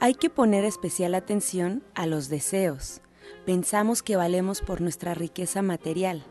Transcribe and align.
Hay 0.00 0.14
que 0.14 0.30
poner 0.30 0.64
especial 0.64 1.16
atención 1.16 1.82
a 1.96 2.06
los 2.06 2.28
deseos. 2.28 3.00
Pensamos 3.44 4.04
que 4.04 4.14
valemos 4.14 4.60
por 4.60 4.80
nuestra 4.80 5.12
riqueza 5.12 5.60
material 5.60 6.24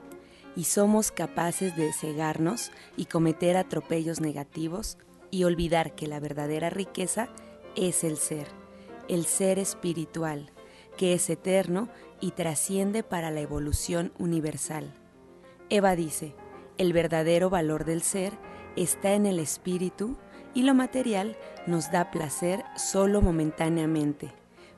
y 0.56 0.64
somos 0.64 1.12
capaces 1.12 1.76
de 1.76 1.92
cegarnos 1.92 2.72
y 2.96 3.06
cometer 3.06 3.58
atropellos 3.58 4.22
negativos 4.22 4.98
y 5.32 5.44
olvidar 5.44 5.96
que 5.96 6.08
la 6.08 6.22
verdadera 6.22 6.70
riqueza 6.70 7.28
es 7.76 8.06
el 8.06 8.16
ser, 8.16 8.48
el 9.10 9.26
ser 9.26 9.60
espiritual, 9.60 10.50
que 10.96 11.14
es 11.14 11.30
eterno 11.30 11.90
y 12.22 12.32
trasciende 12.32 13.04
para 13.04 13.32
la 13.32 13.42
evolución 13.42 14.14
universal. 14.18 14.94
Eva 15.70 15.98
dice, 15.98 16.36
el 16.78 16.94
verdadero 16.94 17.50
valor 17.50 17.84
del 17.84 18.02
ser 18.02 18.32
está 18.78 19.14
en 19.14 19.26
el 19.26 19.40
espíritu 19.40 20.16
y 20.58 20.64
lo 20.64 20.74
material 20.74 21.38
nos 21.68 21.92
da 21.92 22.10
placer 22.10 22.64
solo 22.76 23.22
momentáneamente, 23.22 24.32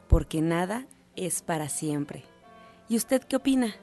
porque 0.10 0.42
nada 0.42 0.86
es 1.16 1.42
para 1.42 1.70
siempre. 1.70 2.26
¿Y 2.90 2.98
usted 2.98 3.24
qué 3.24 3.38
opina? 3.38 3.74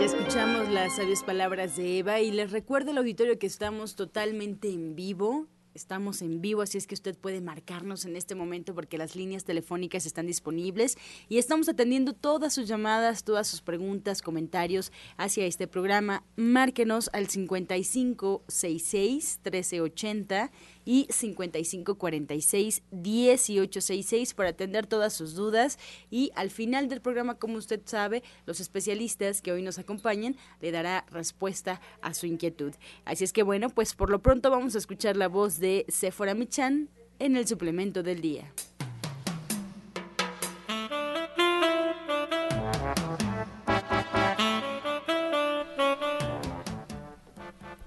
escuchamos 0.00 0.68
las 0.68 0.96
sabias 0.96 1.22
palabras 1.22 1.76
de 1.76 2.00
Eva 2.00 2.20
y 2.20 2.30
les 2.30 2.50
recuerdo 2.50 2.90
al 2.90 2.98
auditorio 2.98 3.38
que 3.38 3.46
estamos 3.46 3.96
totalmente 3.96 4.68
en 4.68 4.94
vivo. 4.94 5.46
Estamos 5.74 6.22
en 6.22 6.40
vivo, 6.40 6.62
así 6.62 6.78
es 6.78 6.86
que 6.86 6.94
usted 6.94 7.18
puede 7.18 7.40
marcarnos 7.40 8.04
en 8.04 8.14
este 8.14 8.36
momento 8.36 8.76
porque 8.76 8.96
las 8.96 9.16
líneas 9.16 9.42
telefónicas 9.42 10.06
están 10.06 10.28
disponibles 10.28 10.96
y 11.28 11.38
estamos 11.38 11.68
atendiendo 11.68 12.12
todas 12.12 12.54
sus 12.54 12.68
llamadas, 12.68 13.24
todas 13.24 13.48
sus 13.48 13.60
preguntas, 13.60 14.22
comentarios 14.22 14.92
hacia 15.16 15.46
este 15.46 15.66
programa. 15.66 16.22
Márquenos 16.36 17.10
al 17.12 17.28
5566 17.28 19.40
1380 19.42 20.52
y 20.84 21.06
5546 21.10 22.82
1866 22.90 24.34
para 24.34 24.50
atender 24.50 24.86
todas 24.86 25.12
sus 25.12 25.34
dudas 25.34 25.78
y 26.10 26.30
al 26.34 26.50
final 26.50 26.88
del 26.88 27.00
programa, 27.00 27.34
como 27.38 27.56
usted 27.56 27.80
sabe, 27.84 28.22
los 28.46 28.60
especialistas 28.60 29.42
que 29.42 29.52
hoy 29.52 29.62
nos 29.62 29.78
acompañan 29.78 30.36
le 30.60 30.72
dará 30.72 31.06
respuesta 31.10 31.80
a 32.02 32.14
su 32.14 32.26
inquietud. 32.26 32.72
Así 33.04 33.24
es 33.24 33.32
que 33.32 33.42
bueno, 33.42 33.70
pues 33.70 33.94
por 33.94 34.10
lo 34.10 34.20
pronto 34.20 34.50
vamos 34.50 34.74
a 34.74 34.78
escuchar 34.78 35.16
la 35.16 35.28
voz 35.28 35.58
de 35.58 35.84
Sephora 35.88 36.34
Michan 36.34 36.88
en 37.18 37.36
el 37.36 37.46
suplemento 37.46 38.02
del 38.02 38.20
día. 38.20 38.52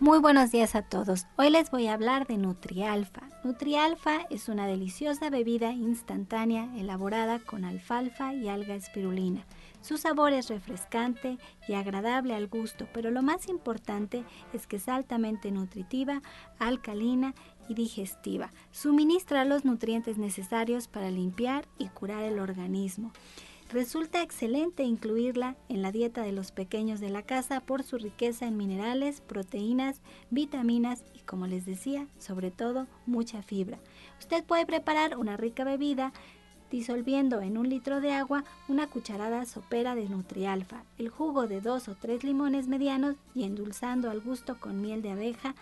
Muy 0.08 0.20
buenos 0.20 0.54
días 0.54 0.74
a 0.76 0.84
todos. 0.84 1.28
Hoy 1.36 1.50
les 1.50 1.70
voy 1.70 1.88
a 1.88 1.94
hablar 1.94 2.28
de 2.28 2.38
Nutrialfa. 2.38 3.24
Nutrialfa 3.44 4.20
es 4.30 4.48
una 4.48 4.66
deliciosa 4.66 5.30
bebida 5.30 5.74
instantánea 5.74 6.74
elaborada 6.78 7.40
con 7.40 7.66
alfalfa 7.66 8.34
y 8.34 8.48
alga 8.48 8.74
espirulina. 8.74 9.46
Su 9.82 9.98
sabor 9.98 10.32
es 10.32 10.48
refrescante 10.48 11.38
y 11.68 11.74
agradable 11.74 12.36
al 12.36 12.48
gusto, 12.48 12.88
pero 12.94 13.12
lo 13.12 13.22
más 13.22 13.50
importante 13.50 14.24
es 14.54 14.66
que 14.66 14.78
es 14.78 14.88
altamente 14.88 15.52
nutritiva, 15.52 16.22
alcalina 16.58 17.36
y 17.68 17.74
digestiva. 17.74 18.54
Suministra 18.72 19.44
los 19.44 19.66
nutrientes 19.66 20.18
necesarios 20.18 20.88
para 20.88 21.12
limpiar 21.12 21.68
y 21.78 21.90
curar 21.90 22.24
el 22.24 22.40
organismo. 22.40 23.12
Resulta 23.70 24.22
excelente 24.22 24.84
incluirla 24.84 25.58
en 25.68 25.82
la 25.82 25.92
dieta 25.92 26.22
de 26.22 26.32
los 26.32 26.54
pequeños 26.54 27.02
de 27.02 27.10
la 27.10 27.22
casa 27.22 27.60
por 27.60 27.84
su 27.84 27.98
riqueza 27.98 28.48
en 28.48 28.56
minerales, 28.56 29.20
proteínas, 29.20 30.00
vitaminas 30.30 31.04
y 31.14 31.20
como 31.20 31.48
les 31.48 31.66
decía, 31.66 32.08
sobre 32.18 32.50
todo 32.50 32.88
mucha 33.06 33.44
fibra. 33.44 33.78
Usted 34.20 34.46
puede 34.46 34.66
preparar 34.66 35.18
una 35.18 35.36
rica 35.36 35.66
bebida 35.66 36.14
disolviendo 36.72 37.42
en 37.42 37.58
un 37.58 37.68
litro 37.68 38.00
de 38.00 38.14
agua 38.14 38.46
una 38.70 38.88
cucharada 38.88 39.46
sopera 39.46 39.96
de 39.96 40.08
Nutrialfa, 40.08 40.84
el 40.98 41.10
jugo 41.10 41.48
de 41.48 41.60
dos 41.60 41.90
o 41.90 41.96
tres 41.96 42.24
limones 42.24 42.70
medianos 42.70 43.18
y 43.36 43.44
endulzando 43.44 44.10
al 44.10 44.22
gusto 44.22 44.62
con 44.62 44.82
miel 44.82 45.02
de 45.02 45.12
abeja 45.12 45.56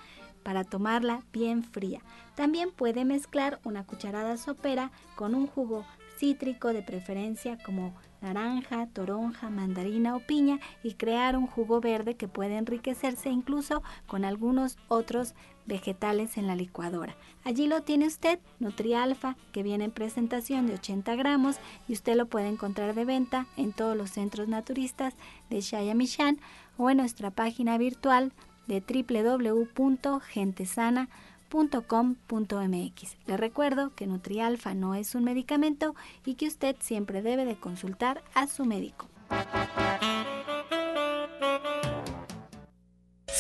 para 0.44 0.64
tomarla 0.64 1.24
bien 1.34 1.64
fría. 1.64 2.02
También 2.36 2.70
puede 2.70 3.04
mezclar 3.04 3.60
una 3.64 3.84
cucharada 3.84 4.38
sopera 4.38 4.92
con 5.16 5.34
un 5.34 5.48
jugo 5.48 5.86
cítrico 6.18 6.74
de 6.74 6.81
preferencia 6.81 7.58
como 7.64 7.94
naranja, 8.22 8.88
toronja, 8.88 9.50
mandarina 9.50 10.16
o 10.16 10.20
piña 10.20 10.59
y 10.84 10.94
crear 10.94 11.38
un 11.38 11.48
jugo 11.48 11.81
verde 11.81 12.16
que 12.16 12.28
puede 12.28 12.58
enriquecerse 12.58 13.30
incluso 13.30 13.81
con 14.08 14.25
algunos 14.25 14.78
otros 14.88 15.36
vegetales 15.66 16.38
en 16.38 16.48
la 16.48 16.56
licuadora. 16.56 17.16
Allí 17.44 17.68
lo 17.68 17.81
tiene 17.81 18.08
usted, 18.08 18.40
Nutrialfa, 18.59 19.36
que 19.52 19.64
viene 19.64 19.86
en 19.86 19.92
presentación 19.92 20.68
de 20.68 20.75
80 20.75 21.16
gramos 21.16 21.58
y 21.88 21.94
usted 21.94 22.16
lo 22.16 22.28
puede 22.28 22.48
encontrar 22.48 22.94
de 22.96 23.06
venta 23.06 23.48
en 23.58 23.74
todos 23.74 23.98
los 23.98 24.12
centros 24.12 24.48
naturistas 24.48 25.16
de 25.50 25.62
Shayamishan 25.62 26.40
o 26.78 26.90
en 26.90 26.98
nuestra 26.98 27.31
página 27.31 27.78
virtual 27.78 28.31
de 28.68 28.81
www.gentesana.com 28.81 31.08
Le 33.26 33.38
recuerdo 33.38 33.96
que 33.96 34.08
Nutrialfa 34.08 34.74
no 34.74 34.94
es 34.94 35.16
un 35.16 35.24
medicamento 35.24 35.96
y 36.26 36.36
que 36.36 36.48
usted 36.48 36.76
siempre 36.80 37.22
debe 37.22 37.46
de 37.46 37.56
consultar 37.56 38.22
a 38.34 38.48
su 38.48 38.66
médico. 38.66 39.08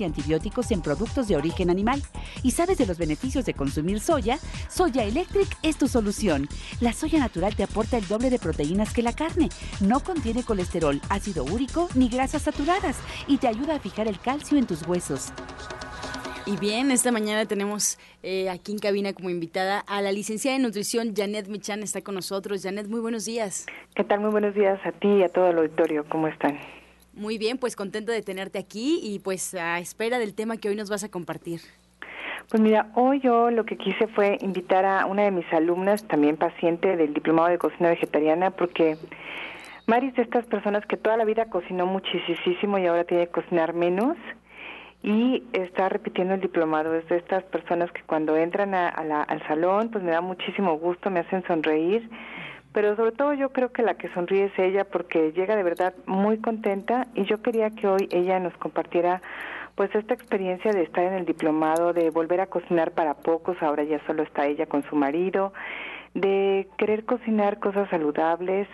y 0.00 0.04
antibióticos 0.04 0.70
en 0.70 0.82
productos 0.82 1.28
de 1.28 1.36
origen 1.36 1.70
animal. 1.70 2.02
¿Y 2.42 2.52
sabes 2.52 2.78
de 2.78 2.86
los 2.86 2.98
beneficios 2.98 3.44
de 3.44 3.54
consumir 3.54 4.00
soya? 4.00 4.38
Soya 4.68 5.04
Electric 5.04 5.48
es 5.62 5.76
tu 5.76 5.88
solución. 5.88 6.48
La 6.80 6.92
soya 6.92 7.18
natural 7.18 7.54
te 7.54 7.62
aporta 7.62 7.98
el 7.98 8.06
doble 8.06 8.30
de 8.30 8.38
proteínas 8.38 8.92
que 8.92 9.02
la 9.02 9.12
carne. 9.12 9.48
No 9.80 10.00
contiene 10.00 10.42
colesterol, 10.42 11.00
ácido 11.08 11.44
úrico 11.44 11.88
ni 11.94 12.08
grasas 12.08 12.42
saturadas 12.42 12.98
y 13.26 13.38
te 13.38 13.48
ayuda 13.48 13.76
a 13.76 13.80
fijar 13.80 14.08
el 14.08 14.18
calcio 14.18 14.58
en 14.58 14.66
tus 14.66 14.86
huesos. 14.86 15.32
Y 16.46 16.56
bien, 16.56 16.90
esta 16.90 17.12
mañana 17.12 17.44
tenemos 17.46 17.98
eh, 18.22 18.48
aquí 18.48 18.72
en 18.72 18.78
cabina 18.78 19.12
como 19.12 19.30
invitada 19.30 19.80
a 19.86 20.00
la 20.00 20.10
licenciada 20.10 20.56
en 20.56 20.62
nutrición 20.62 21.14
Janet 21.14 21.48
Michan, 21.48 21.82
está 21.82 22.00
con 22.00 22.14
nosotros. 22.14 22.62
Janet, 22.62 22.88
muy 22.88 23.00
buenos 23.00 23.24
días. 23.24 23.66
¿Qué 23.94 24.04
tal? 24.04 24.20
Muy 24.20 24.30
buenos 24.30 24.54
días 24.54 24.80
a 24.84 24.92
ti 24.92 25.08
y 25.08 25.22
a 25.22 25.28
todo 25.28 25.50
el 25.50 25.58
auditorio. 25.58 26.04
¿Cómo 26.08 26.26
están? 26.28 26.58
Muy 27.20 27.36
bien, 27.36 27.58
pues 27.58 27.76
contento 27.76 28.12
de 28.12 28.22
tenerte 28.22 28.58
aquí 28.58 28.98
y 29.02 29.18
pues 29.18 29.54
a 29.54 29.78
espera 29.78 30.18
del 30.18 30.34
tema 30.34 30.56
que 30.56 30.70
hoy 30.70 30.74
nos 30.74 30.88
vas 30.88 31.04
a 31.04 31.10
compartir. 31.10 31.60
Pues 32.48 32.62
mira, 32.62 32.90
hoy 32.94 33.20
yo 33.20 33.50
lo 33.50 33.66
que 33.66 33.76
quise 33.76 34.06
fue 34.06 34.38
invitar 34.40 34.86
a 34.86 35.04
una 35.04 35.24
de 35.24 35.30
mis 35.30 35.44
alumnas, 35.52 36.02
también 36.08 36.38
paciente 36.38 36.96
del 36.96 37.12
Diplomado 37.12 37.50
de 37.50 37.58
Cocina 37.58 37.90
Vegetariana, 37.90 38.52
porque 38.52 38.96
Mari 39.86 40.06
es 40.06 40.14
de 40.14 40.22
estas 40.22 40.46
personas 40.46 40.86
que 40.86 40.96
toda 40.96 41.18
la 41.18 41.26
vida 41.26 41.44
cocinó 41.50 41.84
muchísimo 41.84 42.78
y 42.78 42.86
ahora 42.86 43.04
tiene 43.04 43.26
que 43.26 43.32
cocinar 43.32 43.74
menos 43.74 44.16
y 45.02 45.42
está 45.52 45.90
repitiendo 45.90 46.32
el 46.32 46.40
diplomado. 46.40 46.94
Es 46.94 47.06
de 47.10 47.18
estas 47.18 47.44
personas 47.44 47.92
que 47.92 48.00
cuando 48.04 48.34
entran 48.34 48.74
a, 48.74 48.88
al 48.88 49.46
salón, 49.46 49.90
pues 49.90 50.02
me 50.02 50.12
da 50.12 50.22
muchísimo 50.22 50.78
gusto, 50.78 51.10
me 51.10 51.20
hacen 51.20 51.44
sonreír, 51.46 52.08
pero 52.72 52.94
sobre 52.96 53.12
todo 53.12 53.34
yo 53.34 53.50
creo 53.50 53.72
que 53.72 53.82
la 53.82 53.94
que 53.94 54.12
sonríe 54.14 54.44
es 54.44 54.58
ella 54.58 54.84
porque 54.84 55.32
llega 55.32 55.56
de 55.56 55.62
verdad 55.62 55.94
muy 56.06 56.38
contenta 56.38 57.08
y 57.14 57.24
yo 57.24 57.42
quería 57.42 57.70
que 57.70 57.88
hoy 57.88 58.08
ella 58.12 58.38
nos 58.38 58.56
compartiera 58.58 59.22
pues 59.74 59.94
esta 59.94 60.14
experiencia 60.14 60.72
de 60.72 60.82
estar 60.82 61.04
en 61.04 61.14
el 61.14 61.24
diplomado, 61.24 61.92
de 61.92 62.10
volver 62.10 62.40
a 62.40 62.46
cocinar 62.46 62.92
para 62.92 63.14
pocos, 63.14 63.56
ahora 63.62 63.82
ya 63.82 63.98
solo 64.06 64.22
está 64.22 64.46
ella 64.46 64.66
con 64.66 64.82
su 64.82 64.94
marido, 64.94 65.52
de 66.14 66.68
querer 66.76 67.04
cocinar 67.04 67.58
cosas 67.60 67.88
saludables, 67.88 68.68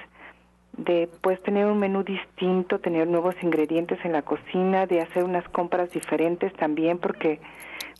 de 0.76 1.08
pues 1.22 1.40
tener 1.42 1.66
un 1.66 1.78
menú 1.78 2.02
distinto, 2.02 2.80
tener 2.80 3.06
nuevos 3.06 3.34
ingredientes 3.42 3.98
en 4.04 4.12
la 4.12 4.22
cocina, 4.22 4.86
de 4.86 5.00
hacer 5.00 5.24
unas 5.24 5.48
compras 5.48 5.90
diferentes 5.90 6.52
también, 6.54 6.98
porque 6.98 7.40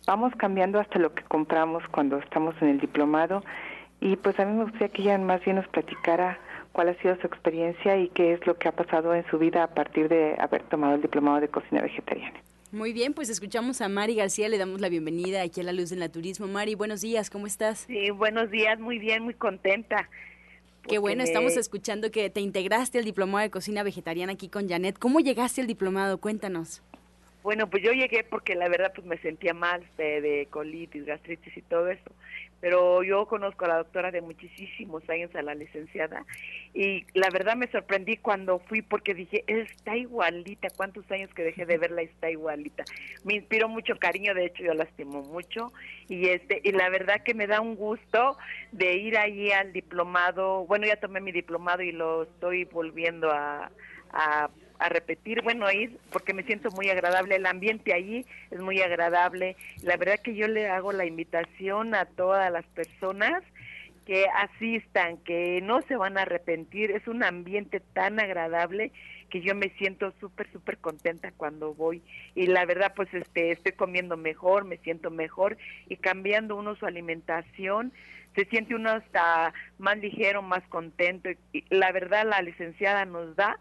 vamos 0.05 0.33
cambiando 0.35 0.79
hasta 0.79 0.99
lo 0.99 1.13
que 1.13 1.23
compramos 1.23 1.83
cuando 1.89 2.17
estamos 2.17 2.55
en 2.61 2.69
el 2.69 2.79
diplomado. 2.79 3.41
Y 3.99 4.15
pues 4.15 4.39
a 4.39 4.45
mí 4.45 4.53
me 4.55 4.63
gustaría 4.63 4.89
que 4.89 5.01
ella 5.01 5.17
más 5.17 5.43
bien 5.43 5.55
nos 5.55 5.67
platicara 5.67 6.39
cuál 6.71 6.89
ha 6.89 7.01
sido 7.01 7.15
su 7.19 7.25
experiencia 7.25 7.97
y 7.97 8.09
qué 8.09 8.33
es 8.33 8.45
lo 8.45 8.57
que 8.57 8.67
ha 8.67 8.71
pasado 8.71 9.13
en 9.15 9.25
su 9.29 9.39
vida 9.39 9.63
a 9.63 9.67
partir 9.67 10.07
de 10.09 10.35
haber 10.37 10.61
tomado 10.63 10.95
el 10.95 11.01
diplomado 11.01 11.41
de 11.41 11.47
cocina 11.47 11.81
vegetariana. 11.81 12.39
Muy 12.71 12.93
bien, 12.93 13.13
pues 13.13 13.29
escuchamos 13.29 13.81
a 13.81 13.87
Mari 13.87 14.15
García, 14.15 14.49
le 14.49 14.57
damos 14.57 14.81
la 14.81 14.89
bienvenida 14.89 15.41
aquí 15.41 15.61
a 15.61 15.63
La 15.63 15.73
Luz 15.73 15.91
en 15.91 16.11
Turismo. 16.11 16.47
Mari, 16.47 16.75
buenos 16.75 17.01
días, 17.01 17.29
¿cómo 17.29 17.47
estás? 17.47 17.85
Sí, 17.87 18.11
buenos 18.11 18.51
días, 18.51 18.79
muy 18.79 18.99
bien, 18.99 19.23
muy 19.23 19.33
contenta. 19.33 20.09
Qué 20.87 20.99
bueno, 20.99 21.23
estamos 21.23 21.57
escuchando 21.57 22.11
que 22.11 22.29
te 22.29 22.39
integraste 22.39 22.99
al 22.99 23.05
diplomado 23.05 23.43
de 23.43 23.49
cocina 23.49 23.83
vegetariana 23.83 24.33
aquí 24.33 24.47
con 24.47 24.69
Janet. 24.69 24.99
¿Cómo 24.99 25.19
llegaste 25.19 25.61
al 25.61 25.67
diplomado? 25.67 26.19
Cuéntanos. 26.19 26.83
Bueno, 27.41 27.69
pues 27.69 27.83
yo 27.83 27.91
llegué 27.91 28.23
porque 28.23 28.55
la 28.55 28.69
verdad 28.69 28.91
pues 28.93 29.07
me 29.07 29.17
sentía 29.17 29.53
mal 29.53 29.83
de, 29.97 30.21
de 30.21 30.47
colitis, 30.49 31.05
gastritis 31.05 31.57
y 31.57 31.61
todo 31.61 31.89
eso 31.89 32.11
pero 32.59 33.03
yo 33.03 33.25
conozco 33.27 33.65
a 33.65 33.69
la 33.69 33.77
doctora 33.77 34.11
de 34.11 34.21
muchísimos 34.21 35.07
años, 35.09 35.33
a 35.35 35.41
la 35.41 35.55
licenciada, 35.55 36.25
y 36.73 37.05
la 37.13 37.29
verdad 37.29 37.55
me 37.55 37.67
sorprendí 37.67 38.17
cuando 38.17 38.59
fui 38.59 38.81
porque 38.81 39.13
dije, 39.13 39.43
está 39.47 39.95
igualita, 39.95 40.67
cuántos 40.75 41.09
años 41.11 41.33
que 41.33 41.43
dejé 41.43 41.65
de 41.65 41.77
verla, 41.77 42.01
está 42.01 42.29
igualita. 42.29 42.83
Me 43.23 43.35
inspiró 43.35 43.69
mucho 43.69 43.97
cariño, 43.97 44.33
de 44.33 44.45
hecho 44.45 44.63
yo 44.63 44.73
la 44.73 44.83
estimo 44.83 45.21
mucho, 45.23 45.71
y 46.07 46.29
este 46.29 46.61
y 46.63 46.71
la 46.71 46.89
verdad 46.89 47.23
que 47.23 47.33
me 47.33 47.47
da 47.47 47.61
un 47.61 47.75
gusto 47.75 48.37
de 48.71 48.95
ir 48.95 49.17
allí 49.17 49.51
al 49.51 49.73
diplomado, 49.73 50.65
bueno, 50.65 50.87
ya 50.87 50.97
tomé 50.97 51.21
mi 51.21 51.31
diplomado 51.31 51.81
y 51.81 51.91
lo 51.91 52.23
estoy 52.23 52.65
volviendo 52.65 53.31
a, 53.31 53.71
a 54.11 54.49
a 54.79 54.89
repetir, 54.89 55.41
bueno, 55.41 55.69
ir 55.71 55.97
porque 56.11 56.33
me 56.33 56.43
siento 56.43 56.69
muy 56.71 56.89
agradable, 56.89 57.35
el 57.35 57.45
ambiente 57.45 57.93
allí 57.93 58.25
es 58.51 58.59
muy 58.59 58.81
agradable. 58.81 59.55
La 59.83 59.97
verdad 59.97 60.19
que 60.19 60.35
yo 60.35 60.47
le 60.47 60.69
hago 60.69 60.91
la 60.91 61.05
invitación 61.05 61.95
a 61.95 62.05
todas 62.05 62.51
las 62.51 62.65
personas 62.67 63.43
que 64.05 64.25
asistan, 64.27 65.17
que 65.17 65.59
no 65.61 65.81
se 65.81 65.97
van 65.97 66.17
a 66.17 66.21
arrepentir, 66.21 66.91
es 66.91 67.07
un 67.07 67.23
ambiente 67.23 67.81
tan 67.81 68.19
agradable 68.19 68.91
que 69.29 69.41
yo 69.41 69.53
me 69.53 69.69
siento 69.71 70.13
súper, 70.21 70.49
súper 70.51 70.77
contenta 70.77 71.33
cuando 71.35 71.73
voy. 71.73 72.01
Y 72.33 72.47
la 72.47 72.65
verdad 72.65 72.93
pues 72.95 73.13
este 73.13 73.51
estoy 73.51 73.73
comiendo 73.73 74.15
mejor, 74.15 74.63
me 74.63 74.77
siento 74.77 75.11
mejor 75.11 75.57
y 75.89 75.97
cambiando 75.97 76.55
uno 76.55 76.75
su 76.75 76.85
alimentación, 76.85 77.91
se 78.35 78.45
siente 78.45 78.75
uno 78.75 78.91
hasta 78.91 79.53
más 79.77 79.97
ligero, 79.97 80.41
más 80.41 80.63
contento. 80.69 81.29
Y 81.51 81.65
la 81.69 81.91
verdad 81.91 82.25
la 82.25 82.41
licenciada 82.41 83.03
nos 83.05 83.35
da 83.35 83.59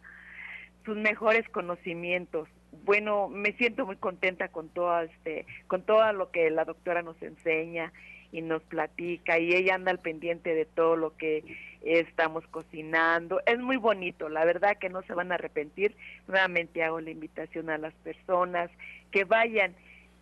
sus 0.86 0.96
mejores 0.96 1.46
conocimientos. 1.50 2.48
Bueno, 2.84 3.28
me 3.28 3.52
siento 3.52 3.84
muy 3.84 3.96
contenta 3.96 4.48
con 4.48 4.70
todo 4.70 5.02
este, 5.02 5.44
con 5.66 5.82
todo 5.82 6.10
lo 6.12 6.30
que 6.30 6.48
la 6.50 6.64
doctora 6.64 7.02
nos 7.02 7.20
enseña 7.20 7.92
y 8.32 8.40
nos 8.42 8.62
platica 8.62 9.38
y 9.38 9.54
ella 9.54 9.74
anda 9.74 9.90
al 9.90 9.98
pendiente 9.98 10.54
de 10.54 10.64
todo 10.64 10.96
lo 10.96 11.16
que 11.16 11.44
estamos 11.82 12.46
cocinando. 12.48 13.42
Es 13.46 13.58
muy 13.58 13.76
bonito, 13.76 14.28
la 14.28 14.44
verdad 14.44 14.78
que 14.78 14.88
no 14.88 15.02
se 15.02 15.14
van 15.14 15.32
a 15.32 15.34
arrepentir. 15.34 15.96
Nuevamente 16.28 16.82
hago 16.82 17.00
la 17.00 17.10
invitación 17.10 17.70
a 17.70 17.78
las 17.78 17.94
personas 17.94 18.70
que 19.10 19.24
vayan, 19.24 19.74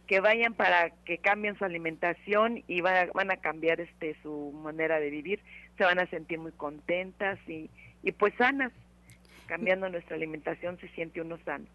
que 0.07 0.21
vayan 0.21 0.55
para 0.55 0.91
que 1.05 1.19
cambien 1.19 1.59
su 1.59 1.65
alimentación 1.65 2.63
y 2.67 2.81
van 2.81 3.09
a, 3.09 3.13
van 3.13 3.31
a 3.31 3.37
cambiar 3.37 3.81
este 3.81 4.17
su 4.23 4.53
manera 4.63 4.99
de 5.01 5.11
vivir. 5.11 5.41
Se 5.77 5.85
van 5.85 5.99
a 5.99 6.07
sentir 6.07 6.39
muy 6.39 6.53
contentas 6.53 7.39
y, 7.49 7.71
y 8.03 8.13
pues 8.13 8.33
sanas 8.39 8.73
cambiando 9.45 9.89
nuestra 9.89 10.17
alimentación 10.17 10.79
se 10.79 10.89
siente 10.89 11.21
uno 11.21 11.39
sano. 11.45 11.67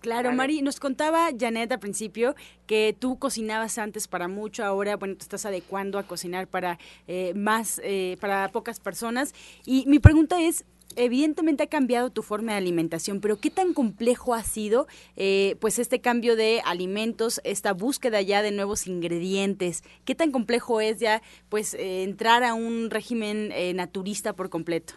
Claro, 0.00 0.32
Mari, 0.32 0.62
nos 0.62 0.80
contaba 0.80 1.30
Janet 1.38 1.70
al 1.72 1.78
principio 1.78 2.34
que 2.66 2.96
tú 2.98 3.18
cocinabas 3.18 3.78
antes 3.78 4.08
para 4.08 4.28
mucho, 4.28 4.64
ahora, 4.64 4.96
bueno, 4.96 5.16
te 5.16 5.22
estás 5.22 5.46
adecuando 5.46 5.98
a 5.98 6.04
cocinar 6.04 6.46
para 6.46 6.78
eh, 7.06 7.34
más, 7.34 7.80
eh, 7.84 8.16
para 8.20 8.48
pocas 8.48 8.80
personas. 8.80 9.34
Y 9.64 9.84
mi 9.86 9.98
pregunta 9.98 10.40
es, 10.40 10.64
evidentemente 10.96 11.62
ha 11.62 11.66
cambiado 11.68 12.10
tu 12.10 12.22
forma 12.22 12.52
de 12.52 12.58
alimentación, 12.58 13.20
pero 13.20 13.38
¿qué 13.38 13.50
tan 13.50 13.74
complejo 13.74 14.34
ha 14.34 14.42
sido 14.42 14.86
eh, 15.16 15.56
pues 15.60 15.78
este 15.78 16.00
cambio 16.00 16.36
de 16.36 16.62
alimentos, 16.64 17.40
esta 17.44 17.72
búsqueda 17.72 18.20
ya 18.22 18.42
de 18.42 18.50
nuevos 18.50 18.86
ingredientes? 18.86 19.84
¿Qué 20.04 20.14
tan 20.14 20.32
complejo 20.32 20.80
es 20.80 20.98
ya 20.98 21.22
pues 21.48 21.74
entrar 21.74 22.44
a 22.44 22.54
un 22.54 22.90
régimen 22.90 23.52
naturista 23.76 24.32
por 24.32 24.50
completo? 24.50 24.94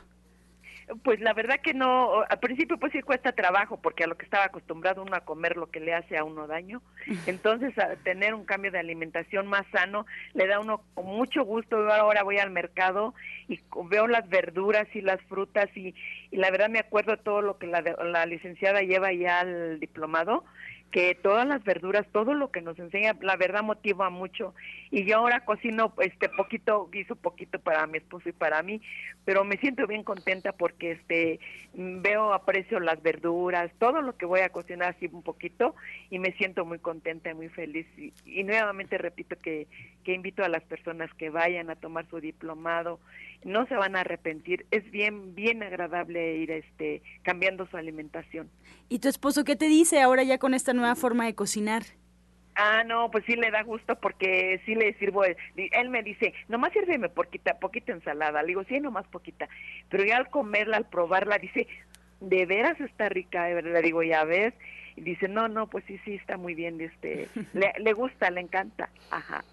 Pues 1.03 1.19
la 1.19 1.33
verdad 1.33 1.59
que 1.63 1.73
no, 1.73 2.21
al 2.29 2.39
principio 2.39 2.77
pues 2.77 2.91
sí 2.91 3.01
cuesta 3.01 3.31
trabajo 3.31 3.77
porque 3.81 4.03
a 4.03 4.07
lo 4.07 4.17
que 4.17 4.25
estaba 4.25 4.45
acostumbrado 4.45 5.01
uno 5.01 5.15
a 5.15 5.25
comer 5.25 5.57
lo 5.57 5.71
que 5.71 5.79
le 5.79 5.95
hace 5.95 6.15
a 6.15 6.23
uno 6.23 6.45
daño, 6.45 6.81
entonces 7.25 7.75
a 7.79 7.95
tener 7.95 8.35
un 8.35 8.45
cambio 8.45 8.71
de 8.71 8.77
alimentación 8.77 9.47
más 9.47 9.65
sano 9.71 10.05
le 10.33 10.45
da 10.45 10.59
uno 10.59 10.83
con 10.93 11.07
mucho 11.07 11.43
gusto, 11.43 11.77
yo 11.77 11.91
ahora 11.91 12.21
voy 12.21 12.37
al 12.37 12.51
mercado 12.51 13.15
y 13.47 13.59
veo 13.89 14.05
las 14.05 14.29
verduras 14.29 14.87
y 14.93 15.01
las 15.01 15.19
frutas 15.23 15.69
y, 15.75 15.95
y 16.29 16.37
la 16.37 16.51
verdad 16.51 16.69
me 16.69 16.79
acuerdo 16.79 17.17
todo 17.17 17.41
lo 17.41 17.57
que 17.57 17.65
la, 17.65 17.81
la 17.81 18.25
licenciada 18.27 18.81
lleva 18.81 19.11
ya 19.11 19.39
al 19.39 19.79
diplomado 19.79 20.43
que 20.91 21.15
todas 21.15 21.45
las 21.45 21.63
verduras, 21.63 22.07
todo 22.11 22.33
lo 22.33 22.51
que 22.51 22.61
nos 22.61 22.79
enseña, 22.79 23.15
la 23.21 23.35
verdad 23.35 23.63
motiva 23.63 24.09
mucho. 24.09 24.53
Y 24.91 25.05
yo 25.05 25.17
ahora 25.17 25.43
cocino 25.43 25.93
este 25.99 26.29
poquito, 26.29 26.89
guiso 26.89 27.15
poquito 27.15 27.59
para 27.59 27.85
mi 27.85 27.97
esposo 27.97 28.29
y 28.29 28.31
para 28.31 28.63
mí, 28.63 28.81
pero 29.25 29.43
me 29.43 29.57
siento 29.57 29.87
bien 29.87 30.03
contenta 30.03 30.53
porque 30.53 30.91
este 30.91 31.39
veo, 31.73 32.33
aprecio 32.33 32.79
las 32.79 33.01
verduras, 33.01 33.71
todo 33.79 34.01
lo 34.01 34.15
que 34.15 34.25
voy 34.25 34.41
a 34.41 34.49
cocinar 34.49 34.95
así 34.95 35.09
un 35.11 35.23
poquito 35.23 35.75
y 36.09 36.19
me 36.19 36.31
siento 36.33 36.63
muy 36.65 36.79
contenta 36.79 37.31
y 37.31 37.33
muy 37.33 37.49
feliz. 37.49 37.85
Y, 37.97 38.43
nuevamente 38.43 38.97
repito 38.97 39.35
que, 39.41 39.67
que 40.03 40.13
invito 40.13 40.43
a 40.43 40.49
las 40.49 40.63
personas 40.63 41.13
que 41.15 41.29
vayan 41.29 41.69
a 41.69 41.75
tomar 41.75 42.07
su 42.09 42.19
diplomado, 42.19 42.99
no 43.43 43.65
se 43.67 43.75
van 43.75 43.95
a 43.95 44.01
arrepentir, 44.01 44.65
es 44.71 44.89
bien, 44.91 45.35
bien 45.35 45.61
agradable 45.61 46.37
ir 46.37 46.51
este 46.51 47.01
cambiando 47.23 47.67
su 47.67 47.77
alimentación. 47.77 48.49
¿Y 48.89 48.99
tu 48.99 49.07
esposo 49.07 49.43
qué 49.43 49.55
te 49.55 49.67
dice 49.67 50.01
ahora 50.01 50.23
ya 50.23 50.37
con 50.37 50.53
esta 50.53 50.73
nueva 50.75 50.95
forma 50.95 51.25
de 51.25 51.35
cocinar? 51.35 51.83
Ah, 52.55 52.83
no, 52.85 53.11
pues 53.11 53.25
sí 53.25 53.35
le 53.35 53.51
da 53.51 53.63
gusto 53.63 53.99
porque 53.99 54.61
sí 54.65 54.75
le 54.75 54.93
sirvo. 54.93 55.23
Él 55.25 55.89
me 55.89 56.03
dice, 56.03 56.33
nomás 56.47 56.71
sírveme 56.71 57.09
poquita, 57.09 57.59
poquita 57.59 57.91
ensalada. 57.91 58.41
Le 58.41 58.49
digo, 58.49 58.63
sí, 58.63 58.79
nomás 58.79 59.05
poquita. 59.07 59.49
Pero 59.89 60.05
ya 60.05 60.17
al 60.17 60.29
comerla, 60.29 60.77
al 60.77 60.87
probarla, 60.87 61.37
dice, 61.37 61.67
de 62.21 62.45
veras 62.45 62.79
está 62.79 63.09
rica, 63.09 63.43
de 63.45 63.55
verdad. 63.55 63.73
Le 63.73 63.81
digo, 63.81 64.03
ya 64.03 64.23
ves. 64.23 64.53
Y 64.95 65.01
dice, 65.01 65.27
no, 65.27 65.49
no, 65.49 65.67
pues 65.67 65.83
sí, 65.85 65.99
sí, 66.05 66.15
está 66.15 66.37
muy 66.37 66.55
bien. 66.55 66.79
Este, 66.79 67.27
le, 67.53 67.73
le 67.77 67.93
gusta, 67.93 68.29
le 68.29 68.39
encanta. 68.39 68.89
Ajá. 69.11 69.43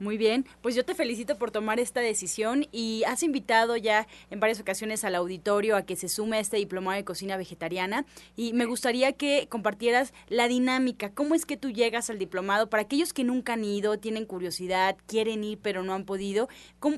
Muy 0.00 0.16
bien, 0.16 0.46
pues 0.62 0.76
yo 0.76 0.84
te 0.84 0.94
felicito 0.94 1.36
por 1.38 1.50
tomar 1.50 1.80
esta 1.80 2.00
decisión 2.00 2.68
y 2.70 3.02
has 3.08 3.24
invitado 3.24 3.76
ya 3.76 4.06
en 4.30 4.38
varias 4.38 4.60
ocasiones 4.60 5.02
al 5.02 5.16
auditorio 5.16 5.76
a 5.76 5.82
que 5.82 5.96
se 5.96 6.08
sume 6.08 6.36
a 6.36 6.40
este 6.40 6.56
diplomado 6.56 6.96
de 6.96 7.04
cocina 7.04 7.36
vegetariana 7.36 8.06
y 8.36 8.52
me 8.52 8.64
gustaría 8.64 9.12
que 9.12 9.48
compartieras 9.48 10.14
la 10.28 10.46
dinámica, 10.46 11.10
cómo 11.10 11.34
es 11.34 11.44
que 11.46 11.56
tú 11.56 11.70
llegas 11.70 12.10
al 12.10 12.18
diplomado 12.20 12.70
para 12.70 12.84
aquellos 12.84 13.12
que 13.12 13.24
nunca 13.24 13.54
han 13.54 13.64
ido, 13.64 13.98
tienen 13.98 14.24
curiosidad, 14.24 14.96
quieren 15.06 15.42
ir 15.42 15.58
pero 15.60 15.82
no 15.82 15.94
han 15.94 16.04
podido, 16.04 16.48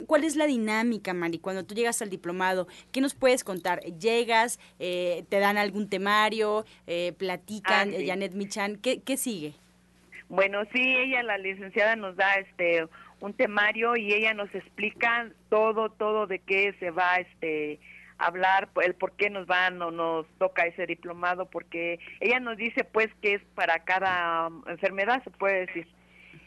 ¿cuál 0.07 0.25
es 0.25 0.37
la 0.37 0.47
dinámica, 0.47 1.15
Mari, 1.15 1.39
cuando 1.39 1.65
tú 1.65 1.75
llegas 1.75 2.03
al 2.03 2.11
diplomado? 2.11 2.69
¿Qué 2.93 3.01
nos 3.01 3.15
puedes 3.15 3.45
contar? 3.45 3.81
¿Llegas, 3.99 4.59
eh, 4.79 5.25
te 5.31 5.39
dan 5.39 5.57
algún 5.57 5.89
temario, 5.89 6.67
eh, 6.87 7.15
platican, 7.17 7.95
ah, 7.95 8.03
Janet 8.05 8.35
Michan, 8.35 8.77
¿qué, 8.77 9.01
¿qué 9.01 9.17
sigue? 9.17 9.55
Bueno, 10.31 10.63
sí, 10.73 10.81
ella, 10.81 11.25
la 11.25 11.39
licenciada, 11.39 11.97
nos 11.97 12.15
da 12.15 12.35
este 12.35 12.87
un 13.19 13.35
temario 13.35 13.97
y 13.97 14.15
ella 14.15 14.33
nos 14.33 14.55
explica 14.55 15.29
todo, 15.49 15.91
todo 15.91 16.29
de 16.29 16.39
qué 16.39 16.73
se 16.79 16.93
va 16.93 17.17
este 17.17 17.81
hablar, 18.17 18.69
el 18.85 18.95
por 18.95 19.13
qué 19.17 19.29
nos 19.29 19.49
van 19.49 19.83
o 19.83 19.91
nos 19.91 20.27
toca 20.39 20.67
ese 20.67 20.87
diplomado, 20.87 21.47
porque 21.47 21.99
ella 22.21 22.39
nos 22.39 22.57
dice 22.57 22.85
pues 22.85 23.09
que 23.21 23.35
es 23.35 23.43
para 23.57 23.81
cada 23.81 24.47
um, 24.47 24.63
enfermedad, 24.69 25.21
se 25.25 25.31
puede 25.31 25.67
decir, 25.67 25.89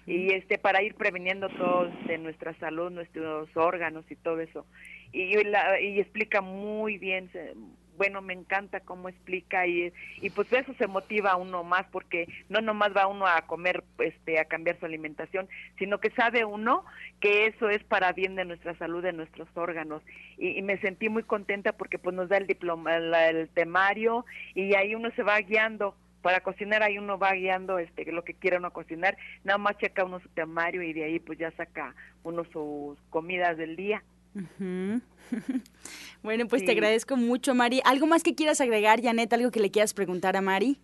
y 0.07 0.33
este 0.33 0.57
para 0.57 0.81
ir 0.81 0.95
previniendo 0.95 1.49
todo 1.49 1.91
de 2.07 2.17
nuestra 2.19 2.53
salud, 2.59 2.89
nuestros 2.89 3.49
órganos 3.53 4.09
y 4.09 4.15
todo 4.15 4.39
eso. 4.39 4.65
Y, 5.11 5.43
la, 5.43 5.79
y 5.81 5.99
explica 5.99 6.39
muy 6.39 6.97
bien, 6.97 7.29
bueno, 7.97 8.21
me 8.21 8.33
encanta 8.33 8.79
cómo 8.79 9.09
explica 9.09 9.67
y, 9.67 9.93
y 10.21 10.29
pues 10.29 10.51
eso 10.51 10.73
se 10.75 10.87
motiva 10.87 11.31
a 11.31 11.35
uno 11.35 11.63
más 11.63 11.85
porque 11.91 12.27
no 12.49 12.61
nomás 12.61 12.95
va 12.95 13.07
uno 13.07 13.27
a 13.27 13.41
comer, 13.43 13.83
este, 13.99 14.39
a 14.39 14.45
cambiar 14.45 14.79
su 14.79 14.85
alimentación, 14.85 15.47
sino 15.77 15.99
que 15.99 16.11
sabe 16.11 16.45
uno 16.45 16.85
que 17.19 17.47
eso 17.47 17.69
es 17.69 17.83
para 17.83 18.11
bien 18.13 18.35
de 18.35 18.45
nuestra 18.45 18.75
salud, 18.77 19.03
de 19.03 19.13
nuestros 19.13 19.47
órganos. 19.55 20.01
Y, 20.37 20.61
me 20.63 20.77
sentí 20.79 21.09
muy 21.09 21.23
contenta 21.23 21.73
porque 21.73 21.99
pues 21.99 22.15
nos 22.15 22.29
da 22.29 22.37
el 22.37 22.47
diploma, 22.47 22.95
el 22.95 23.49
temario 23.49 24.25
y 24.55 24.75
ahí 24.75 24.95
uno 24.95 25.11
se 25.11 25.23
va 25.23 25.39
guiando 25.39 25.95
para 26.23 26.39
cocinar 26.39 26.81
ahí 26.81 26.97
uno 26.97 27.19
va 27.19 27.33
guiando 27.33 27.77
este 27.77 28.09
lo 28.11 28.23
que 28.23 28.33
quiera 28.33 28.57
uno 28.57 28.71
cocinar, 28.71 29.17
nada 29.43 29.57
más 29.57 29.77
checa 29.77 30.05
uno 30.05 30.21
su 30.21 30.29
temario 30.29 30.81
y 30.81 30.93
de 30.93 31.03
ahí 31.03 31.19
pues 31.19 31.37
ya 31.37 31.51
saca 31.51 31.93
uno 32.23 32.45
sus 32.45 32.97
comidas 33.09 33.57
del 33.57 33.75
día. 33.75 34.01
bueno, 36.23 36.47
pues 36.47 36.65
te 36.65 36.71
agradezco 36.71 37.15
mucho, 37.17 37.53
Mari. 37.53 37.81
¿Algo 37.85 38.07
más 38.07 38.23
que 38.23 38.35
quieras 38.35 38.61
agregar, 38.61 39.01
Janet? 39.01 39.31
¿Algo 39.33 39.51
que 39.51 39.59
le 39.59 39.71
quieras 39.71 39.93
preguntar 39.93 40.35
a 40.35 40.41
Mari? 40.41 40.79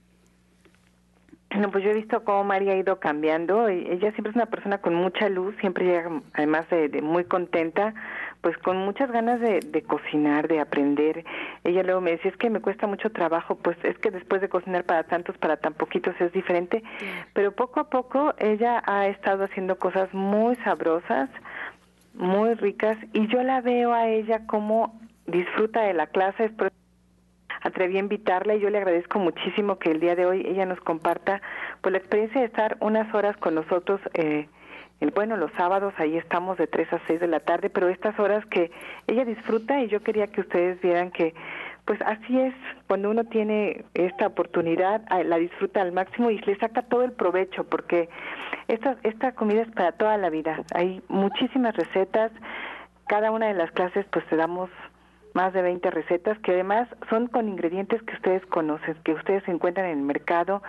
No, 1.58 1.72
pues 1.72 1.84
yo 1.84 1.90
he 1.90 1.96
visto 1.96 2.24
cómo 2.24 2.44
Mari 2.44 2.70
ha 2.70 2.78
ido 2.78 3.00
cambiando. 3.00 3.68
Ella 3.68 4.12
siempre 4.12 4.30
es 4.30 4.36
una 4.36 4.46
persona 4.46 4.78
con 4.78 4.94
mucha 4.94 5.30
luz, 5.30 5.56
siempre 5.60 5.86
llega, 5.86 6.22
además 6.34 6.70
de, 6.70 7.02
muy 7.02 7.24
contenta, 7.24 7.96
pues 8.42 8.56
con 8.60 8.78
muchas 8.78 9.12
ganas 9.12 9.40
de, 9.40 9.84
cocinar, 9.88 10.48
de 10.48 10.60
aprender. 10.60 11.26
Ella 11.64 11.82
luego 11.82 12.02
me 12.02 12.12
decía, 12.12 12.30
es 12.30 12.38
que 12.38 12.52
me 12.52 12.62
cuesta 12.62 12.86
mucho 12.86 13.10
trabajo, 13.12 13.56
pues 13.56 13.78
es 13.84 13.98
que 13.98 14.12
después 14.12 14.42
de 14.42 14.50
cocinar 14.50 14.84
para 14.84 15.04
tantos, 15.04 15.38
para 15.40 15.58
tan 15.58 15.74
poquitos 15.74 16.14
es 16.22 16.32
diferente. 16.34 16.84
Pero 17.34 17.52
poco 17.52 17.80
a 17.80 17.90
poco 17.90 18.36
ella 18.38 18.84
ha 18.86 19.08
estado 19.08 19.46
haciendo 19.46 19.80
cosas 19.80 20.14
muy 20.14 20.56
sabrosas, 20.58 21.30
muy 22.14 22.54
ricas 22.56 22.98
y 23.14 23.28
yo 23.28 23.44
la 23.44 23.62
veo 23.62 23.94
a 23.94 24.08
ella 24.08 24.46
como 24.46 25.00
disfruta 25.28 25.82
de 25.82 25.94
la 25.94 26.08
clase. 26.08 26.52
Atreví 27.62 27.98
a 27.98 28.00
invitarla 28.00 28.56
y 28.56 28.62
yo 28.62 28.70
le 28.70 28.78
agradezco 28.78 29.20
muchísimo 29.20 29.80
que 29.80 29.92
el 29.92 30.00
día 30.00 30.16
de 30.16 30.26
hoy 30.26 30.46
ella 30.48 30.66
nos 30.66 30.80
comparta 30.80 31.42
pues 31.82 31.92
la 31.92 31.98
experiencia 31.98 32.42
de 32.42 32.48
estar 32.48 32.78
unas 32.80 33.14
horas 33.14 33.36
con 33.38 33.56
nosotros. 33.56 34.00
Eh, 34.14 34.48
el, 35.00 35.12
bueno, 35.12 35.38
los 35.38 35.52
sábados 35.54 35.94
ahí 35.98 36.18
estamos 36.18 36.58
de 36.58 36.68
3 36.68 36.94
a 36.94 37.00
6 37.08 37.20
de 37.20 37.28
la 37.28 37.40
tarde, 37.40 37.70
pero 37.70 37.88
estas 37.90 38.20
horas 38.20 38.46
que 38.48 38.72
ella 39.08 39.24
disfruta 39.26 39.82
y 39.82 39.88
yo 39.88 40.02
quería 40.02 40.28
que 40.28 40.42
ustedes 40.42 40.82
vieran 40.82 41.12
que 41.12 41.34
pues 41.90 42.04
así 42.04 42.40
es, 42.40 42.54
cuando 42.86 43.10
uno 43.10 43.24
tiene 43.24 43.84
esta 43.96 44.28
oportunidad, 44.28 45.02
la 45.26 45.38
disfruta 45.38 45.82
al 45.82 45.92
máximo 45.92 46.30
y 46.30 46.38
le 46.38 46.56
saca 46.60 46.84
todo 46.84 47.04
el 47.04 47.14
provecho, 47.14 47.64
porque 47.64 48.10
esta, 48.68 48.98
esta 49.02 49.32
comida 49.32 49.64
es 49.64 49.72
para 49.72 49.94
toda 49.94 50.16
la 50.18 50.30
vida. 50.30 50.62
Hay 50.76 51.02
muchísimas 51.08 51.76
recetas, 51.76 52.32
cada 53.08 53.32
una 53.32 53.48
de 53.48 53.56
las 53.56 53.72
clases 53.72 54.06
pues 54.12 54.24
te 54.28 54.36
damos 54.36 54.70
más 55.34 55.52
de 55.52 55.64
20 55.64 55.90
recetas 55.90 56.38
que 56.42 56.52
además 56.52 56.88
son 57.10 57.26
con 57.26 57.50
ingredientes 57.50 58.04
que 58.04 58.14
ustedes 58.14 58.46
conocen, 58.46 58.96
que 59.04 59.14
ustedes 59.14 59.48
encuentran 59.48 59.88
en 59.88 59.98
el 59.98 60.06
mercado. 60.06 60.62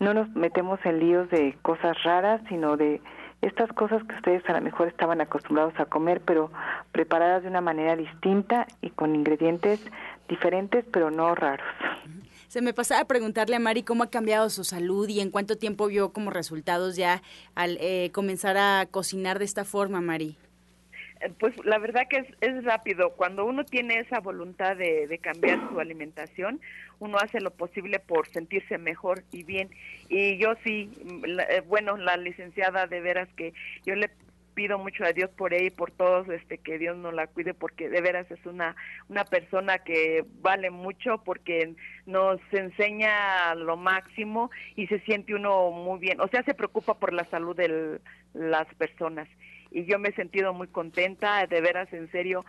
No 0.00 0.12
nos 0.12 0.28
metemos 0.36 0.78
en 0.84 0.98
líos 0.98 1.30
de 1.30 1.56
cosas 1.62 1.96
raras, 2.02 2.42
sino 2.50 2.76
de 2.76 3.00
estas 3.40 3.72
cosas 3.72 4.02
que 4.04 4.16
ustedes 4.16 4.48
a 4.50 4.52
lo 4.52 4.60
mejor 4.60 4.88
estaban 4.88 5.20
acostumbrados 5.20 5.72
a 5.78 5.86
comer, 5.86 6.20
pero 6.24 6.50
preparadas 6.92 7.42
de 7.42 7.48
una 7.48 7.60
manera 7.62 7.96
distinta 7.96 8.66
y 8.82 8.90
con 8.90 9.14
ingredientes 9.14 9.80
diferentes, 10.28 10.84
pero 10.92 11.10
no 11.10 11.34
raros. 11.34 11.66
Se 12.48 12.62
me 12.62 12.72
pasaba 12.72 13.02
a 13.02 13.06
preguntarle 13.06 13.56
a 13.56 13.60
Mari 13.60 13.82
cómo 13.82 14.04
ha 14.04 14.10
cambiado 14.10 14.48
su 14.48 14.64
salud 14.64 15.08
y 15.08 15.20
en 15.20 15.30
cuánto 15.30 15.58
tiempo 15.58 15.86
vio 15.86 16.12
como 16.12 16.30
resultados 16.30 16.96
ya 16.96 17.22
al 17.54 17.76
eh, 17.80 18.10
comenzar 18.12 18.56
a 18.56 18.86
cocinar 18.90 19.38
de 19.38 19.44
esta 19.44 19.64
forma, 19.64 20.00
Mari. 20.00 20.36
Eh, 21.20 21.30
pues 21.38 21.54
la 21.64 21.78
verdad 21.78 22.02
que 22.08 22.18
es, 22.18 22.26
es 22.40 22.64
rápido. 22.64 23.10
Cuando 23.10 23.44
uno 23.44 23.64
tiene 23.64 23.98
esa 23.98 24.20
voluntad 24.20 24.76
de, 24.76 25.06
de, 25.06 25.18
cambiar 25.18 25.58
su 25.68 25.78
alimentación, 25.78 26.60
uno 27.00 27.18
hace 27.18 27.40
lo 27.40 27.50
posible 27.50 27.98
por 27.98 28.28
sentirse 28.28 28.78
mejor 28.78 29.24
y 29.30 29.42
bien. 29.42 29.70
Y 30.08 30.38
yo 30.38 30.54
sí, 30.64 30.90
eh, 31.50 31.62
bueno, 31.66 31.96
la 31.96 32.16
licenciada 32.16 32.86
de 32.86 33.00
veras 33.00 33.28
que 33.36 33.52
yo 33.84 33.94
le 33.94 34.10
pido 34.58 34.76
mucho 34.76 35.04
a 35.04 35.12
Dios 35.12 35.30
por 35.30 35.54
ella 35.54 35.66
y 35.66 35.70
por 35.70 35.92
todos, 35.92 36.28
este, 36.30 36.58
que 36.58 36.78
Dios 36.78 36.96
nos 36.96 37.14
la 37.14 37.28
cuide 37.28 37.54
porque 37.54 37.88
de 37.88 38.00
veras 38.00 38.28
es 38.28 38.44
una, 38.44 38.74
una 39.08 39.24
persona 39.24 39.78
que 39.78 40.24
vale 40.40 40.70
mucho 40.70 41.22
porque 41.24 41.76
nos 42.06 42.40
enseña 42.50 43.54
lo 43.54 43.76
máximo 43.76 44.50
y 44.74 44.88
se 44.88 44.98
siente 45.02 45.36
uno 45.36 45.70
muy 45.70 46.00
bien, 46.00 46.20
o 46.20 46.26
sea, 46.26 46.42
se 46.42 46.54
preocupa 46.54 46.94
por 46.94 47.12
la 47.12 47.24
salud 47.30 47.54
de 47.54 48.00
las 48.34 48.66
personas 48.74 49.28
y 49.70 49.84
yo 49.84 50.00
me 50.00 50.08
he 50.08 50.12
sentido 50.14 50.52
muy 50.52 50.66
contenta, 50.66 51.46
de 51.46 51.60
veras, 51.60 51.92
en 51.92 52.10
serio, 52.10 52.44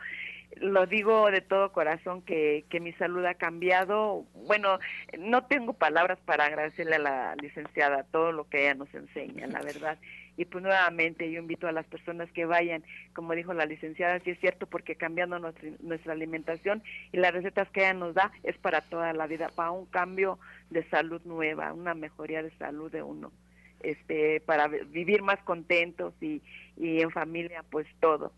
lo 0.55 0.87
digo 0.87 1.29
de 1.29 1.41
todo 1.41 1.71
corazón 1.71 2.23
que, 2.23 2.65
que 2.69 2.79
mi 2.79 2.91
salud 2.93 3.23
ha 3.25 3.35
cambiado. 3.35 4.25
Bueno, 4.47 4.79
no 5.19 5.45
tengo 5.45 5.73
palabras 5.73 6.17
para 6.25 6.45
agradecerle 6.45 6.95
a 6.95 6.99
la 6.99 7.35
licenciada 7.35 8.03
todo 8.11 8.31
lo 8.31 8.49
que 8.49 8.63
ella 8.63 8.73
nos 8.73 8.91
enseña, 8.95 9.45
la 9.45 9.61
verdad. 9.61 9.99
Y 10.39 10.46
pues 10.46 10.63
nuevamente 10.63 11.29
yo 11.29 11.41
invito 11.41 11.67
a 11.67 11.74
las 11.74 11.86
personas 11.86 12.31
que 12.31 12.46
vayan, 12.46 12.81
como 13.13 13.36
dijo 13.36 13.53
la 13.53 13.65
licenciada, 13.65 14.22
si 14.22 14.29
es 14.29 14.39
cierto, 14.39 14.67
porque 14.67 14.96
cambiando 14.96 15.38
nuestra, 15.38 15.69
nuestra 15.81 16.13
alimentación 16.13 16.81
y 17.12 17.17
las 17.17 17.34
recetas 17.34 17.69
que 17.72 17.81
ella 17.81 17.93
nos 17.93 18.13
da 18.13 18.31
es 18.43 18.58
para 18.58 18.79
toda 18.79 19.12
la 19.12 19.27
vida, 19.27 19.50
para 19.53 19.72
un 19.72 19.86
cambio 19.86 20.39
de 20.69 20.89
salud 20.89 21.22
nueva, 21.25 21.74
una 21.74 21.93
mejoría 21.93 22.41
de 22.41 22.51
salud 22.51 22.89
de 22.89 23.03
uno, 23.03 23.34
este, 23.81 24.39
para 24.39 24.69
vivir 24.69 25.24
más 25.24 25.43
contentos 25.43 26.13
y, 26.22 26.41
y 26.77 27.01
en 27.01 27.12
familia, 27.12 27.65
pues 27.69 27.86
todo. 28.00 28.31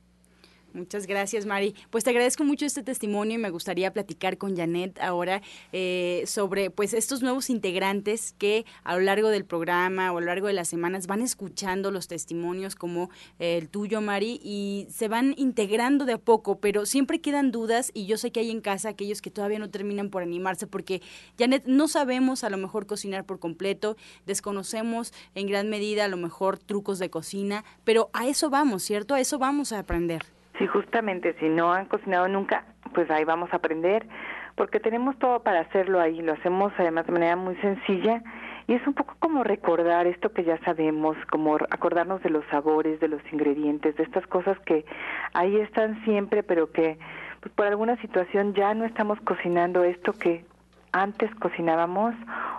Muchas 0.74 1.06
gracias, 1.06 1.46
Mari. 1.46 1.76
Pues 1.90 2.06
te 2.06 2.12
agradezco 2.12 2.46
mucho 2.46 2.66
este 2.66 2.82
testimonio 2.82 3.36
y 3.36 3.38
me 3.38 3.50
gustaría 3.50 3.92
platicar 3.92 4.38
con 4.38 4.56
Janet 4.56 4.98
ahora 5.02 5.42
eh, 5.74 6.24
sobre 6.28 6.70
pues 6.70 6.94
estos 6.94 7.22
nuevos 7.22 7.50
integrantes 7.50 8.34
que 8.38 8.66
a 8.86 8.96
lo 8.96 9.02
largo 9.02 9.28
del 9.30 9.44
programa 9.44 10.14
o 10.14 10.18
a 10.18 10.22
lo 10.22 10.28
largo 10.28 10.48
de 10.48 10.54
las 10.54 10.70
semanas 10.70 11.08
van 11.08 11.22
escuchando 11.22 11.92
los 11.92 12.08
testimonios 12.08 12.76
como 12.76 13.10
eh, 13.40 13.58
el 13.58 13.68
tuyo, 13.68 14.00
Mari, 14.00 14.40
y 14.42 14.88
se 14.90 15.10
van 15.10 15.34
integrando 15.36 16.06
de 16.06 16.14
a 16.14 16.18
poco, 16.18 16.60
pero 16.60 16.86
siempre 16.86 17.20
quedan 17.20 17.52
dudas 17.52 17.92
y 17.94 18.06
yo 18.06 18.18
sé 18.18 18.32
que 18.32 18.40
hay 18.40 18.50
en 18.50 18.62
casa 18.62 18.88
aquellos 18.88 19.22
que 19.22 19.30
todavía 19.30 19.60
no 19.60 19.70
terminan 19.70 20.10
por 20.10 20.24
animarse 20.24 20.68
porque, 20.68 21.02
Janet, 21.38 21.66
no 21.66 21.90
sabemos 21.90 22.46
a 22.46 22.50
lo 22.50 22.56
mejor 22.56 22.86
cocinar 22.86 23.26
por 23.26 23.40
completo, 23.40 23.98
desconocemos 24.26 25.12
en 25.36 25.48
gran 25.48 25.70
medida 25.70 26.06
a 26.06 26.08
lo 26.08 26.18
mejor 26.18 26.60
trucos 26.60 26.98
de 26.98 27.10
cocina, 27.10 27.66
pero 27.84 28.10
a 28.14 28.28
eso 28.28 28.50
vamos, 28.50 28.84
¿cierto? 28.84 29.16
A 29.16 29.20
eso 29.20 29.38
vamos 29.38 29.74
a 29.74 29.80
aprender. 29.80 30.24
Sí, 30.62 30.68
justamente, 30.68 31.34
si 31.40 31.50
no 31.50 31.74
han 31.74 31.88
cocinado 31.88 32.28
nunca, 32.28 32.66
pues 32.94 33.10
ahí 33.10 33.26
vamos 33.26 33.52
a 33.52 33.56
aprender, 33.56 34.06
porque 34.54 34.80
tenemos 34.80 35.18
todo 35.18 35.42
para 35.42 35.62
hacerlo 35.62 36.00
ahí, 36.00 36.22
lo 36.22 36.34
hacemos 36.34 36.72
además 36.78 37.08
de 37.08 37.14
manera 37.14 37.36
muy 37.36 37.56
sencilla 37.56 38.22
y 38.68 38.76
es 38.76 38.86
un 38.86 38.94
poco 38.94 39.16
como 39.18 39.44
recordar 39.44 40.06
esto 40.06 40.32
que 40.32 40.44
ya 40.44 40.60
sabemos, 40.60 41.18
como 41.32 41.56
acordarnos 41.56 42.22
de 42.22 42.30
los 42.30 42.46
sabores, 42.52 43.00
de 43.00 43.08
los 43.08 43.22
ingredientes, 43.34 43.96
de 43.96 44.04
estas 44.04 44.28
cosas 44.28 44.56
que 44.60 44.86
ahí 45.34 45.58
están 45.58 46.00
siempre, 46.04 46.44
pero 46.44 46.72
que 46.72 47.00
pues 47.40 47.52
por 47.56 47.66
alguna 47.66 47.98
situación 47.98 48.54
ya 48.54 48.76
no 48.76 48.86
estamos 48.86 49.20
cocinando 49.22 49.84
esto 49.84 50.14
que 50.14 50.46
antes 50.92 51.34
cocinábamos 51.40 52.14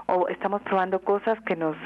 o 0.07 0.27
estamos 0.27 0.61
probando 0.63 0.99
cosas 0.99 1.41
que 1.43 1.55
nos 1.55 1.77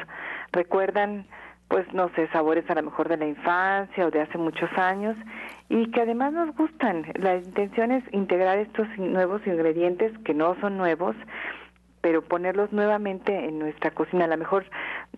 recuerdan 0.51 1.27
pues 1.69 1.93
no 1.93 2.11
sé, 2.15 2.29
sabores 2.29 2.69
a 2.71 2.75
lo 2.75 2.83
mejor 2.83 3.09
de 3.09 3.17
la 3.17 3.27
infancia 3.27 4.07
o 4.07 4.11
de 4.11 4.21
hace 4.21 4.39
muchos 4.39 4.71
años 4.77 5.17
y 5.69 5.91
que 5.91 6.03
además 6.03 6.33
nos 6.33 6.55
gustan. 6.57 7.07
La 7.15 7.37
intención 7.37 7.91
es 7.91 8.05
integrar 8.13 8.59
estos 8.59 8.87
nuevos 8.99 9.45
ingredientes 9.47 10.17
que 10.25 10.33
no 10.33 10.55
son 10.61 10.77
nuevos, 10.77 11.17
pero 12.01 12.23
ponerlos 12.23 12.73
nuevamente 12.73 13.49
en 13.49 13.59
nuestra 13.59 13.91
cocina. 13.91 14.27
A 14.27 14.29
lo 14.29 14.37
mejor 14.37 14.65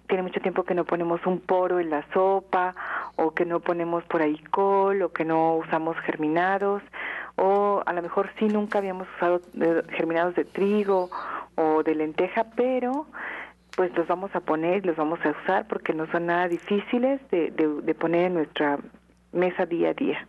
tiene 0.07 0.23
mucho 0.23 0.41
tiempo 0.41 0.65
que 0.65 0.75
no 0.75 0.85
ponemos 0.85 1.25
un 1.27 1.39
poro 1.41 1.81
en 1.81 1.91
la 1.91 2.03
sopa 2.15 2.75
o 3.17 3.33
que 3.33 3.45
no 3.45 3.61
ponemos 3.61 4.05
por 4.05 4.23
ahí 4.23 4.39
col 4.51 5.03
o 5.03 5.13
que 5.13 5.27
no 5.27 5.57
usamos 5.57 5.99
germinados 5.99 6.83
o 7.39 7.83
a 7.87 7.93
lo 7.93 8.03
mejor 8.03 8.31
sí 8.39 8.47
nunca 8.47 8.79
habíamos 8.79 9.07
usado 9.17 9.41
eh, 9.61 9.83
germinados 9.91 10.35
de 10.35 10.45
trigo 10.45 11.09
o 11.55 11.83
de 11.83 11.95
lenteja, 11.95 12.47
pero 12.57 13.07
pues 13.79 13.97
los 13.97 14.09
vamos 14.09 14.35
a 14.35 14.41
poner 14.41 14.79
y 14.79 14.89
los 14.89 14.97
vamos 14.97 15.21
a 15.25 15.31
usar 15.31 15.69
porque 15.69 15.95
no 15.95 16.11
son 16.11 16.27
nada 16.27 16.49
difíciles 16.49 17.21
de, 17.31 17.53
de, 17.53 17.95
poner 17.95 18.27
en 18.27 18.35
nuestra 18.35 18.77
mesa 19.31 19.67
día 19.67 19.91
a 19.91 19.95
día. 19.95 20.27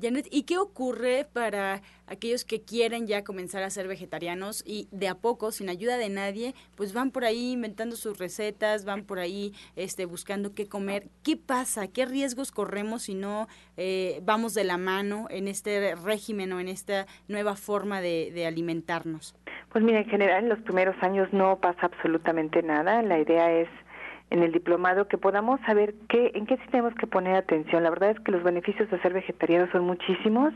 Janet, 0.00 0.26
¿y 0.30 0.42
qué 0.42 0.58
ocurre 0.58 1.26
para 1.32 1.80
aquellos 2.06 2.44
que 2.44 2.62
quieren 2.62 3.06
ya 3.06 3.24
comenzar 3.24 3.62
a 3.62 3.70
ser 3.70 3.88
vegetarianos 3.88 4.62
y 4.66 4.88
de 4.90 5.08
a 5.08 5.14
poco, 5.14 5.52
sin 5.52 5.68
ayuda 5.68 5.96
de 5.96 6.10
nadie, 6.10 6.54
pues 6.76 6.92
van 6.92 7.10
por 7.10 7.24
ahí 7.24 7.52
inventando 7.52 7.96
sus 7.96 8.18
recetas, 8.18 8.84
van 8.84 9.04
por 9.04 9.18
ahí 9.18 9.52
este, 9.74 10.04
buscando 10.04 10.54
qué 10.54 10.68
comer? 10.68 11.04
¿Qué 11.22 11.36
pasa? 11.36 11.88
¿Qué 11.88 12.04
riesgos 12.04 12.52
corremos 12.52 13.04
si 13.04 13.14
no 13.14 13.48
eh, 13.76 14.20
vamos 14.22 14.52
de 14.52 14.64
la 14.64 14.76
mano 14.76 15.28
en 15.30 15.48
este 15.48 15.94
régimen 15.94 16.52
o 16.52 16.60
en 16.60 16.68
esta 16.68 17.06
nueva 17.28 17.56
forma 17.56 18.00
de, 18.02 18.30
de 18.34 18.46
alimentarnos? 18.46 19.34
Pues 19.72 19.82
mira, 19.82 20.00
en 20.00 20.10
general 20.10 20.44
en 20.44 20.50
los 20.50 20.60
primeros 20.60 20.96
años 21.02 21.28
no 21.32 21.58
pasa 21.58 21.86
absolutamente 21.86 22.62
nada. 22.62 23.02
La 23.02 23.18
idea 23.18 23.50
es 23.50 23.68
en 24.30 24.42
el 24.42 24.52
diplomado 24.52 25.08
que 25.08 25.18
podamos 25.18 25.60
saber 25.66 25.94
qué, 26.08 26.32
en 26.34 26.46
qué 26.46 26.56
sí 26.56 26.62
tenemos 26.70 26.94
que 26.94 27.06
poner 27.06 27.36
atención. 27.36 27.82
La 27.82 27.90
verdad 27.90 28.10
es 28.10 28.20
que 28.20 28.32
los 28.32 28.42
beneficios 28.42 28.90
de 28.90 29.00
ser 29.00 29.12
vegetariano 29.12 29.70
son 29.70 29.84
muchísimos, 29.84 30.52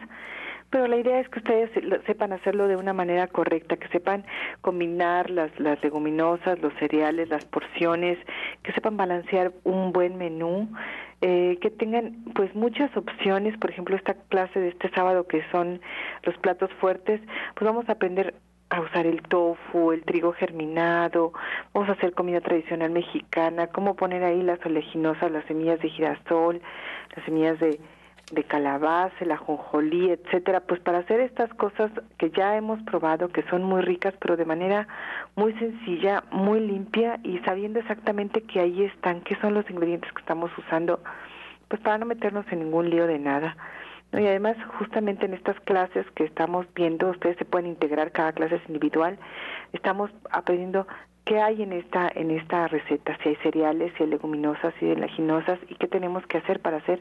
pero 0.71 0.87
la 0.87 0.97
idea 0.97 1.21
es 1.21 1.29
que 1.29 1.41
ustedes 1.41 1.71
sepan 2.07 2.33
hacerlo 2.33 2.69
de 2.69 2.77
una 2.77 2.93
manera 2.93 3.27
correcta, 3.27 3.77
que 3.77 3.89
sepan 3.89 4.25
combinar 4.61 5.29
las, 5.29 5.59
las 5.59 5.83
leguminosas, 5.83 6.61
los 6.61 6.73
cereales, 6.75 7.29
las 7.29 7.45
porciones, 7.45 8.19
que 8.63 8.73
sepan 8.73 8.97
balancear 8.97 9.53
un 9.65 9.93
buen 9.93 10.17
menú, 10.17 10.69
eh, 11.23 11.59
que 11.61 11.71
tengan 11.71 12.25
pues 12.35 12.55
muchas 12.55 12.97
opciones, 12.97 13.57
por 13.59 13.71
ejemplo 13.71 13.97
esta 13.97 14.15
clase 14.15 14.61
de 14.61 14.69
este 14.69 14.89
sábado 14.91 15.27
que 15.27 15.43
son 15.51 15.81
los 16.23 16.37
platos 16.39 16.71
fuertes, 16.81 17.21
pues 17.55 17.67
vamos 17.67 17.89
a 17.89 17.93
aprender 17.93 18.35
a 18.71 18.81
usar 18.81 19.07
el 19.07 19.23
tofu, 19.23 19.93
el 19.93 20.05
trigo 20.05 20.33
germinado, 20.33 21.33
vamos 21.75 21.89
a 21.89 21.93
hacer 21.93 22.15
comida 22.15 22.41
tradicional 22.41 22.91
mexicana, 22.91 23.67
cómo 23.67 23.97
poner 23.97 24.23
ahí 24.23 24.43
las 24.43 24.65
oleaginosas, 24.65 25.31
las 25.31 25.45
semillas 25.47 25.81
de 25.81 25.89
girasol, 25.89 26.63
las 27.17 27.25
semillas 27.25 27.59
de, 27.59 27.81
de 28.31 28.45
calabaza, 28.45 29.15
el 29.21 29.33
ajonjolí, 29.33 30.11
etcétera, 30.11 30.61
pues 30.61 30.81
para 30.81 30.99
hacer 30.99 31.21
estas 31.21 31.53
cosas 31.55 31.91
que 32.17 32.31
ya 32.31 32.57
hemos 32.57 32.81
probado, 32.85 33.29
que 33.29 33.43
son 33.51 33.65
muy 33.65 33.83
ricas, 33.83 34.15
pero 34.21 34.37
de 34.37 34.45
manera 34.45 34.87
muy 35.35 35.53
sencilla, 35.55 36.23
muy 36.31 36.61
limpia 36.61 37.19
y 37.25 37.39
sabiendo 37.41 37.81
exactamente 37.81 38.43
que 38.43 38.61
ahí 38.61 38.85
están, 38.85 39.21
qué 39.23 39.35
son 39.41 39.55
los 39.55 39.69
ingredientes 39.69 40.13
que 40.13 40.21
estamos 40.21 40.51
usando, 40.57 41.01
pues 41.67 41.83
para 41.83 41.99
no 41.99 42.07
meternos 42.07 42.47
en 42.53 42.61
ningún 42.61 42.89
lío 42.89 43.09
de 43.09 43.19
nada. 43.19 43.57
Y 44.13 44.27
además, 44.27 44.57
justamente 44.79 45.27
en 45.27 45.35
estas 45.35 45.59
clases 45.61 46.05
que 46.17 46.25
estamos 46.25 46.67
viendo, 46.75 47.11
ustedes 47.11 47.37
se 47.37 47.45
pueden 47.45 47.69
integrar, 47.69 48.11
cada 48.11 48.33
clase 48.33 48.57
es 48.57 48.67
individual, 48.67 49.19
estamos 49.73 50.11
aprendiendo 50.31 50.87
qué 51.25 51.41
hay 51.41 51.63
en 51.63 51.73
esta, 51.73 52.11
en 52.15 52.33
esta 52.33 52.67
receta, 52.67 53.17
si 53.23 53.31
hay 53.31 53.37
cereales, 53.37 53.93
si 53.97 54.03
hay 54.03 54.11
leguminosas, 54.11 54.75
si 54.81 54.87
hay 54.87 54.97
leguminosas 54.97 55.61
y 55.69 55.77
qué 55.77 55.87
tenemos 55.87 56.27
que 56.27 56.39
hacer 56.39 56.61
para 56.61 56.79
hacer 56.79 57.01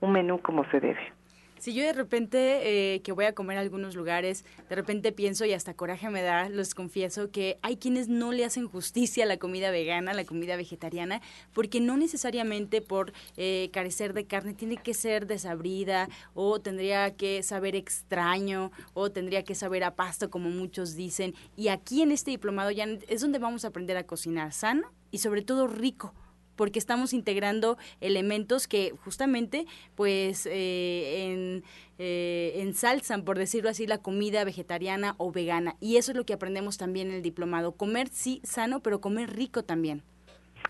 un 0.00 0.12
menú 0.12 0.40
como 0.40 0.64
se 0.70 0.80
debe. 0.80 1.12
Si 1.58 1.74
yo 1.74 1.82
de 1.82 1.92
repente 1.92 2.94
eh, 2.94 3.02
que 3.02 3.12
voy 3.12 3.24
a 3.24 3.34
comer 3.34 3.58
a 3.58 3.60
algunos 3.60 3.96
lugares, 3.96 4.44
de 4.68 4.76
repente 4.76 5.12
pienso 5.12 5.44
y 5.44 5.52
hasta 5.52 5.74
coraje 5.74 6.08
me 6.08 6.22
da, 6.22 6.48
los 6.48 6.74
confieso, 6.74 7.30
que 7.30 7.58
hay 7.62 7.76
quienes 7.76 8.08
no 8.08 8.32
le 8.32 8.44
hacen 8.44 8.68
justicia 8.68 9.24
a 9.24 9.26
la 9.26 9.38
comida 9.38 9.70
vegana, 9.70 10.12
a 10.12 10.14
la 10.14 10.24
comida 10.24 10.56
vegetariana, 10.56 11.20
porque 11.52 11.80
no 11.80 11.96
necesariamente 11.96 12.80
por 12.80 13.12
eh, 13.36 13.70
carecer 13.72 14.12
de 14.14 14.26
carne 14.26 14.54
tiene 14.54 14.76
que 14.76 14.94
ser 14.94 15.26
desabrida 15.26 16.08
o 16.34 16.60
tendría 16.60 17.16
que 17.16 17.42
saber 17.42 17.74
extraño 17.74 18.70
o 18.94 19.10
tendría 19.10 19.42
que 19.42 19.54
saber 19.54 19.82
a 19.82 19.96
pasto, 19.96 20.30
como 20.30 20.50
muchos 20.50 20.94
dicen. 20.94 21.34
Y 21.56 21.68
aquí 21.68 22.02
en 22.02 22.12
este 22.12 22.30
diplomado 22.30 22.70
ya 22.70 22.86
es 23.08 23.20
donde 23.20 23.38
vamos 23.38 23.64
a 23.64 23.68
aprender 23.68 23.96
a 23.96 24.04
cocinar 24.04 24.52
sano 24.52 24.92
y 25.10 25.18
sobre 25.18 25.42
todo 25.42 25.66
rico 25.66 26.14
porque 26.58 26.80
estamos 26.80 27.12
integrando 27.12 27.78
elementos 28.00 28.66
que 28.66 28.92
justamente 29.04 29.64
pues 29.94 30.44
eh, 30.44 31.30
en, 31.30 31.64
eh, 31.98 32.54
ensalzan, 32.56 33.24
por 33.24 33.38
decirlo 33.38 33.70
así, 33.70 33.86
la 33.86 33.98
comida 33.98 34.44
vegetariana 34.44 35.14
o 35.18 35.30
vegana. 35.30 35.76
Y 35.80 35.96
eso 35.98 36.10
es 36.10 36.16
lo 36.16 36.26
que 36.26 36.32
aprendemos 36.32 36.76
también 36.76 37.08
en 37.08 37.14
el 37.14 37.22
diplomado. 37.22 37.72
Comer 37.72 38.08
sí 38.12 38.40
sano, 38.42 38.80
pero 38.80 39.00
comer 39.00 39.34
rico 39.34 39.62
también. 39.62 40.02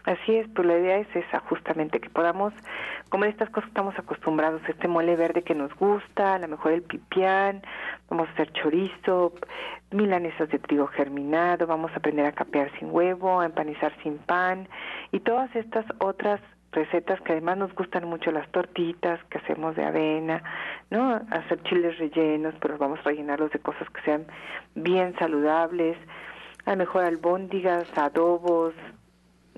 Así 0.05 0.37
es, 0.37 0.49
pues 0.55 0.67
la 0.67 0.79
idea 0.79 0.99
es 0.99 1.09
esa, 1.15 1.41
justamente, 1.41 2.01
que 2.01 2.09
podamos 2.11 2.55
comer 3.11 3.31
estas 3.31 3.51
cosas 3.51 3.65
que 3.65 3.71
estamos 3.71 3.99
acostumbrados, 3.99 4.63
este 4.69 4.89
mole 4.89 5.17
verde 5.17 5.43
que 5.43 5.55
nos 5.55 5.75
gusta, 5.75 6.35
a 6.35 6.39
lo 6.39 6.49
mejor 6.49 6.73
el 6.73 6.83
pipián, 6.83 7.63
vamos 8.09 8.29
a 8.29 8.33
hacer 8.33 8.53
chorizo, 8.53 9.33
milanesas 9.91 10.49
de 10.51 10.59
trigo 10.59 10.87
germinado, 10.87 11.67
vamos 11.67 11.91
a 11.93 11.97
aprender 11.97 12.27
a 12.27 12.33
capear 12.33 12.71
sin 12.79 12.91
huevo, 12.91 13.41
a 13.41 13.47
empanizar 13.47 13.93
sin 14.03 14.19
pan 14.19 14.69
y 15.13 15.21
todas 15.21 15.55
estas 15.57 15.85
otras 15.99 16.41
recetas 16.73 17.21
que 17.23 17.33
además 17.33 17.57
nos 17.59 17.75
gustan 17.75 18.07
mucho 18.07 18.31
las 18.31 18.49
tortitas 18.51 19.23
que 19.25 19.39
hacemos 19.39 19.75
de 19.75 19.85
avena, 19.85 20.43
¿no? 20.91 21.21
Hacer 21.31 21.63
chiles 21.63 21.99
rellenos, 21.99 22.55
pero 22.61 22.77
vamos 22.77 23.01
a 23.01 23.05
rellenarlos 23.05 23.51
de 23.53 23.59
cosas 23.59 23.89
que 23.91 24.03
sean 24.03 24.27
bien 24.75 25.15
saludables, 25.19 25.97
a 26.67 26.73
lo 26.73 26.77
mejor 26.77 27.05
albóndigas, 27.05 27.87
adobos, 27.97 28.75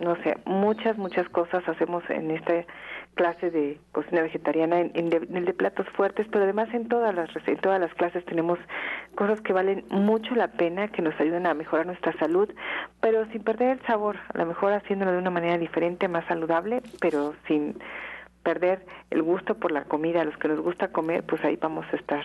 no 0.01 0.17
sé, 0.23 0.37
muchas, 0.47 0.97
muchas 0.99 1.29
cosas 1.29 1.67
hacemos 1.69 2.03
en 2.09 2.31
esta 2.31 2.65
clase 3.15 3.51
de 3.51 3.79
cocina 3.93 4.23
vegetariana, 4.23 4.81
en, 4.81 5.13
el 5.13 5.45
de 5.45 5.53
platos 5.53 5.87
fuertes, 5.91 6.27
pero 6.31 6.45
además 6.45 6.69
en 6.73 6.89
todas 6.89 7.15
las 7.15 7.29
en 7.47 7.59
todas 7.59 7.81
las 7.81 7.93
clases 7.95 8.25
tenemos 8.25 8.59
cosas 9.15 9.41
que 9.43 9.53
valen 9.53 9.85
mucho 9.91 10.35
la 10.35 10.49
pena, 10.49 10.89
que 10.89 11.03
nos 11.03 11.19
ayudan 11.21 11.47
a 11.47 11.55
mejorar 11.55 11.87
nuestra 11.87 12.13
salud, 12.19 12.49
pero 13.01 13.27
sin 13.27 13.43
perder 13.43 13.79
el 13.79 13.87
sabor, 13.87 14.17
a 14.33 14.39
lo 14.39 14.47
mejor 14.47 14.73
haciéndolo 14.73 15.13
de 15.13 15.19
una 15.19 15.31
manera 15.31 15.59
diferente, 15.59 16.09
más 16.09 16.25
saludable, 16.27 16.83
pero 17.01 17.35
sin 17.47 17.79
perder 18.43 18.87
el 19.11 19.23
gusto 19.23 19.57
por 19.57 19.71
la 19.71 19.85
comida, 19.85 20.23
a 20.23 20.25
los 20.25 20.37
que 20.39 20.49
nos 20.49 20.61
gusta 20.61 20.89
comer, 20.89 21.23
pues 21.25 21.45
ahí 21.45 21.57
vamos 21.57 21.85
a 21.93 21.97
estar 21.97 22.25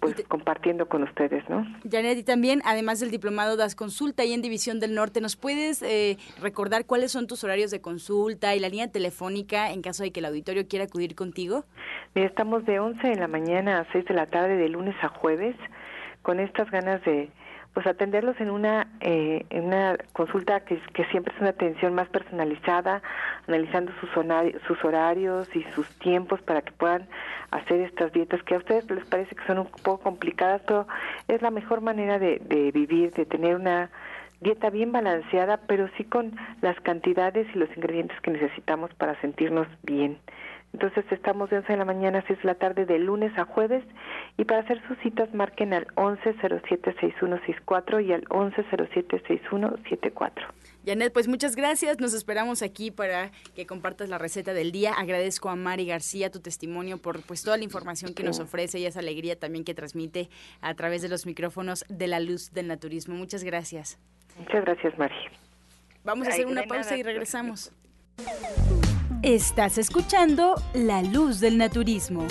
pues 0.00 0.14
compartiendo 0.28 0.88
con 0.88 1.02
ustedes, 1.02 1.48
¿no? 1.48 1.66
Janet, 1.90 2.18
y 2.18 2.22
también, 2.22 2.62
además 2.64 3.00
del 3.00 3.10
diplomado, 3.10 3.56
das 3.56 3.74
consulta 3.74 4.22
ahí 4.22 4.32
en 4.32 4.42
División 4.42 4.78
del 4.78 4.94
Norte. 4.94 5.20
¿Nos 5.20 5.36
puedes 5.36 5.82
eh, 5.82 6.18
recordar 6.40 6.86
cuáles 6.86 7.10
son 7.10 7.26
tus 7.26 7.42
horarios 7.42 7.70
de 7.70 7.80
consulta 7.80 8.54
y 8.54 8.60
la 8.60 8.68
línea 8.68 8.90
telefónica 8.90 9.70
en 9.72 9.82
caso 9.82 10.04
de 10.04 10.12
que 10.12 10.20
el 10.20 10.26
auditorio 10.26 10.68
quiera 10.68 10.84
acudir 10.84 11.14
contigo? 11.14 11.64
Mira, 12.14 12.28
estamos 12.28 12.64
de 12.64 12.78
11 12.78 13.08
de 13.08 13.16
la 13.16 13.28
mañana 13.28 13.80
a 13.80 13.92
6 13.92 14.04
de 14.04 14.14
la 14.14 14.26
tarde, 14.26 14.56
de 14.56 14.68
lunes 14.68 14.94
a 15.02 15.08
jueves, 15.08 15.56
con 16.22 16.38
estas 16.38 16.70
ganas 16.70 17.04
de 17.04 17.30
pues 17.78 17.86
atenderlos 17.86 18.40
en 18.40 18.50
una 18.50 18.88
eh, 18.98 19.46
en 19.50 19.66
una 19.66 19.96
consulta 20.12 20.64
que, 20.64 20.80
siempre 21.12 21.32
es 21.32 21.40
una 21.40 21.50
atención 21.50 21.94
más 21.94 22.08
personalizada, 22.08 23.02
analizando 23.46 23.92
sus, 24.00 24.10
sus 24.66 24.84
horarios 24.84 25.48
y 25.54 25.62
sus 25.76 25.88
tiempos 26.00 26.42
para 26.42 26.62
que 26.62 26.72
puedan 26.72 27.06
hacer 27.52 27.82
estas 27.82 28.12
dietas 28.12 28.42
que 28.42 28.56
a 28.56 28.58
ustedes 28.58 28.90
les 28.90 29.06
parece 29.06 29.32
que 29.36 29.46
son 29.46 29.58
un 29.58 29.66
poco 29.66 29.98
complicadas, 29.98 30.60
pero 30.66 30.88
es 31.28 31.40
la 31.40 31.52
mejor 31.52 31.80
manera 31.80 32.18
de, 32.18 32.42
de 32.46 32.72
vivir, 32.72 33.12
de 33.12 33.26
tener 33.26 33.54
una 33.54 33.90
dieta 34.40 34.70
bien 34.70 34.90
balanceada, 34.90 35.58
pero 35.68 35.88
sí 35.96 36.02
con 36.02 36.32
las 36.62 36.80
cantidades 36.80 37.46
y 37.54 37.58
los 37.60 37.68
ingredientes 37.76 38.20
que 38.22 38.32
necesitamos 38.32 38.92
para 38.94 39.14
sentirnos 39.20 39.68
bien. 39.84 40.18
Entonces 40.72 41.04
estamos 41.10 41.50
de 41.50 41.58
11 41.58 41.72
de 41.72 41.78
la 41.78 41.84
mañana 41.84 42.20
a 42.20 42.26
6 42.26 42.38
de 42.40 42.44
la 42.44 42.54
tarde 42.54 42.86
de 42.86 42.98
lunes 42.98 43.36
a 43.38 43.44
jueves 43.44 43.84
y 44.36 44.44
para 44.44 44.60
hacer 44.60 44.80
sus 44.86 44.96
citas 44.98 45.34
marquen 45.34 45.72
al 45.72 45.88
11076164 45.96 48.04
y 48.04 48.12
al 48.12 48.24
11076174. 48.26 50.30
Janet, 50.84 51.12
pues 51.12 51.26
muchas 51.28 51.56
gracias. 51.56 52.00
Nos 52.00 52.14
esperamos 52.14 52.62
aquí 52.62 52.90
para 52.90 53.30
que 53.54 53.66
compartas 53.66 54.08
la 54.08 54.16
receta 54.18 54.54
del 54.54 54.72
día. 54.72 54.92
Agradezco 54.92 55.48
a 55.48 55.56
Mari 55.56 55.86
García 55.86 56.30
tu 56.30 56.40
testimonio 56.40 56.98
por 56.98 57.22
pues 57.22 57.42
toda 57.42 57.56
la 57.56 57.64
información 57.64 58.14
que 58.14 58.22
nos 58.22 58.38
ofrece 58.38 58.78
y 58.78 58.86
esa 58.86 59.00
alegría 59.00 59.38
también 59.38 59.64
que 59.64 59.74
transmite 59.74 60.28
a 60.60 60.74
través 60.74 61.02
de 61.02 61.08
los 61.08 61.26
micrófonos 61.26 61.84
de 61.88 62.06
la 62.06 62.20
luz 62.20 62.52
del 62.52 62.68
naturismo. 62.68 63.14
Muchas 63.14 63.42
gracias. 63.42 63.98
Muchas 64.38 64.64
gracias, 64.64 64.96
Mari. 64.98 65.14
Vamos 66.04 66.28
a 66.28 66.30
hacer 66.30 66.46
una 66.46 66.62
pausa 66.62 66.96
y 66.96 67.02
regresamos. 67.02 67.72
Estás 69.22 69.78
escuchando 69.78 70.54
La 70.74 71.02
Luz 71.02 71.40
del 71.40 71.58
Naturismo. 71.58 72.24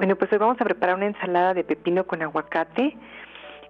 Bueno, 0.00 0.16
pues 0.16 0.32
hoy 0.32 0.38
vamos 0.38 0.58
a 0.58 0.64
preparar 0.64 0.96
una 0.96 1.08
ensalada 1.08 1.52
de 1.52 1.62
pepino 1.62 2.04
con 2.04 2.22
aguacate. 2.22 2.96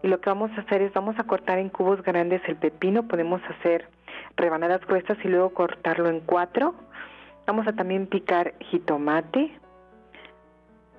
Y 0.01 0.07
lo 0.07 0.21
que 0.21 0.31
vamos 0.31 0.53
a 0.57 0.61
hacer 0.61 0.81
es 0.81 0.93
vamos 0.93 1.19
a 1.19 1.25
cortar 1.25 1.59
en 1.59 1.71
cubos 1.71 2.05
grandes 2.05 2.41
el 2.47 2.55
pepino, 2.55 3.09
podemos 3.09 3.43
hacer 3.51 3.89
rebanadas 4.37 4.81
gruesas 4.87 5.19
y 5.25 5.29
luego 5.29 5.53
cortarlo 5.53 6.09
en 6.09 6.21
cuatro. 6.21 6.77
Vamos 7.49 7.67
a 7.67 7.73
también 7.73 8.07
picar 8.07 8.55
jitomate, 8.61 9.59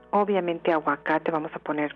obviamente 0.10 0.74
aguacate, 0.74 1.32
vamos 1.32 1.52
a 1.56 1.60
poner 1.60 1.96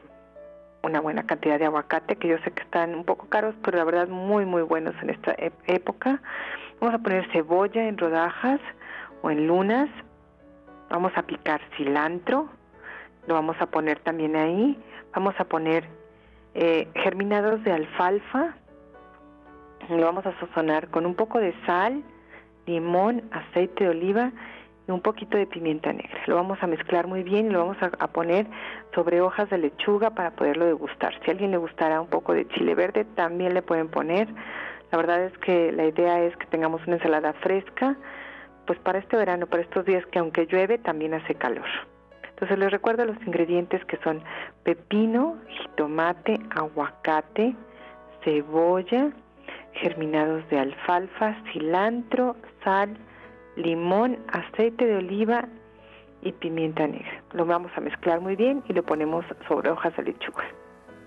una 0.84 1.02
buena 1.02 1.24
cantidad 1.24 1.60
de 1.60 1.65
aguacate, 1.65 2.15
que 2.15 2.30
yo 2.30 2.38
sé 2.38 2.52
que 2.52 2.63
están 2.63 2.95
un 2.95 3.04
poco 3.04 3.28
caros, 3.28 3.54
pero 3.65 3.78
la 3.78 3.84
verdad 3.84 4.08
muy 4.08 4.45
muy 4.45 4.62
buenos 4.62 4.95
en 5.02 5.10
esta 5.10 5.36
época. 5.67 6.21
Vamos 6.80 6.95
a 6.95 7.00
poner 7.00 7.30
cebolla 7.34 7.86
en 7.86 7.98
rodajas 7.98 8.62
o 9.24 9.30
en 9.30 9.45
lunas. 9.45 9.89
Vamos 10.89 11.12
a 11.17 11.24
picar 11.24 11.60
cilantro, 11.76 12.48
lo 13.28 13.34
vamos 13.34 13.56
a 13.60 13.68
poner 13.68 14.00
también 14.00 14.36
ahí. 14.36 14.78
Vamos 15.14 15.36
a 15.40 15.46
poner 15.46 15.86
eh, 16.54 16.88
germinados 16.96 17.64
de 17.64 17.72
alfalfa, 17.72 18.56
lo 19.90 20.06
vamos 20.06 20.26
a 20.26 20.38
sazonar 20.40 20.90
con 20.90 21.06
un 21.06 21.16
poco 21.16 21.40
de 21.40 21.54
sal, 21.66 22.04
limón, 22.66 23.24
aceite 23.32 23.84
de 23.84 23.90
oliva 23.92 24.32
y 24.88 24.92
un 24.92 25.02
poquito 25.02 25.38
de 25.38 25.46
pimienta 25.46 25.94
negra. 25.94 26.20
Lo 26.28 26.36
vamos 26.36 26.58
a 26.62 26.68
mezclar 26.68 27.08
muy 27.08 27.24
bien 27.24 27.48
y 27.48 27.50
lo 27.50 27.60
vamos 27.60 27.78
a, 27.82 27.92
a, 28.00 28.08
poner 28.08 28.48
sobre 28.94 29.22
hojas 29.22 29.50
de 29.50 29.58
lechuga 29.58 30.12
para 30.12 30.32
poderlo 30.32 30.66
degustar. 30.66 31.14
Si 31.24 31.30
a 31.30 31.34
alguien 31.34 31.52
le 31.52 31.58
gustará 31.58 32.02
un 32.02 32.08
poco 32.08 32.34
de 32.34 32.48
chile 32.48 32.74
verde, 32.74 33.06
también 33.16 33.54
le 33.54 33.62
pueden 33.62 33.90
poner. 33.90 34.28
La 34.92 34.98
verdad 34.98 35.24
es 35.24 35.38
que 35.40 35.72
la 35.72 35.86
idea 35.86 36.24
es 36.24 36.36
que 36.38 36.46
tengamos 36.48 36.86
una 36.88 36.96
ensalada 36.96 37.34
fresca, 37.34 37.96
pues 38.66 38.80
para 38.80 39.00
este 39.00 39.18
verano, 39.18 39.48
para 39.48 39.64
estos 39.64 39.86
días 39.86 40.06
que 40.08 40.20
aunque 40.20 40.46
llueve, 40.46 40.78
también 40.78 41.14
hace 41.14 41.36
calor. 41.36 41.68
Entonces 42.36 42.60
les 42.60 42.69
recuerdo 42.69 43.06
los 43.06 43.15
ingredientes 43.26 43.84
que 43.86 43.95
son 44.04 44.21
pepino, 44.63 45.38
jitomate, 45.48 46.38
aguacate, 46.50 47.56
cebolla, 48.26 49.13
germinados 49.71 50.48
de 50.50 50.60
alfalfa, 50.60 51.41
cilantro, 51.54 52.36
sal, 52.62 52.98
limón, 53.56 54.19
aceite 54.28 54.86
de 54.86 54.98
oliva 54.98 55.48
y 56.24 56.34
pimienta 56.34 56.86
negra. 56.86 57.24
Lo 57.32 57.45
vamos 57.45 57.71
a 57.78 57.80
mezclar 57.80 58.19
muy 58.19 58.36
bien 58.36 58.62
y 58.67 58.74
lo 58.74 58.84
ponemos 58.84 59.24
sobre 59.48 59.69
hojas 59.69 59.95
de 59.95 60.04
lechuga. 60.04 60.43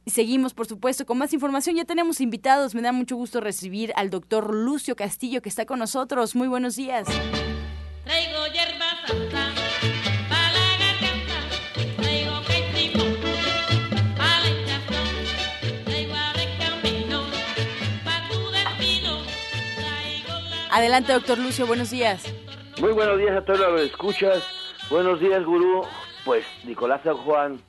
Y 0.05 0.11
seguimos, 0.11 0.53
por 0.53 0.67
supuesto, 0.67 1.07
con 1.07 1.17
más 1.19 1.33
información. 1.33 1.77
Ya 1.77 1.85
tenemos 1.85 2.21
invitados. 2.21 2.75
Me 2.75 2.83
da 2.83 2.91
mucho 2.93 3.15
gusto 3.17 3.41
recibir 3.41 3.93
al 3.95 4.11
doctor 4.11 4.53
Lucio 4.53 4.97
Castillo, 4.97 5.43
que 5.43 5.49
está 5.49 5.65
con 5.65 5.79
nosotros. 5.79 6.35
Muy 6.35 6.49
buenos 6.49 6.75
días. 6.77 7.07
Traigo 8.05 8.47
hierba 8.53 9.07
santa, 9.07 9.53
Adelante, 20.73 21.13
doctor 21.13 21.39
Lucio, 21.39 21.67
buenos 21.67 21.91
días. 21.91 22.25
Muy 22.81 22.93
buenos 22.93 23.19
días 23.19 23.37
a 23.37 23.45
todos 23.45 23.61
los 23.61 23.81
que 23.83 23.87
escuchas. 23.89 24.43
Buenos 24.91 25.21
días, 25.21 25.43
gurú. 25.45 25.83
Pues 26.25 26.45
Nicolás 26.67 27.01
San 27.03 27.17
Juan 27.17 27.61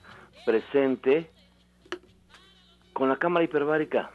presente 0.45 1.29
con 2.91 3.07
la 3.07 3.15
cámara 3.15 3.45
hiperbárica. 3.45 4.11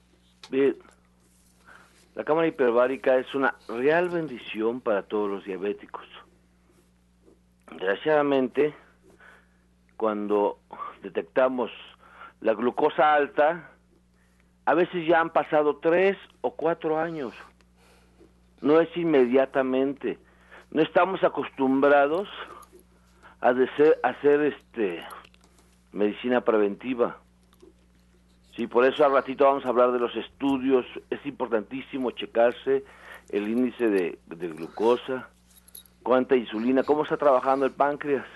La 2.14 2.24
cámara 2.24 2.48
hiperbárica 2.48 3.16
es 3.16 3.34
una 3.34 3.54
real 3.68 4.10
bendición 4.10 4.80
para 4.80 5.04
todos 5.04 5.30
los 5.30 5.44
diabéticos. 5.44 6.06
Desgraciadamente, 7.70 8.74
cuando 9.96 10.58
detectamos 11.02 11.70
la 12.40 12.52
glucosa 12.52 13.14
alta, 13.14 13.70
a 14.66 14.74
veces 14.74 15.06
ya 15.06 15.20
han 15.20 15.30
pasado 15.30 15.78
tres 15.78 16.18
o 16.42 16.50
cuatro 16.54 16.98
años. 16.98 17.32
No 18.60 18.80
es 18.80 18.94
inmediatamente. 18.96 20.18
No 20.70 20.82
estamos 20.82 21.24
acostumbrados 21.24 22.28
a 23.40 23.54
hacer 24.08 24.40
este 24.42 25.04
medicina 25.92 26.40
preventiva. 26.40 27.18
Sí, 28.56 28.66
por 28.66 28.84
eso 28.84 29.04
al 29.04 29.12
ratito 29.12 29.44
vamos 29.44 29.64
a 29.64 29.68
hablar 29.68 29.92
de 29.92 30.00
los 30.00 30.14
estudios. 30.16 30.84
Es 31.10 31.24
importantísimo 31.24 32.10
checarse 32.10 32.84
el 33.30 33.48
índice 33.48 33.88
de, 33.88 34.18
glucosa, 34.26 35.28
cuánta 36.02 36.34
insulina, 36.34 36.82
cómo 36.82 37.04
está 37.04 37.16
trabajando 37.16 37.66
el 37.66 37.72
páncreas. 37.72 38.26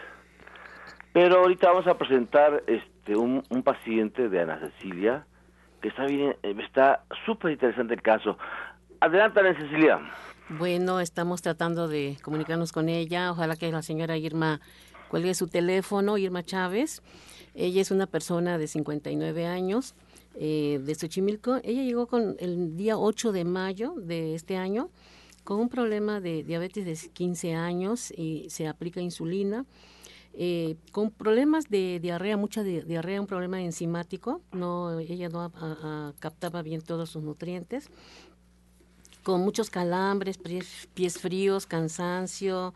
Pero 1.12 1.40
ahorita 1.40 1.68
vamos 1.68 1.86
a 1.86 1.98
presentar 1.98 2.62
este 2.66 3.16
un, 3.16 3.42
paciente 3.64 4.28
de 4.28 4.40
Ana 4.40 4.60
Cecilia 4.60 5.26
que 5.80 5.88
está 5.88 6.06
bien, 6.06 6.36
está 6.42 7.02
súper 7.26 7.50
interesante 7.50 7.94
el 7.94 8.02
caso. 8.02 8.38
Adelante, 9.00 9.40
Ana 9.40 9.54
Cecilia. 9.54 10.00
Bueno, 10.48 11.00
estamos 11.00 11.42
tratando 11.42 11.88
de 11.88 12.16
comunicarnos 12.22 12.70
con 12.70 12.88
ella. 12.88 13.32
Ojalá 13.32 13.56
que 13.56 13.72
la 13.72 13.82
señora 13.82 14.16
Irma 14.16 14.60
cuelgue 15.12 15.34
su 15.34 15.46
teléfono, 15.46 16.16
Irma 16.16 16.42
Chávez. 16.42 17.02
Ella 17.54 17.82
es 17.82 17.90
una 17.90 18.06
persona 18.06 18.56
de 18.56 18.66
59 18.66 19.44
años 19.44 19.94
eh, 20.36 20.80
de 20.82 20.94
Xochimilco. 20.94 21.56
Ella 21.62 21.82
llegó 21.82 22.06
con 22.06 22.36
el 22.38 22.78
día 22.78 22.96
8 22.96 23.30
de 23.30 23.44
mayo 23.44 23.92
de 23.98 24.34
este 24.34 24.56
año 24.56 24.88
con 25.44 25.60
un 25.60 25.68
problema 25.68 26.22
de 26.22 26.44
diabetes 26.44 26.86
de 26.86 27.10
15 27.10 27.54
años 27.54 28.10
y 28.16 28.46
se 28.48 28.66
aplica 28.66 29.02
insulina. 29.02 29.66
eh, 30.32 30.76
con 30.92 31.10
problemas 31.10 31.68
de 31.68 32.00
diarrea, 32.00 32.38
mucha 32.38 32.62
diarrea, 32.62 33.20
un 33.20 33.26
problema 33.26 33.60
enzimático, 33.60 34.40
no, 34.50 34.98
ella 34.98 35.28
no 35.28 35.52
captaba 36.20 36.62
bien 36.62 36.80
todos 36.80 37.10
sus 37.10 37.22
nutrientes, 37.22 37.90
con 39.22 39.42
muchos 39.42 39.68
calambres, 39.68 40.38
pies, 40.38 41.18
fríos, 41.18 41.66
cansancio, 41.66 42.72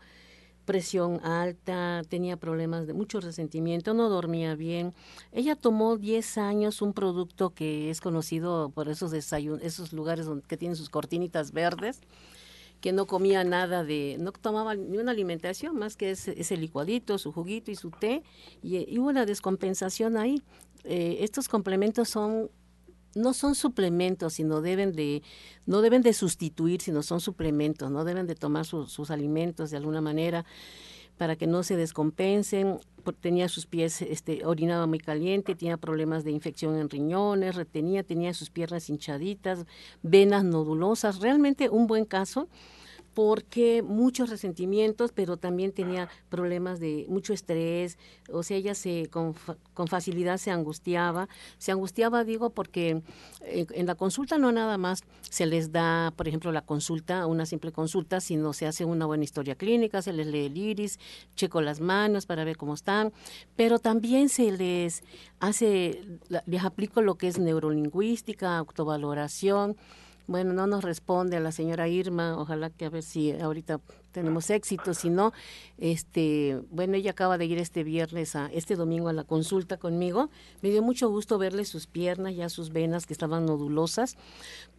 presión 0.67 1.25
alta, 1.25 2.03
tenía 2.09 2.35
problemas 2.37 2.85
de 2.85 2.93
mucho 2.93 3.21
resentimiento, 3.21 3.95
no 3.95 4.09
dormía 4.09 4.53
bien. 4.53 4.93
Ella 5.31 5.55
tomó 5.55 5.97
10 5.97 6.37
años 6.37 6.81
un 6.83 6.93
producto 6.93 7.51
que 7.51 7.89
es 7.89 8.01
conocido 8.01 8.69
por 8.69 8.89
esos 8.89 9.09
desayunos, 9.09 9.63
esos 9.63 9.93
lugares 9.93 10.27
que 10.47 10.57
tienen 10.57 10.75
sus 10.75 10.89
cortinitas 10.89 11.53
verdes, 11.53 12.01
que 12.81 12.91
no 12.91 13.07
comía 13.07 13.45
nada 13.45 13.85
de, 13.85 14.17
no 14.19 14.33
tomaba 14.33 14.75
ni 14.75 14.97
una 14.97 15.11
alimentación 15.11 15.77
más 15.77 15.95
que 15.95 16.11
ese, 16.11 16.39
ese 16.39 16.57
licuadito, 16.57 17.17
su 17.17 17.31
juguito 17.31 17.71
y 17.71 17.75
su 17.75 17.89
té, 17.89 18.21
y, 18.61 18.99
hubo 18.99 19.07
una 19.07 19.25
descompensación 19.25 20.17
ahí. 20.17 20.43
Eh, 20.83 21.19
estos 21.21 21.47
complementos 21.47 22.09
son 22.09 22.51
no 23.17 23.33
son 23.33 23.55
suplementos, 23.55 24.33
sino 24.33 24.61
deben 24.61 24.93
de, 24.93 25.23
no 25.65 25.81
deben 25.81 26.01
de 26.01 26.13
sustituir, 26.13 26.81
sino 26.81 27.03
son 27.03 27.19
suplementos, 27.19 27.91
no 27.91 28.05
deben 28.05 28.27
de 28.27 28.35
tomar 28.35 28.65
sus 28.65 29.11
alimentos 29.11 29.71
de 29.71 29.77
alguna 29.77 30.01
manera 30.01 30.45
para 31.17 31.35
que 31.35 31.47
no 31.47 31.63
se 31.63 31.75
descompensen. 31.75 32.79
Tenía 33.21 33.47
sus 33.47 33.65
pies, 33.65 34.01
este, 34.01 34.45
orinaba 34.45 34.85
muy 34.85 34.99
caliente, 34.99 35.55
tenía 35.55 35.77
problemas 35.77 36.23
de 36.23 36.31
infección 36.31 36.77
en 36.77 36.89
riñones, 36.89 37.55
retenía, 37.55 38.03
tenía 38.03 38.33
sus 38.33 38.49
piernas 38.49 38.89
hinchaditas, 38.89 39.65
venas 40.03 40.43
nodulosas. 40.43 41.19
Realmente 41.19 41.69
un 41.69 41.87
buen 41.87 42.05
caso 42.05 42.49
porque 43.17 43.81
muchos 43.81 44.29
resentimientos, 44.29 45.11
pero 45.11 45.37
también 45.37 45.71
tenía 45.71 46.07
problemas 46.29 46.79
de 46.79 47.07
mucho 47.09 47.33
estrés, 47.33 47.97
o 48.31 48.43
sea, 48.43 48.57
ella 48.57 48.75
se 48.75 49.09
con, 49.09 49.33
facilidad 49.87 50.37
se 50.37 50.51
angustiaba, 50.51 51.27
se 51.57 51.71
angustiaba 51.71 52.23
digo 52.23 52.51
porque 52.51 53.01
en 53.41 53.85
la 53.87 53.95
consulta 53.95 54.37
no 54.37 54.51
nada 54.51 54.77
más 54.77 55.01
se 55.31 55.47
les 55.47 55.71
da, 55.71 56.13
por 56.15 56.27
ejemplo, 56.27 56.51
la 56.51 56.61
consulta, 56.61 57.25
una 57.25 57.47
simple 57.47 57.71
consulta, 57.71 58.21
sino 58.21 58.53
se 58.53 58.67
hace 58.67 58.85
una 58.85 59.07
buena 59.07 59.23
historia 59.23 59.55
clínica, 59.55 60.03
se 60.03 60.13
les 60.13 60.27
lee 60.27 60.45
el 60.45 60.55
iris, 60.55 60.99
checo 61.35 61.59
las 61.61 61.79
manos 61.79 62.27
para 62.27 62.43
ver 62.43 62.55
cómo 62.55 62.75
están, 62.75 63.13
pero 63.55 63.79
también 63.79 64.29
se 64.29 64.51
les 64.51 65.01
hace, 65.39 66.19
les 66.45 66.63
aplico 66.63 67.01
lo 67.01 67.15
que 67.15 67.29
es 67.29 67.39
neurolingüística, 67.39 68.59
autovaloración, 68.59 69.75
bueno, 70.27 70.53
no 70.53 70.67
nos 70.67 70.83
responde 70.83 71.37
a 71.37 71.39
la 71.39 71.51
señora 71.51 71.87
Irma, 71.87 72.37
ojalá 72.37 72.69
que 72.69 72.85
a 72.85 72.89
ver 72.89 73.03
si 73.03 73.31
ahorita 73.31 73.79
tenemos 74.11 74.49
éxito, 74.49 74.93
si 74.93 75.09
no, 75.09 75.31
este, 75.77 76.59
bueno, 76.69 76.95
ella 76.95 77.11
acaba 77.11 77.37
de 77.37 77.45
ir 77.45 77.59
este 77.59 77.83
viernes 77.83 78.35
a 78.35 78.47
este 78.51 78.75
domingo 78.75 79.09
a 79.09 79.13
la 79.13 79.23
consulta 79.23 79.77
conmigo. 79.77 80.29
Me 80.61 80.69
dio 80.69 80.81
mucho 80.81 81.09
gusto 81.09 81.37
verle 81.37 81.65
sus 81.65 81.87
piernas, 81.87 82.35
ya 82.35 82.49
sus 82.49 82.71
venas 82.71 83.05
que 83.05 83.13
estaban 83.13 83.45
nodulosas, 83.45 84.17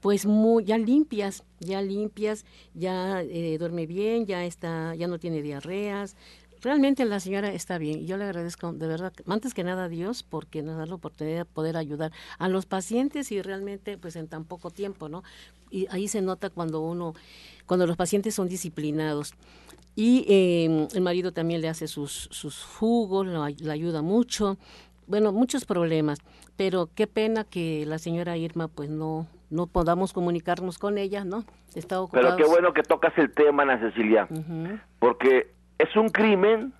pues 0.00 0.26
muy 0.26 0.64
ya 0.64 0.76
limpias, 0.76 1.44
ya 1.60 1.80
limpias, 1.82 2.44
ya 2.74 3.22
eh, 3.22 3.56
duerme 3.58 3.86
bien, 3.86 4.26
ya 4.26 4.44
está, 4.44 4.94
ya 4.96 5.06
no 5.06 5.18
tiene 5.18 5.40
diarreas, 5.40 6.16
realmente 6.62 7.04
la 7.04 7.20
señora 7.20 7.52
está 7.52 7.78
bien. 7.78 8.06
Yo 8.06 8.16
le 8.16 8.24
agradezco 8.24 8.72
de 8.72 8.86
verdad, 8.86 9.12
antes 9.26 9.54
que 9.54 9.64
nada 9.64 9.84
a 9.84 9.88
Dios, 9.88 10.22
porque 10.22 10.62
nos 10.62 10.76
da 10.78 10.86
la 10.86 10.94
oportunidad 10.94 11.38
de 11.38 11.44
poder 11.44 11.76
ayudar 11.76 12.12
a 12.38 12.48
los 12.48 12.66
pacientes 12.66 13.32
y 13.32 13.42
realmente 13.42 13.98
pues 13.98 14.16
en 14.16 14.28
tan 14.28 14.44
poco 14.44 14.70
tiempo, 14.70 15.08
¿no? 15.08 15.22
Y 15.70 15.86
ahí 15.90 16.08
se 16.08 16.22
nota 16.22 16.50
cuando 16.50 16.80
uno, 16.80 17.14
cuando 17.66 17.86
los 17.86 17.96
pacientes 17.96 18.34
son 18.34 18.48
disciplinados. 18.48 19.34
Y 19.94 20.24
eh, 20.28 20.86
el 20.94 21.00
marido 21.00 21.32
también 21.32 21.60
le 21.60 21.68
hace 21.68 21.88
sus, 21.88 22.28
sus 22.30 22.62
jugos, 22.62 23.26
le 23.26 23.72
ayuda 23.72 24.00
mucho. 24.00 24.56
Bueno, 25.08 25.32
muchos 25.32 25.64
problemas, 25.64 26.18
pero 26.56 26.88
qué 26.94 27.06
pena 27.06 27.44
que 27.44 27.84
la 27.86 27.98
señora 27.98 28.36
Irma 28.36 28.68
pues 28.68 28.90
no, 28.90 29.26
no 29.50 29.66
podamos 29.66 30.12
comunicarnos 30.12 30.78
con 30.78 30.98
ella, 30.98 31.24
¿no? 31.24 31.44
Está 31.74 32.00
ocupada. 32.00 32.36
Pero 32.36 32.36
qué 32.36 32.44
bueno 32.44 32.72
que 32.72 32.82
tocas 32.82 33.16
el 33.16 33.32
tema, 33.32 33.62
Ana 33.62 33.78
Cecilia, 33.80 34.28
porque 34.98 35.57
es 35.78 35.94
un 35.96 36.08
crimen 36.08 36.72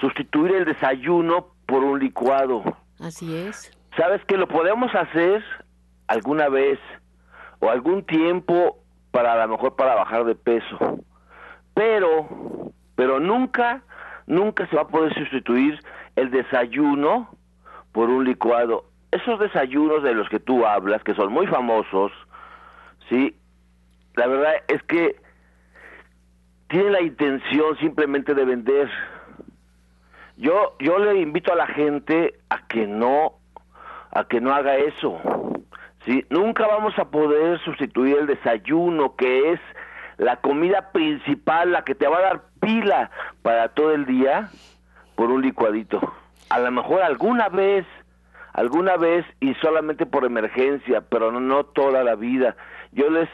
sustituir 0.00 0.52
el 0.54 0.64
desayuno 0.64 1.48
por 1.66 1.82
un 1.82 1.98
licuado. 1.98 2.62
Así 3.00 3.34
es. 3.36 3.70
¿Sabes 3.96 4.24
que 4.26 4.36
lo 4.36 4.46
podemos 4.46 4.94
hacer 4.94 5.42
alguna 6.06 6.48
vez 6.48 6.78
o 7.60 7.70
algún 7.70 8.04
tiempo 8.04 8.78
para 9.10 9.32
a 9.32 9.46
lo 9.46 9.52
mejor 9.52 9.76
para 9.76 9.94
bajar 9.94 10.24
de 10.24 10.34
peso? 10.34 10.98
Pero, 11.74 12.72
pero 12.94 13.18
nunca, 13.20 13.82
nunca 14.26 14.66
se 14.68 14.76
va 14.76 14.82
a 14.82 14.88
poder 14.88 15.14
sustituir 15.14 15.80
el 16.16 16.30
desayuno 16.30 17.30
por 17.92 18.10
un 18.10 18.24
licuado. 18.24 18.84
Esos 19.10 19.40
desayunos 19.40 20.02
de 20.02 20.14
los 20.14 20.28
que 20.28 20.38
tú 20.38 20.66
hablas, 20.66 21.02
que 21.02 21.14
son 21.14 21.32
muy 21.32 21.46
famosos, 21.46 22.12
sí, 23.08 23.34
la 24.14 24.26
verdad 24.26 24.54
es 24.68 24.82
que 24.82 25.16
tiene 26.68 26.90
la 26.90 27.02
intención 27.02 27.76
simplemente 27.78 28.34
de 28.34 28.44
vender. 28.44 28.90
Yo 30.36 30.76
yo 30.78 30.98
le 30.98 31.20
invito 31.20 31.52
a 31.52 31.56
la 31.56 31.66
gente 31.66 32.38
a 32.48 32.66
que 32.66 32.86
no 32.86 33.34
a 34.10 34.24
que 34.24 34.40
no 34.40 34.54
haga 34.54 34.76
eso. 34.76 35.20
¿sí? 36.04 36.24
Nunca 36.30 36.66
vamos 36.66 36.98
a 36.98 37.06
poder 37.06 37.58
sustituir 37.60 38.18
el 38.18 38.26
desayuno, 38.26 39.16
que 39.16 39.52
es 39.52 39.60
la 40.16 40.36
comida 40.36 40.92
principal, 40.92 41.72
la 41.72 41.84
que 41.84 41.94
te 41.94 42.08
va 42.08 42.18
a 42.18 42.22
dar 42.22 42.42
pila 42.60 43.10
para 43.42 43.68
todo 43.68 43.92
el 43.92 44.06
día, 44.06 44.50
por 45.14 45.30
un 45.30 45.42
licuadito. 45.42 46.00
A 46.50 46.58
lo 46.58 46.70
mejor 46.70 47.02
alguna 47.02 47.48
vez, 47.48 47.86
alguna 48.52 48.96
vez 48.96 49.24
y 49.40 49.54
solamente 49.54 50.06
por 50.06 50.24
emergencia, 50.24 51.02
pero 51.02 51.30
no, 51.30 51.40
no 51.40 51.64
toda 51.64 52.02
la 52.02 52.14
vida. 52.14 52.56
Yo 52.92 53.10
les 53.10 53.28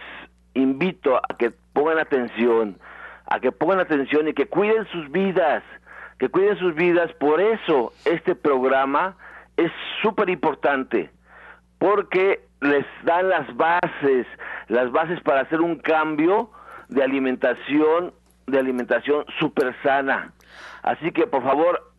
invito 0.55 1.16
a 1.16 1.37
que 1.38 1.53
pongan 1.73 1.99
atención 1.99 2.79
a 3.26 3.40
que 3.40 3.52
pongan 3.52 3.80
atención 3.80 4.28
y 4.28 4.34
que 4.34 4.46
cuiden 4.46 4.87
sus 4.88 5.10
vidas, 5.10 5.62
que 6.18 6.28
cuiden 6.28 6.58
sus 6.58 6.74
vidas. 6.74 7.12
Por 7.14 7.40
eso 7.40 7.92
este 8.04 8.34
programa 8.34 9.16
es 9.56 9.70
súper 10.02 10.28
importante, 10.30 11.10
porque 11.78 12.40
les 12.60 12.87
dan 13.04 13.28
las 13.28 13.54
bases, 13.56 14.26
las 14.68 14.90
bases 14.90 15.20
para 15.20 15.42
hacer 15.42 15.60
un 15.60 15.78
cambio 15.78 16.50
de 16.88 17.02
alimentación, 17.02 18.12
de 18.46 18.58
alimentación 18.58 19.24
súper 19.38 19.74
sana. 19.82 20.32
Así 20.82 21.12
que 21.12 21.26
por 21.26 21.42
favor, 21.42 21.92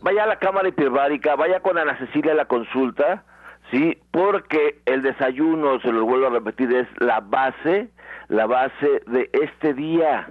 vaya 0.00 0.24
a 0.24 0.26
la 0.26 0.38
cámara 0.38 0.68
hiperbárica, 0.68 1.36
vaya 1.36 1.60
con 1.60 1.78
Ana 1.78 1.96
Cecilia 1.98 2.32
a 2.32 2.36
la 2.36 2.44
consulta, 2.46 3.24
¿sí? 3.70 3.98
Porque 4.10 4.80
el 4.86 5.02
desayuno, 5.02 5.80
se 5.80 5.92
lo 5.92 6.04
vuelvo 6.04 6.26
a 6.26 6.30
repetir, 6.30 6.72
es 6.72 6.88
la 6.98 7.20
base, 7.20 7.90
la 8.28 8.46
base 8.46 9.02
de 9.06 9.30
este 9.32 9.74
día. 9.74 10.28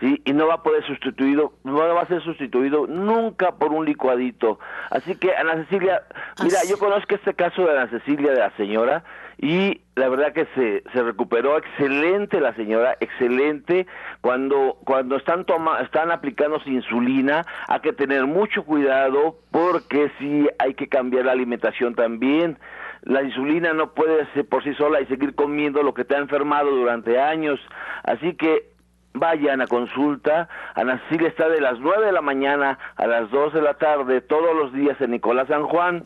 ¿Sí? 0.00 0.22
Y 0.24 0.32
no 0.32 0.46
va 0.46 0.54
a 0.54 0.62
poder 0.62 0.84
sustituido, 0.84 1.52
no 1.64 1.76
va 1.76 2.02
a 2.02 2.06
ser 2.06 2.22
sustituido 2.22 2.86
nunca 2.86 3.52
por 3.52 3.72
un 3.72 3.84
licuadito. 3.84 4.58
Así 4.90 5.16
que 5.16 5.34
Ana 5.34 5.56
Cecilia, 5.64 6.02
mira, 6.42 6.58
yo 6.68 6.78
conozco 6.78 7.14
este 7.14 7.34
caso 7.34 7.64
de 7.64 7.72
Ana 7.72 7.90
Cecilia, 7.90 8.32
de 8.32 8.38
la 8.38 8.50
señora, 8.56 9.04
y 9.40 9.82
la 9.94 10.08
verdad 10.08 10.32
que 10.32 10.46
se, 10.54 10.82
se 10.92 11.02
recuperó 11.02 11.58
excelente 11.58 12.40
la 12.40 12.54
señora, 12.54 12.96
excelente. 12.98 13.86
Cuando, 14.20 14.78
cuando 14.84 15.16
están, 15.16 15.44
toma, 15.44 15.80
están 15.80 16.10
aplicándose 16.10 16.70
insulina, 16.70 17.46
hay 17.68 17.80
que 17.80 17.92
tener 17.92 18.26
mucho 18.26 18.64
cuidado 18.64 19.36
porque 19.52 20.10
sí 20.18 20.48
hay 20.58 20.74
que 20.74 20.88
cambiar 20.88 21.26
la 21.26 21.32
alimentación 21.32 21.94
también. 21.94 22.58
La 23.02 23.22
insulina 23.22 23.72
no 23.72 23.94
puede 23.94 24.26
ser 24.32 24.48
por 24.48 24.64
sí 24.64 24.74
sola 24.74 25.00
y 25.00 25.06
seguir 25.06 25.36
comiendo 25.36 25.84
lo 25.84 25.94
que 25.94 26.04
te 26.04 26.16
ha 26.16 26.18
enfermado 26.18 26.70
durante 26.70 27.20
años. 27.20 27.60
Así 28.02 28.34
que 28.34 28.67
vayan 29.14 29.60
a 29.60 29.66
consulta. 29.66 30.48
Ana 30.74 31.00
Cecilia 31.04 31.28
está 31.28 31.48
de 31.48 31.60
las 31.60 31.78
9 31.80 32.06
de 32.06 32.12
la 32.12 32.20
mañana 32.20 32.78
a 32.96 33.06
las 33.06 33.30
2 33.30 33.54
de 33.54 33.62
la 33.62 33.74
tarde 33.74 34.20
todos 34.20 34.54
los 34.56 34.72
días 34.72 35.00
en 35.00 35.12
Nicolás 35.12 35.48
San 35.48 35.64
Juan. 35.64 36.04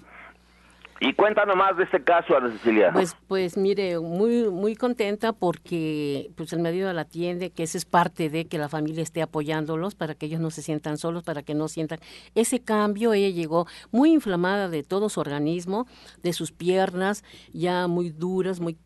Y 1.04 1.14
cuéntanos 1.14 1.56
más 1.56 1.76
de 1.76 1.82
este 1.82 2.04
caso, 2.04 2.36
Ana 2.36 2.52
Cecilia. 2.52 2.92
Pues, 2.92 3.16
pues 3.26 3.56
mire, 3.56 3.98
muy, 3.98 4.48
muy 4.48 4.76
contenta 4.76 5.32
porque 5.32 6.30
pues 6.36 6.52
el 6.52 6.60
marido 6.60 6.92
la 6.92 7.00
atiende, 7.02 7.50
que 7.50 7.64
esa 7.64 7.76
es 7.76 7.84
parte 7.84 8.30
de 8.30 8.44
que 8.44 8.56
la 8.56 8.68
familia 8.68 9.02
esté 9.02 9.20
apoyándolos 9.20 9.96
para 9.96 10.14
que 10.14 10.26
ellos 10.26 10.38
no 10.38 10.50
se 10.50 10.62
sientan 10.62 10.98
solos, 10.98 11.24
para 11.24 11.42
que 11.42 11.54
no 11.54 11.66
sientan 11.66 11.98
ese 12.36 12.62
cambio. 12.62 13.14
Ella 13.14 13.30
llegó 13.30 13.66
muy 13.90 14.12
inflamada 14.12 14.68
de 14.68 14.84
todo 14.84 15.08
su 15.08 15.18
organismo, 15.18 15.88
de 16.22 16.32
sus 16.32 16.52
piernas, 16.52 17.24
ya 17.52 17.88
muy 17.88 18.10
duras, 18.10 18.60
muy 18.60 18.78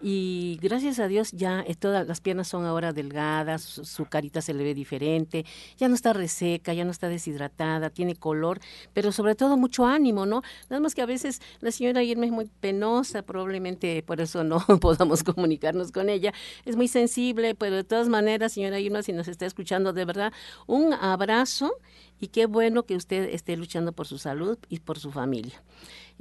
y 0.00 0.58
gracias 0.62 0.98
a 0.98 1.06
Dios 1.06 1.32
ya 1.32 1.62
eh, 1.66 1.74
todas 1.74 2.06
las 2.06 2.20
piernas 2.20 2.48
son 2.48 2.64
ahora 2.64 2.92
delgadas, 2.92 3.62
su, 3.62 4.06
carita 4.06 4.40
se 4.40 4.54
le 4.54 4.64
ve 4.64 4.74
diferente, 4.74 5.44
ya 5.76 5.88
no 5.88 5.94
está 5.94 6.12
reseca, 6.12 6.72
ya 6.72 6.84
no 6.84 6.90
está 6.90 7.08
deshidratada, 7.08 7.90
tiene 7.90 8.16
color, 8.16 8.60
pero 8.94 9.12
sobre 9.12 9.34
todo 9.34 9.56
mucho 9.58 9.84
ánimo, 9.86 10.24
¿no? 10.24 10.42
Nada 10.70 10.80
más 10.80 10.94
que 10.94 11.02
a 11.02 11.06
veces 11.06 11.42
la 11.60 11.70
señora 11.70 12.02
Irma 12.02 12.24
es 12.24 12.32
muy 12.32 12.46
penosa, 12.60 13.22
probablemente 13.22 14.02
por 14.02 14.20
eso 14.20 14.44
no 14.44 14.58
podamos 14.80 15.22
comunicarnos 15.22 15.92
con 15.92 16.08
ella, 16.08 16.32
es 16.64 16.76
muy 16.76 16.88
sensible, 16.88 17.54
pero 17.54 17.76
de 17.76 17.84
todas 17.84 18.08
maneras, 18.08 18.52
señora 18.52 18.80
Irma, 18.80 19.02
si 19.02 19.12
nos 19.12 19.28
está 19.28 19.44
escuchando, 19.44 19.92
de 19.92 20.04
verdad, 20.06 20.32
un 20.66 20.94
abrazo 20.94 21.70
y 22.18 22.28
qué 22.28 22.46
bueno 22.46 22.84
que 22.84 22.96
usted 22.96 23.28
esté 23.34 23.56
luchando 23.56 23.92
por 23.92 24.06
su 24.06 24.16
salud 24.16 24.58
y 24.68 24.80
por 24.80 24.98
su 24.98 25.10
familia. 25.10 25.62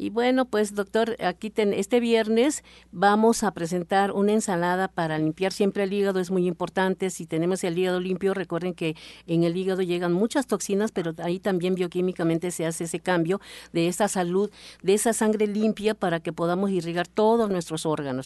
Y 0.01 0.09
bueno, 0.09 0.45
pues 0.45 0.73
doctor, 0.73 1.15
aquí 1.23 1.53
este 1.55 1.99
viernes 1.99 2.63
vamos 2.91 3.43
a 3.43 3.51
presentar 3.51 4.13
una 4.13 4.31
ensalada 4.31 4.87
para 4.87 5.19
limpiar 5.19 5.53
siempre 5.53 5.83
el 5.83 5.93
hígado, 5.93 6.19
es 6.19 6.31
muy 6.31 6.47
importante. 6.47 7.11
Si 7.11 7.27
tenemos 7.27 7.63
el 7.63 7.77
hígado 7.77 7.99
limpio, 7.99 8.33
recuerden 8.33 8.73
que 8.73 8.95
en 9.27 9.43
el 9.43 9.55
hígado 9.55 9.83
llegan 9.83 10.11
muchas 10.11 10.47
toxinas, 10.47 10.91
pero 10.91 11.13
ahí 11.19 11.39
también 11.39 11.75
bioquímicamente 11.75 12.49
se 12.49 12.65
hace 12.65 12.85
ese 12.85 12.99
cambio 12.99 13.41
de 13.73 13.89
esa 13.89 14.07
salud, 14.07 14.49
de 14.81 14.95
esa 14.95 15.13
sangre 15.13 15.45
limpia 15.45 15.93
para 15.93 16.19
que 16.19 16.33
podamos 16.33 16.71
irrigar 16.71 17.07
todos 17.07 17.51
nuestros 17.51 17.85
órganos. 17.85 18.25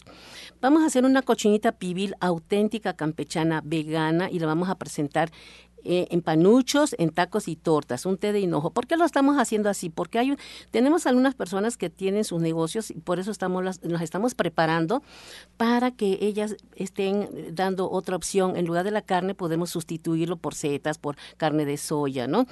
Vamos 0.62 0.82
a 0.82 0.86
hacer 0.86 1.04
una 1.04 1.20
cochinita 1.20 1.72
pibil 1.72 2.14
auténtica 2.20 2.94
campechana 2.94 3.60
vegana 3.62 4.30
y 4.30 4.38
la 4.38 4.46
vamos 4.46 4.70
a 4.70 4.76
presentar 4.76 5.30
eh, 5.88 6.08
en 6.10 6.20
panuchos, 6.20 6.96
en 6.98 7.10
tacos 7.10 7.46
y 7.46 7.54
tortas, 7.54 8.06
un 8.06 8.18
té 8.18 8.32
de 8.32 8.40
hinojo. 8.40 8.70
¿Por 8.70 8.86
qué 8.86 8.96
lo 8.96 9.04
estamos 9.04 9.36
haciendo 9.36 9.70
así? 9.70 9.88
Porque 9.88 10.18
hay 10.18 10.36
tenemos 10.72 11.06
algunas 11.06 11.34
personas 11.36 11.76
que 11.76 11.90
tienen 11.90 12.24
sus 12.24 12.40
negocios 12.40 12.90
y 12.90 12.94
por 12.94 13.20
eso 13.20 13.30
estamos 13.30 13.62
nos 13.82 14.02
estamos 14.02 14.34
preparando 14.34 15.02
para 15.56 15.92
que 15.92 16.18
ellas 16.20 16.56
estén 16.74 17.28
dando 17.52 17.88
otra 17.88 18.16
opción. 18.16 18.56
En 18.56 18.66
lugar 18.66 18.84
de 18.84 18.90
la 18.90 19.02
carne 19.02 19.34
podemos 19.34 19.70
sustituirlo 19.70 20.36
por 20.36 20.54
setas, 20.54 20.98
por 20.98 21.16
carne 21.36 21.64
de 21.64 21.76
soya, 21.76 22.26
¿no? 22.26 22.46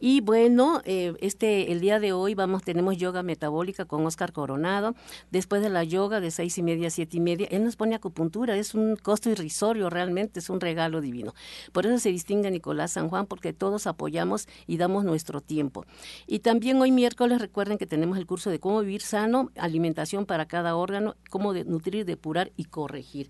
Y 0.00 0.20
bueno, 0.20 0.82
eh, 0.84 1.14
este 1.20 1.70
el 1.70 1.80
día 1.80 2.00
de 2.00 2.12
hoy 2.12 2.34
vamos 2.34 2.62
tenemos 2.62 2.96
yoga 2.96 3.22
metabólica 3.22 3.84
con 3.84 4.04
Oscar 4.04 4.32
Coronado. 4.32 4.96
Después 5.30 5.62
de 5.62 5.70
la 5.70 5.84
yoga 5.84 6.18
de 6.18 6.32
seis 6.32 6.58
y 6.58 6.62
media 6.62 6.88
a 6.88 6.90
siete 6.90 7.18
y 7.18 7.20
media, 7.20 7.46
él 7.50 7.62
nos 7.62 7.76
pone 7.76 7.94
acupuntura. 7.94 8.56
Es 8.56 8.74
un 8.74 8.96
costo 8.96 9.30
irrisorio 9.30 9.90
realmente, 9.90 10.40
es 10.40 10.50
un 10.50 10.60
regalo 10.60 11.00
divino. 11.00 11.34
Por 11.72 11.86
eso 11.86 11.98
se 11.98 12.10
distingue 12.10 12.50
Nicolás 12.50 12.79
San 12.88 13.08
Juan 13.08 13.26
porque 13.26 13.52
todos 13.52 13.86
apoyamos 13.86 14.48
y 14.66 14.76
damos 14.76 15.04
nuestro 15.04 15.40
tiempo. 15.40 15.84
Y 16.26 16.40
también 16.40 16.80
hoy 16.80 16.92
miércoles 16.92 17.40
recuerden 17.40 17.78
que 17.78 17.86
tenemos 17.86 18.18
el 18.18 18.26
curso 18.26 18.50
de 18.50 18.60
cómo 18.60 18.80
vivir 18.80 19.02
sano, 19.02 19.50
alimentación 19.58 20.26
para 20.26 20.46
cada 20.46 20.76
órgano, 20.76 21.14
cómo 21.30 21.52
de, 21.52 21.64
nutrir, 21.64 22.04
depurar 22.04 22.50
y 22.56 22.64
corregir. 22.64 23.28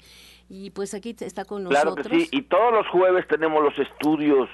Y 0.49 0.71
pues 0.71 0.95
aquí 0.95 1.17
está 1.21 1.45
con 1.45 1.65
nosotros. 1.65 1.95
Claro 1.95 2.09
que 2.09 2.21
sí, 2.21 2.29
y 2.33 2.43
todos 2.43 2.73
los 2.73 2.87
jueves 2.89 3.27
tenemos 3.29 3.63
los 3.63 3.79
estudios, 3.79 4.49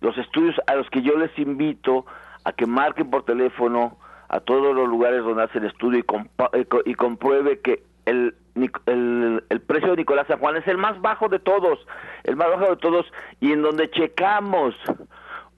los 0.00 0.16
estudios 0.18 0.56
a 0.66 0.74
los 0.74 0.88
que 0.90 1.02
yo 1.02 1.16
les 1.16 1.36
invito 1.38 2.06
a 2.44 2.52
que 2.52 2.66
marquen 2.66 3.10
por 3.10 3.24
teléfono 3.24 3.98
a 4.28 4.40
todos 4.40 4.74
los 4.74 4.88
lugares 4.88 5.22
donde 5.24 5.44
hacen 5.44 5.64
estudio 5.64 6.00
y, 6.00 6.90
y 6.90 6.94
compruebe 6.94 7.60
que 7.60 7.82
el, 8.06 8.34
el, 8.54 9.44
el, 9.48 9.60
precio 9.62 9.90
de 9.90 9.96
Nicolás 9.96 10.26
San 10.28 10.38
Juan 10.38 10.56
es 10.56 10.66
el 10.66 10.78
más 10.78 11.00
bajo 11.00 11.28
de 11.28 11.38
todos, 11.38 11.78
el 12.24 12.36
más 12.36 12.48
bajo 12.48 12.70
de 12.70 12.76
todos, 12.76 13.06
y 13.40 13.52
en 13.52 13.62
donde 13.62 13.90
checamos 13.90 14.74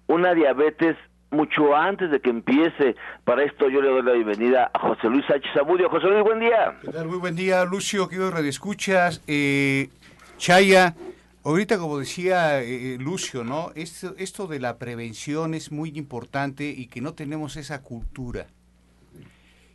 una 0.07 0.35
diabetes 0.35 0.97
mucho 1.35 1.75
antes 1.77 2.11
de 2.11 2.21
que 2.21 2.31
empiece. 2.31 2.97
Para 3.25 3.43
esto 3.43 3.69
yo 3.69 3.83
le 3.83 3.89
doy 3.89 4.03
la 4.03 4.13
bienvenida 4.13 4.71
a 4.73 4.79
José 4.79 5.09
Luis 5.09 5.25
Sánchez 5.27 5.51
Zamudio. 5.53 5.91
José 5.91 6.07
Luis, 6.07 6.23
buen 6.23 6.41
día. 6.41 6.79
Muy 7.05 7.19
buen 7.19 7.37
día, 7.37 7.65
Lucio, 7.65 8.09
querido 8.09 8.31
Radio 8.31 8.49
Escuchas. 8.49 9.23
Eh, 9.27 9.89
Chaya, 10.39 10.95
ahorita 11.45 11.79
como 11.79 11.99
decía 11.99 12.63
eh, 12.63 12.97
Lucio, 12.99 13.45
¿no? 13.45 13.73
Esto, 13.75 14.15
esto 14.19 14.47
de 14.47 14.61
la 14.61 14.79
prevención 14.79 15.55
es 15.55 15.73
muy 15.73 15.91
importante 15.97 16.65
y 16.65 16.87
que 16.87 17.01
no 17.01 17.15
tenemos 17.15 17.57
esa 17.57 17.83
cultura. 17.83 18.47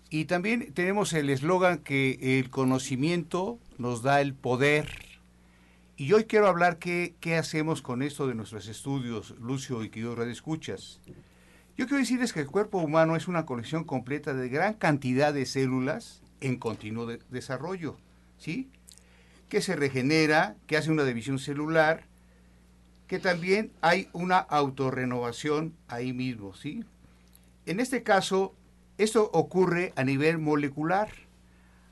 Y 0.10 0.26
también 0.26 0.74
tenemos 0.74 1.14
el 1.14 1.30
eslogan 1.30 1.80
que 1.80 2.40
el 2.40 2.50
conocimiento 2.50 3.60
nos 3.78 4.02
da 4.02 4.22
el 4.22 4.34
poder. 4.34 4.90
Y 5.98 6.14
hoy 6.14 6.24
quiero 6.24 6.48
hablar 6.48 6.80
qué, 6.80 7.14
qué 7.20 7.36
hacemos 7.36 7.82
con 7.82 8.02
esto 8.02 8.28
de 8.28 8.34
nuestros 8.34 8.68
estudios, 8.68 9.36
Lucio 9.40 9.84
y 9.84 9.90
que 9.90 10.00
yo 10.00 10.20
escuchas. 10.24 11.00
Yo 11.78 11.86
quiero 11.86 12.00
decirles 12.00 12.34
que 12.34 12.42
el 12.42 12.48
cuerpo 12.48 12.80
humano 12.80 13.16
es 13.16 13.28
una 13.28 13.46
colección 13.46 13.84
completa 13.84 14.34
de 14.34 14.50
gran 14.50 14.74
cantidad 14.74 15.34
de 15.34 15.46
células 15.46 16.22
en 16.42 16.58
continuo 16.58 17.06
desarrollo, 17.30 17.98
¿sí? 18.38 18.70
Que 19.48 19.62
se 19.62 19.76
regenera, 19.76 20.56
que 20.68 20.76
hace 20.76 20.92
una 20.92 21.04
división 21.04 21.38
celular, 21.40 22.04
que 23.08 23.20
también 23.20 23.72
hay 23.82 24.10
una 24.14 24.40
autorrenovación 24.40 25.74
ahí 25.88 26.14
mismo, 26.14 26.54
¿sí? 26.54 26.84
En 27.66 27.80
este 27.80 28.04
caso, 28.04 28.56
esto 29.00 29.32
ocurre 29.34 29.94
a 29.96 30.04
nivel 30.04 30.38
molecular, 30.38 31.10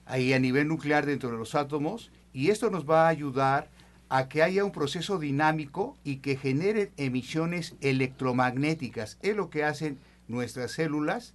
ahí 0.06 0.34
a 0.34 0.40
nivel 0.40 0.68
nuclear 0.68 1.06
dentro 1.06 1.32
de 1.32 1.38
los 1.38 1.56
átomos, 1.56 2.12
y 2.34 2.50
esto 2.50 2.70
nos 2.70 2.88
va 2.88 3.06
a 3.06 3.10
ayudar 3.10 3.70
a 4.10 4.28
que 4.28 4.44
haya 4.44 4.64
un 4.64 4.72
proceso 4.72 5.18
dinámico 5.18 5.98
y 6.04 6.18
que 6.18 6.38
genere 6.38 6.92
emisiones 6.98 7.76
electromagnéticas. 7.82 9.18
Es 9.22 9.36
lo 9.36 9.50
que 9.50 9.64
hacen 9.64 10.00
nuestras 10.28 10.72
células. 10.72 11.34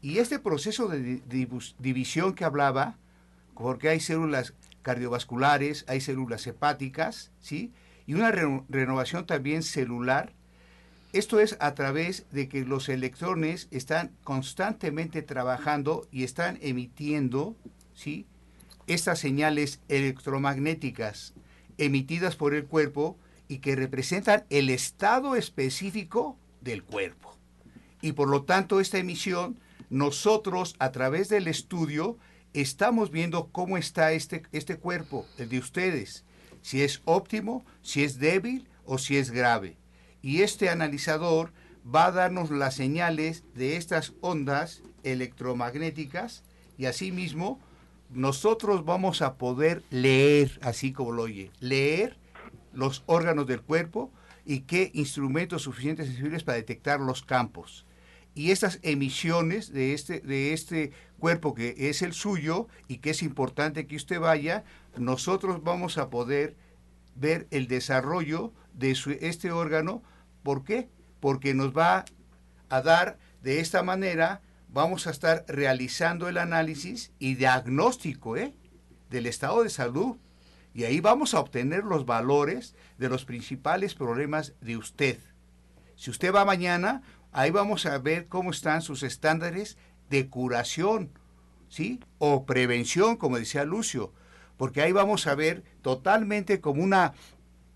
Y 0.00 0.18
este 0.18 0.38
proceso 0.38 0.88
de 0.88 1.20
división 1.78 2.34
que 2.34 2.44
hablaba, 2.44 2.96
porque 3.54 3.90
hay 3.90 4.00
células 4.00 4.54
cardiovasculares, 4.82 5.84
hay 5.88 6.00
células 6.00 6.46
hepáticas, 6.46 7.30
¿sí? 7.40 7.72
Y 8.06 8.14
una 8.14 8.30
renovación 8.30 9.26
también 9.26 9.62
celular, 9.62 10.32
esto 11.12 11.40
es 11.40 11.56
a 11.60 11.74
través 11.74 12.24
de 12.30 12.48
que 12.48 12.64
los 12.64 12.88
electrones 12.88 13.68
están 13.70 14.12
constantemente 14.24 15.20
trabajando 15.20 16.08
y 16.10 16.24
están 16.24 16.58
emitiendo 16.62 17.54
¿sí? 17.94 18.24
estas 18.86 19.18
señales 19.18 19.80
electromagnéticas 19.88 21.34
emitidas 21.76 22.36
por 22.36 22.54
el 22.54 22.64
cuerpo 22.64 23.18
y 23.46 23.58
que 23.58 23.76
representan 23.76 24.44
el 24.48 24.70
estado 24.70 25.36
específico 25.36 26.38
del 26.62 26.82
cuerpo. 26.82 27.36
Y 28.00 28.12
por 28.12 28.28
lo 28.28 28.44
tanto 28.44 28.80
esta 28.80 28.98
emisión, 28.98 29.58
nosotros 29.90 30.76
a 30.78 30.92
través 30.92 31.28
del 31.28 31.46
estudio 31.46 32.16
estamos 32.54 33.10
viendo 33.10 33.48
cómo 33.52 33.76
está 33.76 34.12
este, 34.12 34.44
este 34.52 34.76
cuerpo, 34.78 35.26
el 35.36 35.50
de 35.50 35.58
ustedes, 35.58 36.24
si 36.62 36.82
es 36.82 37.02
óptimo, 37.04 37.66
si 37.82 38.02
es 38.02 38.18
débil 38.18 38.66
o 38.86 38.96
si 38.96 39.18
es 39.18 39.30
grave 39.30 39.76
y 40.22 40.42
este 40.42 40.70
analizador 40.70 41.52
va 41.84 42.06
a 42.06 42.12
darnos 42.12 42.50
las 42.50 42.76
señales 42.76 43.44
de 43.54 43.76
estas 43.76 44.14
ondas 44.20 44.82
electromagnéticas 45.02 46.44
y 46.78 46.86
asimismo 46.86 47.60
nosotros 48.10 48.84
vamos 48.84 49.22
a 49.22 49.36
poder 49.36 49.82
leer, 49.90 50.58
así 50.62 50.92
como 50.92 51.12
lo 51.12 51.22
oye, 51.22 51.50
leer 51.60 52.16
los 52.72 53.02
órganos 53.06 53.46
del 53.46 53.62
cuerpo 53.62 54.12
y 54.44 54.60
qué 54.60 54.90
instrumentos 54.94 55.62
suficientes 55.62 56.06
sensibles 56.06 56.44
para 56.44 56.56
detectar 56.56 57.00
los 57.00 57.22
campos. 57.22 57.86
Y 58.34 58.50
estas 58.50 58.78
emisiones 58.82 59.72
de 59.72 59.92
este, 59.92 60.20
de 60.20 60.52
este 60.52 60.92
cuerpo 61.18 61.54
que 61.54 61.74
es 61.90 62.00
el 62.02 62.14
suyo 62.14 62.68
y 62.88 62.98
que 62.98 63.10
es 63.10 63.22
importante 63.22 63.86
que 63.86 63.96
usted 63.96 64.20
vaya, 64.20 64.64
nosotros 64.96 65.62
vamos 65.62 65.98
a 65.98 66.08
poder 66.08 66.56
ver 67.14 67.46
el 67.50 67.66
desarrollo 67.68 68.52
de 68.72 68.96
este 69.20 69.52
órgano 69.52 70.02
¿Por 70.42 70.64
qué? 70.64 70.88
Porque 71.20 71.54
nos 71.54 71.76
va 71.76 72.04
a 72.68 72.82
dar 72.82 73.18
de 73.42 73.60
esta 73.60 73.82
manera, 73.82 74.40
vamos 74.68 75.06
a 75.06 75.10
estar 75.10 75.44
realizando 75.48 76.28
el 76.28 76.38
análisis 76.38 77.12
y 77.18 77.34
diagnóstico 77.34 78.36
¿eh? 78.36 78.54
del 79.10 79.26
estado 79.26 79.62
de 79.62 79.70
salud. 79.70 80.16
Y 80.74 80.84
ahí 80.84 81.00
vamos 81.00 81.34
a 81.34 81.40
obtener 81.40 81.84
los 81.84 82.06
valores 82.06 82.74
de 82.98 83.08
los 83.08 83.24
principales 83.24 83.94
problemas 83.94 84.54
de 84.60 84.76
usted. 84.76 85.18
Si 85.96 86.10
usted 86.10 86.34
va 86.34 86.44
mañana, 86.44 87.02
ahí 87.30 87.50
vamos 87.50 87.84
a 87.86 87.98
ver 87.98 88.26
cómo 88.28 88.50
están 88.50 88.80
sus 88.80 89.02
estándares 89.02 89.76
de 90.08 90.28
curación, 90.28 91.10
¿sí? 91.68 92.00
O 92.18 92.46
prevención, 92.46 93.16
como 93.16 93.38
decía 93.38 93.64
Lucio, 93.64 94.12
porque 94.56 94.80
ahí 94.80 94.92
vamos 94.92 95.26
a 95.26 95.34
ver 95.34 95.62
totalmente 95.82 96.60
como 96.60 96.82
una 96.82 97.12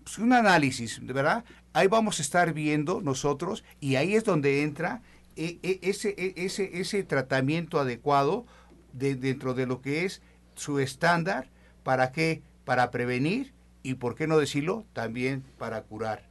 pues, 0.03 0.19
un 0.19 0.31
análisis, 0.31 1.05
¿verdad? 1.05 1.43
Ahí 1.77 1.85
vamos 1.85 2.17
a 2.17 2.23
estar 2.23 2.53
viendo 2.53 3.01
nosotros 3.01 3.63
y 3.79 3.97
ahí 3.97 4.15
es 4.15 4.23
donde 4.23 4.63
entra 4.63 5.03
e, 5.35 5.59
e, 5.61 5.79
ese, 5.83 6.15
e, 6.17 6.33
ese, 6.35 6.79
ese 6.79 7.03
tratamiento 7.03 7.79
adecuado 7.79 8.47
de, 8.93 9.13
dentro 9.13 9.53
de 9.53 9.67
lo 9.67 9.79
que 9.79 10.03
es 10.03 10.23
su 10.55 10.79
estándar, 10.79 11.51
¿para 11.83 12.11
qué? 12.11 12.41
Para 12.65 12.89
prevenir 12.89 13.53
y, 13.83 13.93
¿por 13.93 14.15
qué 14.15 14.25
no 14.25 14.39
decirlo? 14.39 14.85
También 14.93 15.43
para 15.59 15.83
curar. 15.83 16.23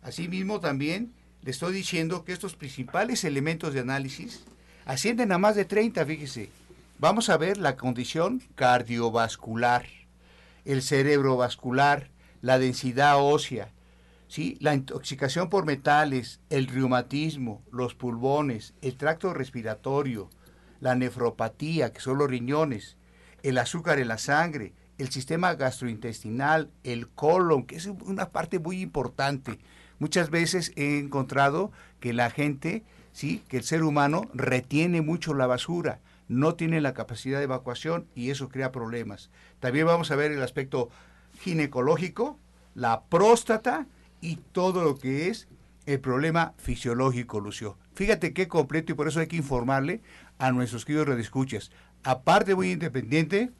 Asimismo, 0.00 0.58
también 0.58 1.12
le 1.42 1.50
estoy 1.50 1.74
diciendo 1.74 2.24
que 2.24 2.32
estos 2.32 2.56
principales 2.56 3.24
elementos 3.24 3.74
de 3.74 3.80
análisis 3.80 4.42
ascienden 4.86 5.32
a 5.32 5.38
más 5.38 5.54
de 5.54 5.66
30, 5.66 6.06
fíjese. 6.06 6.48
vamos 6.98 7.28
a 7.28 7.36
ver 7.36 7.58
la 7.58 7.76
condición 7.76 8.42
cardiovascular, 8.54 9.84
el 10.64 10.80
cerebro 10.80 11.36
vascular, 11.36 12.08
la 12.40 12.58
densidad 12.58 13.18
ósea, 13.18 13.70
¿sí? 14.28 14.56
la 14.60 14.74
intoxicación 14.74 15.48
por 15.48 15.66
metales, 15.66 16.40
el 16.50 16.68
reumatismo, 16.68 17.62
los 17.72 17.94
pulmones, 17.94 18.74
el 18.82 18.96
tracto 18.96 19.34
respiratorio, 19.34 20.30
la 20.80 20.94
nefropatía, 20.94 21.92
que 21.92 22.00
son 22.00 22.18
los 22.18 22.30
riñones, 22.30 22.96
el 23.42 23.58
azúcar 23.58 23.98
en 23.98 24.08
la 24.08 24.18
sangre, 24.18 24.72
el 24.98 25.10
sistema 25.10 25.54
gastrointestinal, 25.54 26.70
el 26.84 27.08
colon, 27.08 27.64
que 27.64 27.76
es 27.76 27.86
una 27.86 28.30
parte 28.30 28.58
muy 28.58 28.80
importante. 28.80 29.58
Muchas 29.98 30.30
veces 30.30 30.72
he 30.76 30.98
encontrado 30.98 31.72
que 32.00 32.12
la 32.12 32.30
gente, 32.30 32.84
sí, 33.12 33.42
que 33.48 33.58
el 33.58 33.64
ser 33.64 33.82
humano 33.82 34.28
retiene 34.34 35.02
mucho 35.02 35.34
la 35.34 35.46
basura, 35.46 36.00
no 36.28 36.54
tiene 36.54 36.80
la 36.80 36.94
capacidad 36.94 37.38
de 37.38 37.44
evacuación 37.44 38.06
y 38.14 38.30
eso 38.30 38.48
crea 38.48 38.70
problemas. 38.70 39.30
También 39.60 39.86
vamos 39.86 40.10
a 40.10 40.16
ver 40.16 40.30
el 40.30 40.42
aspecto 40.42 40.90
ginecológico, 41.40 42.38
la 42.74 43.02
próstata 43.04 43.86
y 44.20 44.36
todo 44.52 44.82
lo 44.82 44.96
que 44.96 45.28
es 45.28 45.48
el 45.86 46.00
problema 46.00 46.52
fisiológico, 46.58 47.40
Lucio. 47.40 47.76
Fíjate 47.94 48.32
qué 48.32 48.46
completo 48.46 48.92
y 48.92 48.94
por 48.94 49.08
eso 49.08 49.20
hay 49.20 49.26
que 49.26 49.36
informarle 49.36 50.00
a 50.38 50.52
nuestros 50.52 50.84
queridos 50.84 51.08
redescuchas. 51.08 51.70
Aparte 52.04 52.54
muy 52.54 52.72
independiente, 52.72 53.50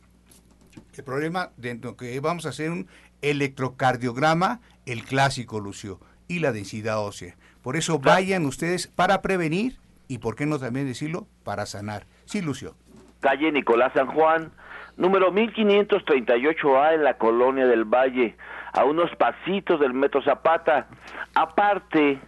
el 0.96 1.04
problema 1.04 1.50
de 1.56 1.80
que 1.98 2.20
vamos 2.20 2.46
a 2.46 2.50
hacer 2.50 2.70
un 2.70 2.86
electrocardiograma, 3.22 4.60
el 4.86 5.04
clásico, 5.04 5.60
Lucio, 5.60 6.00
y 6.28 6.40
la 6.40 6.52
densidad 6.52 7.00
ósea. 7.00 7.36
Por 7.62 7.76
eso 7.76 7.98
vayan 7.98 8.46
ustedes 8.46 8.86
para 8.86 9.22
prevenir 9.22 9.78
y, 10.06 10.18
por 10.18 10.36
qué 10.36 10.46
no 10.46 10.58
también 10.58 10.86
decirlo, 10.86 11.26
para 11.44 11.66
sanar. 11.66 12.06
Sí, 12.26 12.40
Lucio. 12.42 12.74
Calle 13.20 13.50
Nicolás 13.50 13.92
San 13.94 14.06
Juan, 14.06 14.52
número 14.96 15.32
1538A 15.32 16.94
en 16.94 17.04
la 17.04 17.18
Colonia 17.18 17.66
del 17.66 17.84
Valle, 17.84 18.36
a 18.72 18.84
unos 18.84 19.14
pasitos 19.16 19.80
del 19.80 19.94
Metro 19.94 20.22
Zapata. 20.22 20.86
Aparte, 21.34 22.20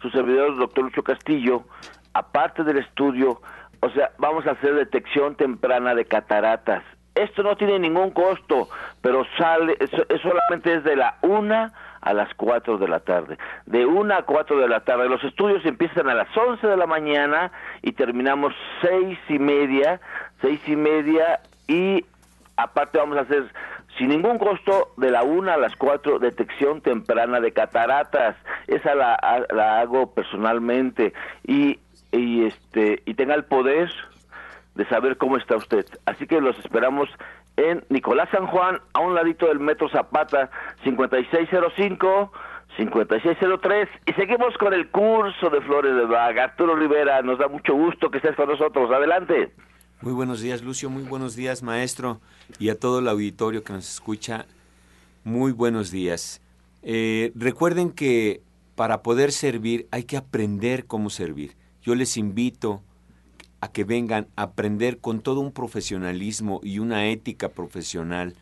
su 0.00 0.10
servidor, 0.10 0.50
el 0.50 0.58
doctor 0.58 0.84
Lucho 0.84 1.02
Castillo, 1.02 1.64
aparte 2.14 2.64
del 2.64 2.78
estudio, 2.78 3.40
o 3.80 3.90
sea, 3.90 4.10
vamos 4.18 4.46
a 4.46 4.52
hacer 4.52 4.74
detección 4.74 5.36
temprana 5.36 5.94
de 5.94 6.04
cataratas. 6.04 6.82
Esto 7.14 7.42
no 7.42 7.56
tiene 7.56 7.78
ningún 7.78 8.10
costo, 8.10 8.68
pero 9.02 9.24
sale, 9.36 9.76
solamente 10.22 10.74
es 10.74 10.84
de 10.84 10.96
la 10.96 11.16
una 11.22 11.72
a 12.00 12.14
las 12.14 12.32
cuatro 12.34 12.78
de 12.78 12.86
la 12.86 13.00
tarde. 13.00 13.38
De 13.66 13.84
una 13.86 14.18
a 14.18 14.22
cuatro 14.22 14.58
de 14.58 14.68
la 14.68 14.80
tarde. 14.80 15.08
Los 15.08 15.22
estudios 15.24 15.64
empiezan 15.66 16.08
a 16.08 16.14
las 16.14 16.28
once 16.36 16.66
de 16.66 16.76
la 16.76 16.86
mañana 16.86 17.50
y 17.82 17.92
terminamos 17.92 18.54
seis 18.80 19.18
y 19.28 19.38
media, 19.38 20.00
seis 20.40 20.60
y 20.66 20.76
media 20.76 21.40
y 21.66 22.04
aparte 22.56 22.98
vamos 22.98 23.18
a 23.18 23.22
hacer 23.22 23.52
sin 23.98 24.08
ningún 24.08 24.38
costo 24.38 24.92
de 24.96 25.10
la 25.10 25.22
una 25.22 25.54
a 25.54 25.58
las 25.58 25.74
cuatro 25.76 26.18
detección 26.18 26.80
temprana 26.80 27.40
de 27.40 27.52
cataratas. 27.52 28.36
Esa 28.66 28.94
la, 28.94 29.46
la 29.50 29.80
hago 29.80 30.14
personalmente 30.14 31.12
y, 31.44 31.78
y 32.12 32.44
este 32.44 33.02
y 33.04 33.14
tenga 33.14 33.34
el 33.34 33.44
poder 33.44 33.90
de 34.76 34.86
saber 34.86 35.16
cómo 35.16 35.36
está 35.36 35.56
usted. 35.56 35.84
Así 36.06 36.26
que 36.26 36.40
los 36.40 36.58
esperamos 36.60 37.08
en 37.56 37.84
Nicolás 37.88 38.28
San 38.30 38.46
Juan, 38.46 38.80
a 38.92 39.00
un 39.00 39.14
ladito 39.14 39.46
del 39.46 39.58
Metro 39.58 39.88
Zapata, 39.88 40.50
5605. 40.84 42.32
5603 42.76 43.88
y 44.06 44.12
seguimos 44.12 44.56
con 44.56 44.72
el 44.72 44.88
curso 44.90 45.50
de 45.50 45.60
Flores 45.62 45.96
de 45.96 46.04
Vaga. 46.04 46.44
Arturo 46.44 46.76
Rivera, 46.76 47.22
nos 47.22 47.38
da 47.38 47.48
mucho 47.48 47.74
gusto 47.74 48.10
que 48.10 48.18
estés 48.18 48.36
con 48.36 48.48
nosotros. 48.48 48.90
Adelante. 48.92 49.50
Muy 50.00 50.12
buenos 50.12 50.40
días, 50.40 50.62
Lucio. 50.62 50.90
Muy 50.90 51.02
buenos 51.02 51.34
días, 51.34 51.64
maestro. 51.64 52.20
Y 52.60 52.68
a 52.68 52.78
todo 52.78 53.00
el 53.00 53.08
auditorio 53.08 53.64
que 53.64 53.72
nos 53.72 53.90
escucha, 53.90 54.46
muy 55.24 55.50
buenos 55.50 55.90
días. 55.90 56.40
Eh, 56.84 57.32
recuerden 57.34 57.90
que 57.90 58.40
para 58.76 59.02
poder 59.02 59.32
servir 59.32 59.88
hay 59.90 60.04
que 60.04 60.16
aprender 60.16 60.86
cómo 60.86 61.10
servir. 61.10 61.56
Yo 61.82 61.96
les 61.96 62.16
invito 62.16 62.80
a 63.60 63.72
que 63.72 63.82
vengan 63.82 64.28
a 64.36 64.42
aprender 64.42 64.98
con 64.98 65.20
todo 65.20 65.40
un 65.40 65.50
profesionalismo 65.50 66.60
y 66.62 66.78
una 66.78 67.08
ética 67.08 67.48
profesional, 67.48 68.36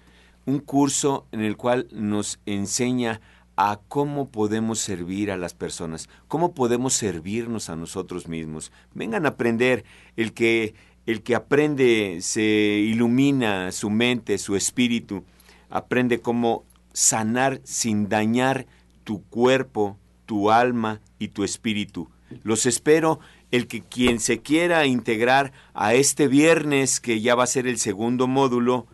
un 0.44 0.58
curso 0.58 1.26
en 1.32 1.40
el 1.40 1.56
cual 1.56 1.88
nos 1.90 2.38
enseña 2.44 3.22
a 3.56 3.80
cómo 3.88 4.28
podemos 4.28 4.78
servir 4.78 5.30
a 5.30 5.38
las 5.38 5.54
personas, 5.54 6.10
cómo 6.28 6.52
podemos 6.52 6.92
servirnos 6.92 7.70
a 7.70 7.76
nosotros 7.76 8.28
mismos. 8.28 8.72
Vengan 8.92 9.24
a 9.24 9.30
aprender 9.30 9.86
el 10.16 10.34
que 10.34 10.74
el 11.06 11.22
que 11.22 11.34
aprende 11.34 12.18
se 12.20 12.42
ilumina 12.42 13.70
su 13.72 13.90
mente, 13.90 14.38
su 14.38 14.56
espíritu, 14.56 15.24
aprende 15.70 16.20
cómo 16.20 16.64
sanar 16.92 17.60
sin 17.64 18.08
dañar 18.08 18.66
tu 19.04 19.22
cuerpo, 19.24 19.96
tu 20.26 20.50
alma 20.50 21.00
y 21.18 21.28
tu 21.28 21.44
espíritu. 21.44 22.10
Los 22.42 22.66
espero 22.66 23.20
el 23.52 23.68
que 23.68 23.82
quien 23.82 24.18
se 24.18 24.40
quiera 24.40 24.86
integrar 24.86 25.52
a 25.74 25.94
este 25.94 26.26
viernes, 26.26 27.00
que 27.00 27.20
ya 27.20 27.36
va 27.36 27.44
a 27.44 27.48
ser 27.48 27.68
el 27.68 27.78
segundo 27.78 28.26
módulo, 28.26 28.86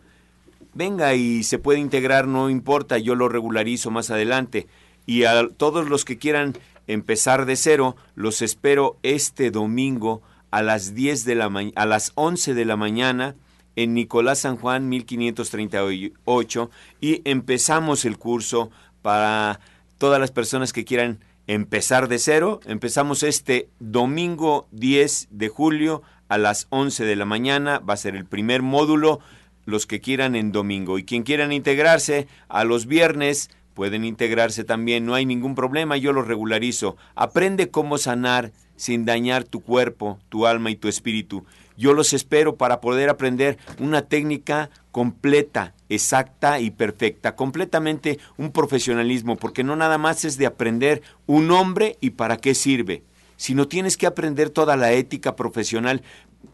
venga 0.75 1.15
y 1.15 1.43
se 1.43 1.57
puede 1.57 1.79
integrar, 1.79 2.27
no 2.27 2.51
importa, 2.51 2.99
yo 2.99 3.15
lo 3.15 3.27
regularizo 3.27 3.89
más 3.89 4.11
adelante. 4.11 4.67
Y 5.05 5.23
a 5.23 5.47
todos 5.49 5.89
los 5.89 6.05
que 6.05 6.19
quieran 6.19 6.53
empezar 6.87 7.45
de 7.45 7.55
cero, 7.55 7.95
los 8.15 8.41
espero 8.41 8.97
este 9.01 9.49
domingo 9.49 10.21
a 10.53 10.61
las 10.61 10.93
10 10.93 11.25
de 11.25 11.33
la 11.33 11.51
a 11.73 11.85
las 11.87 12.11
11 12.13 12.53
de 12.53 12.65
la 12.65 12.77
mañana 12.77 13.35
en 13.75 13.95
Nicolás 13.95 14.37
San 14.37 14.55
Juan 14.55 14.87
1538 14.87 16.69
y 17.01 17.27
empezamos 17.27 18.05
el 18.05 18.19
curso 18.19 18.69
para 19.01 19.59
todas 19.97 20.19
las 20.19 20.29
personas 20.29 20.71
que 20.71 20.85
quieran 20.85 21.21
empezar 21.47 22.07
de 22.07 22.19
cero. 22.19 22.59
Empezamos 22.67 23.23
este 23.23 23.67
domingo 23.79 24.67
10 24.69 25.29
de 25.31 25.49
julio 25.49 26.03
a 26.27 26.37
las 26.37 26.67
11 26.69 27.03
de 27.03 27.15
la 27.15 27.25
mañana. 27.25 27.79
Va 27.79 27.95
a 27.95 27.97
ser 27.97 28.15
el 28.15 28.25
primer 28.25 28.61
módulo, 28.61 29.21
los 29.65 29.87
que 29.87 30.01
quieran 30.01 30.35
en 30.35 30.51
domingo. 30.51 30.99
Y 30.99 31.03
quien 31.03 31.23
quieran 31.23 31.51
integrarse 31.51 32.27
a 32.47 32.63
los 32.63 32.85
viernes, 32.85 33.49
pueden 33.73 34.05
integrarse 34.05 34.63
también. 34.63 35.07
No 35.07 35.15
hay 35.15 35.25
ningún 35.25 35.55
problema, 35.55 35.97
yo 35.97 36.13
lo 36.13 36.21
regularizo. 36.21 36.95
Aprende 37.15 37.71
cómo 37.71 37.97
sanar 37.97 38.51
sin 38.83 39.05
dañar 39.05 39.45
tu 39.45 39.61
cuerpo, 39.61 40.19
tu 40.27 40.45
alma 40.45 40.69
y 40.69 40.75
tu 40.75 40.89
espíritu. 40.89 41.45
Yo 41.77 41.93
los 41.93 42.11
espero 42.11 42.57
para 42.57 42.81
poder 42.81 43.09
aprender 43.09 43.57
una 43.79 44.01
técnica 44.01 44.69
completa, 44.91 45.73
exacta 45.87 46.59
y 46.59 46.69
perfecta, 46.69 47.37
completamente 47.37 48.19
un 48.35 48.51
profesionalismo, 48.51 49.37
porque 49.37 49.63
no 49.63 49.77
nada 49.77 49.97
más 49.97 50.25
es 50.25 50.37
de 50.37 50.47
aprender 50.47 51.01
un 51.27 51.47
nombre 51.47 51.97
y 52.01 52.09
para 52.09 52.35
qué 52.35 52.53
sirve, 52.53 53.03
sino 53.37 53.69
tienes 53.69 53.95
que 53.95 54.05
aprender 54.05 54.49
toda 54.49 54.75
la 54.75 54.91
ética 54.91 55.37
profesional, 55.37 56.01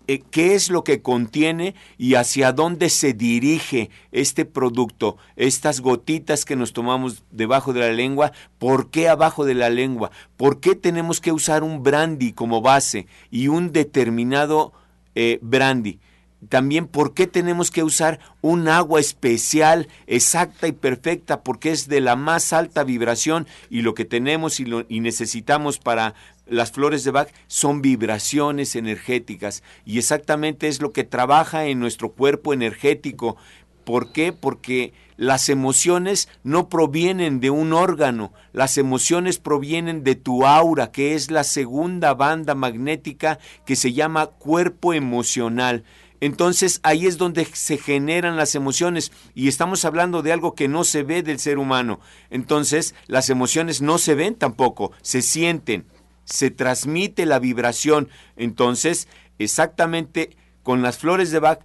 eh, 0.09 0.23
qué 0.31 0.55
es 0.55 0.71
lo 0.71 0.83
que 0.83 1.03
contiene 1.03 1.75
y 1.99 2.15
hacia 2.15 2.51
dónde 2.51 2.89
se 2.89 3.13
dirige 3.13 3.91
este 4.11 4.43
producto, 4.43 5.17
estas 5.35 5.81
gotitas 5.81 6.45
que 6.45 6.55
nos 6.55 6.73
tomamos 6.73 7.21
debajo 7.29 7.73
de 7.73 7.81
la 7.81 7.91
lengua, 7.91 8.31
por 8.57 8.89
qué 8.89 9.07
abajo 9.07 9.45
de 9.45 9.53
la 9.53 9.69
lengua, 9.69 10.09
por 10.35 10.61
qué 10.61 10.73
tenemos 10.73 11.21
que 11.21 11.31
usar 11.31 11.61
un 11.61 11.83
brandy 11.83 12.33
como 12.33 12.59
base 12.59 13.05
y 13.29 13.49
un 13.49 13.71
determinado 13.71 14.73
eh, 15.13 15.37
brandy. 15.43 15.99
También 16.47 16.87
por 16.87 17.13
qué 17.13 17.27
tenemos 17.27 17.69
que 17.69 17.83
usar 17.83 18.19
un 18.41 18.67
agua 18.67 18.99
especial, 18.99 19.89
exacta 20.07 20.67
y 20.67 20.71
perfecta, 20.71 21.43
porque 21.43 21.71
es 21.71 21.87
de 21.87 22.01
la 22.01 22.15
más 22.15 22.51
alta 22.51 22.83
vibración 22.83 23.45
y 23.69 23.83
lo 23.83 23.93
que 23.93 24.05
tenemos 24.05 24.59
y, 24.59 24.65
lo, 24.65 24.85
y 24.87 25.01
necesitamos 25.01 25.77
para 25.77 26.15
las 26.49 26.71
flores 26.71 27.03
de 27.03 27.11
Bach 27.11 27.29
son 27.47 27.81
vibraciones 27.81 28.75
energéticas 28.75 29.63
y 29.85 29.97
exactamente 29.97 30.67
es 30.67 30.81
lo 30.81 30.91
que 30.91 31.03
trabaja 31.03 31.65
en 31.65 31.79
nuestro 31.79 32.11
cuerpo 32.11 32.53
energético. 32.53 33.37
¿Por 33.83 34.11
qué? 34.11 34.33
Porque 34.33 34.93
las 35.17 35.49
emociones 35.49 36.29
no 36.43 36.69
provienen 36.69 37.39
de 37.39 37.49
un 37.49 37.73
órgano, 37.73 38.33
las 38.53 38.77
emociones 38.77 39.37
provienen 39.37 40.03
de 40.03 40.15
tu 40.15 40.45
aura, 40.45 40.91
que 40.91 41.15
es 41.15 41.31
la 41.31 41.43
segunda 41.43 42.13
banda 42.13 42.55
magnética 42.55 43.39
que 43.65 43.75
se 43.75 43.93
llama 43.93 44.27
cuerpo 44.27 44.93
emocional. 44.93 45.83
Entonces 46.21 46.81
ahí 46.83 47.05
es 47.05 47.17
donde 47.17 47.45
se 47.45 47.77
generan 47.77 48.37
las 48.37 48.55
emociones 48.55 49.11
y 49.35 49.47
estamos 49.47 49.85
hablando 49.85 50.21
de 50.21 50.33
algo 50.33 50.53
que 50.53 50.67
no 50.67 50.83
se 50.83 51.03
ve 51.03 51.23
del 51.23 51.39
ser 51.39 51.57
humano. 51.57 51.99
Entonces 52.29 52.93
las 53.07 53.29
emociones 53.29 53.81
no 53.81 53.97
se 53.97 54.15
ven 54.15 54.35
tampoco, 54.35 54.91
se 55.01 55.21
sienten, 55.21 55.85
se 56.29 56.51
transmite 56.51 57.25
la 57.25 57.39
vibración. 57.39 58.09
Entonces 58.37 59.07
exactamente 59.37 60.35
con 60.63 60.81
las 60.81 60.97
flores 60.97 61.31
de 61.31 61.39
Bach 61.39 61.59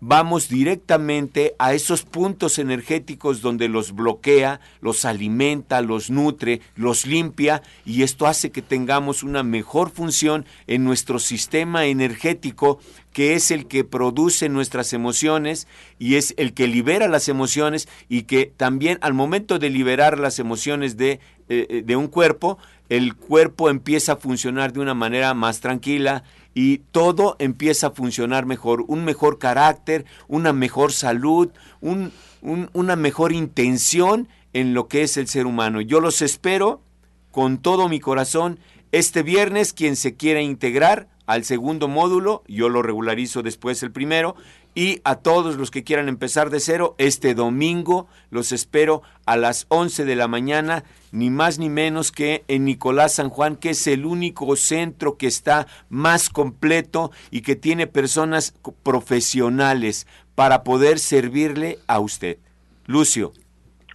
vamos 0.00 0.48
directamente 0.48 1.54
a 1.58 1.74
esos 1.74 2.04
puntos 2.04 2.58
energéticos 2.58 3.42
donde 3.42 3.68
los 3.68 3.92
bloquea, 3.92 4.60
los 4.80 5.04
alimenta, 5.04 5.82
los 5.82 6.10
nutre, 6.10 6.62
los 6.74 7.06
limpia 7.06 7.62
y 7.84 8.02
esto 8.02 8.26
hace 8.26 8.50
que 8.50 8.62
tengamos 8.62 9.22
una 9.22 9.42
mejor 9.42 9.90
función 9.90 10.46
en 10.66 10.84
nuestro 10.84 11.18
sistema 11.18 11.84
energético 11.84 12.80
que 13.12 13.34
es 13.34 13.50
el 13.50 13.66
que 13.66 13.84
produce 13.84 14.48
nuestras 14.48 14.94
emociones 14.94 15.68
y 15.98 16.14
es 16.14 16.32
el 16.38 16.54
que 16.54 16.66
libera 16.66 17.06
las 17.06 17.28
emociones 17.28 17.86
y 18.08 18.22
que 18.22 18.46
también 18.56 18.98
al 19.02 19.12
momento 19.12 19.58
de 19.58 19.68
liberar 19.68 20.18
las 20.18 20.38
emociones 20.38 20.96
de, 20.96 21.20
eh, 21.48 21.66
eh, 21.68 21.82
de 21.84 21.96
un 21.96 22.08
cuerpo, 22.08 22.56
el 22.90 23.14
cuerpo 23.14 23.70
empieza 23.70 24.12
a 24.12 24.16
funcionar 24.16 24.72
de 24.72 24.80
una 24.80 24.94
manera 24.94 25.32
más 25.32 25.60
tranquila 25.60 26.24
y 26.54 26.78
todo 26.90 27.36
empieza 27.38 27.86
a 27.86 27.90
funcionar 27.92 28.46
mejor, 28.46 28.84
un 28.88 29.04
mejor 29.04 29.38
carácter, 29.38 30.04
una 30.26 30.52
mejor 30.52 30.92
salud, 30.92 31.50
un, 31.80 32.12
una 32.42 32.96
mejor 32.96 33.32
intención 33.32 34.28
en 34.52 34.74
lo 34.74 34.88
que 34.88 35.02
es 35.02 35.16
el 35.16 35.28
ser 35.28 35.46
humano. 35.46 35.80
Yo 35.80 36.00
los 36.00 36.20
espero 36.20 36.82
con 37.30 37.58
todo 37.58 37.88
mi 37.88 38.00
corazón 38.00 38.58
este 38.90 39.22
viernes, 39.22 39.72
quien 39.72 39.94
se 39.94 40.16
quiera 40.16 40.40
integrar 40.42 41.08
al 41.30 41.44
segundo 41.44 41.86
módulo, 41.86 42.42
yo 42.48 42.68
lo 42.68 42.82
regularizo 42.82 43.42
después 43.42 43.84
el 43.84 43.92
primero, 43.92 44.34
y 44.74 45.00
a 45.04 45.14
todos 45.14 45.54
los 45.54 45.70
que 45.70 45.84
quieran 45.84 46.08
empezar 46.08 46.50
de 46.50 46.58
cero, 46.58 46.96
este 46.98 47.36
domingo 47.36 48.08
los 48.30 48.50
espero 48.50 49.02
a 49.26 49.36
las 49.36 49.66
11 49.68 50.06
de 50.06 50.16
la 50.16 50.26
mañana, 50.26 50.82
ni 51.12 51.30
más 51.30 51.60
ni 51.60 51.68
menos 51.68 52.10
que 52.10 52.42
en 52.48 52.64
Nicolás 52.64 53.14
San 53.14 53.28
Juan, 53.28 53.54
que 53.54 53.70
es 53.70 53.86
el 53.86 54.06
único 54.06 54.56
centro 54.56 55.16
que 55.18 55.28
está 55.28 55.68
más 55.88 56.30
completo 56.30 57.12
y 57.30 57.42
que 57.42 57.54
tiene 57.54 57.86
personas 57.86 58.52
profesionales 58.82 60.08
para 60.34 60.64
poder 60.64 60.98
servirle 60.98 61.78
a 61.86 62.00
usted. 62.00 62.38
Lucio. 62.86 63.30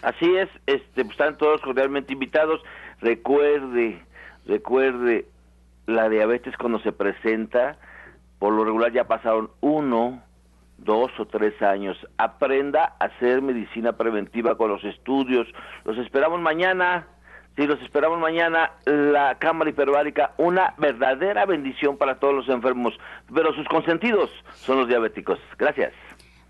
Así 0.04 0.26
es, 0.38 0.48
este, 0.68 1.02
están 1.02 1.38
todos 1.38 1.60
cordialmente 1.60 2.14
invitados. 2.14 2.62
Recuerde, 3.02 4.02
recuerde, 4.46 5.26
la 5.86 6.10
diabetes 6.10 6.56
cuando 6.58 6.80
se 6.80 6.92
presenta, 6.92 7.78
por 8.40 8.54
lo 8.54 8.64
regular 8.64 8.92
ya 8.92 9.06
pasaron 9.06 9.50
uno, 9.62 10.22
dos 10.78 11.12
o 11.20 11.26
tres 11.26 11.62
años. 11.62 11.98
Aprenda 12.18 12.96
a 13.00 13.06
hacer 13.06 13.42
medicina 13.42 13.94
preventiva 13.94 14.58
con 14.58 14.70
los 14.70 14.84
estudios. 14.84 15.48
Los 15.84 15.98
esperamos 15.98 16.42
mañana. 16.42 17.08
Sí, 17.56 17.66
los 17.66 17.82
esperamos 17.82 18.20
mañana. 18.20 18.72
La 18.86 19.36
cámara 19.36 19.70
hiperbárica, 19.70 20.34
una 20.38 20.74
verdadera 20.78 21.46
bendición 21.46 21.98
para 21.98 22.20
todos 22.20 22.34
los 22.36 22.50
enfermos. 22.50 22.94
Pero 23.34 23.54
sus 23.54 23.68
consentidos 23.68 24.30
son 24.54 24.80
los 24.80 24.88
diabéticos. 24.88 25.40
Gracias. 25.58 25.94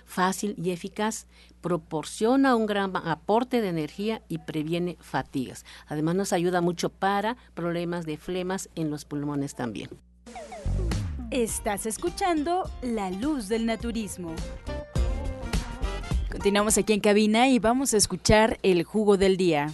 fácil 0.04 0.54
y 0.58 0.70
eficaz. 0.70 1.26
Proporciona 1.60 2.54
un 2.54 2.66
gran 2.66 2.94
aporte 2.96 3.60
de 3.60 3.68
energía 3.68 4.22
y 4.28 4.38
previene 4.38 4.96
fatigas. 5.00 5.64
Además 5.86 6.14
nos 6.14 6.32
ayuda 6.32 6.60
mucho 6.60 6.90
para 6.90 7.36
problemas 7.54 8.06
de 8.06 8.16
flemas 8.16 8.68
en 8.74 8.90
los 8.90 9.04
pulmones 9.04 9.54
también. 9.54 9.88
Estás 11.30 11.86
escuchando 11.86 12.70
La 12.82 13.10
Luz 13.10 13.48
del 13.48 13.66
Naturismo. 13.66 14.34
Continuamos 16.38 16.78
aquí 16.78 16.92
en 16.92 17.00
cabina 17.00 17.48
y 17.48 17.58
vamos 17.58 17.94
a 17.94 17.96
escuchar 17.96 18.60
el 18.62 18.84
jugo 18.84 19.16
del 19.16 19.36
día. 19.36 19.72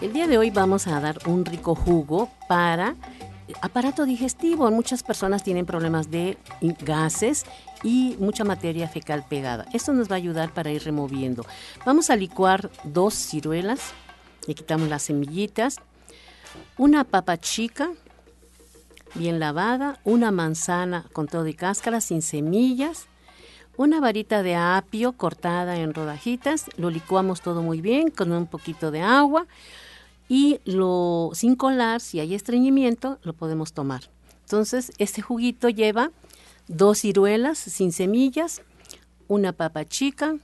El 0.00 0.14
día 0.14 0.26
de 0.26 0.38
hoy 0.38 0.48
vamos 0.48 0.86
a 0.86 0.98
dar 0.98 1.18
un 1.26 1.44
rico 1.44 1.74
jugo 1.74 2.30
para 2.48 2.96
aparato 3.60 4.06
digestivo. 4.06 4.70
Muchas 4.70 5.02
personas 5.02 5.42
tienen 5.44 5.66
problemas 5.66 6.10
de 6.10 6.38
gases 6.80 7.44
y 7.82 8.16
mucha 8.18 8.44
materia 8.44 8.88
fecal 8.88 9.26
pegada. 9.28 9.66
Esto 9.74 9.92
nos 9.92 10.10
va 10.10 10.14
a 10.14 10.16
ayudar 10.16 10.54
para 10.54 10.70
ir 10.70 10.84
removiendo. 10.84 11.44
Vamos 11.84 12.08
a 12.08 12.16
licuar 12.16 12.70
dos 12.82 13.12
ciruelas, 13.12 13.92
le 14.46 14.54
quitamos 14.54 14.88
las 14.88 15.02
semillitas, 15.02 15.76
una 16.78 17.04
papa 17.04 17.36
chica, 17.36 17.90
bien 19.14 19.40
lavada, 19.40 20.00
una 20.04 20.30
manzana 20.30 21.06
con 21.12 21.26
todo 21.26 21.46
y 21.46 21.54
cáscara 21.54 22.00
sin 22.00 22.22
semillas, 22.22 23.06
una 23.76 24.00
varita 24.00 24.42
de 24.42 24.56
apio 24.56 25.12
cortada 25.12 25.76
en 25.76 25.94
rodajitas, 25.94 26.66
lo 26.76 26.90
licuamos 26.90 27.40
todo 27.40 27.62
muy 27.62 27.80
bien 27.80 28.10
con 28.10 28.32
un 28.32 28.46
poquito 28.46 28.90
de 28.90 29.02
agua 29.02 29.46
y 30.28 30.60
lo 30.64 31.30
sin 31.32 31.54
colar, 31.54 32.00
si 32.00 32.20
hay 32.20 32.34
estreñimiento, 32.34 33.18
lo 33.22 33.32
podemos 33.32 33.72
tomar. 33.72 34.10
Entonces, 34.40 34.92
este 34.98 35.22
juguito 35.22 35.68
lleva 35.68 36.10
dos 36.66 37.00
ciruelas 37.00 37.58
sin 37.58 37.92
semillas, 37.92 38.62
una 39.28 39.52
papa 39.52 39.84
chica, 39.84 40.36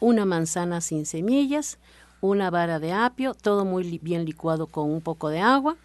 una 0.00 0.24
manzana 0.24 0.80
sin 0.80 1.04
semillas, 1.04 1.78
una 2.20 2.50
vara 2.50 2.78
de 2.78 2.92
apio, 2.92 3.34
todo 3.34 3.64
muy 3.64 3.98
bien 3.98 4.24
licuado 4.24 4.66
con 4.66 4.90
un 4.90 5.00
poco 5.00 5.28
de 5.28 5.40
agua 5.40 5.76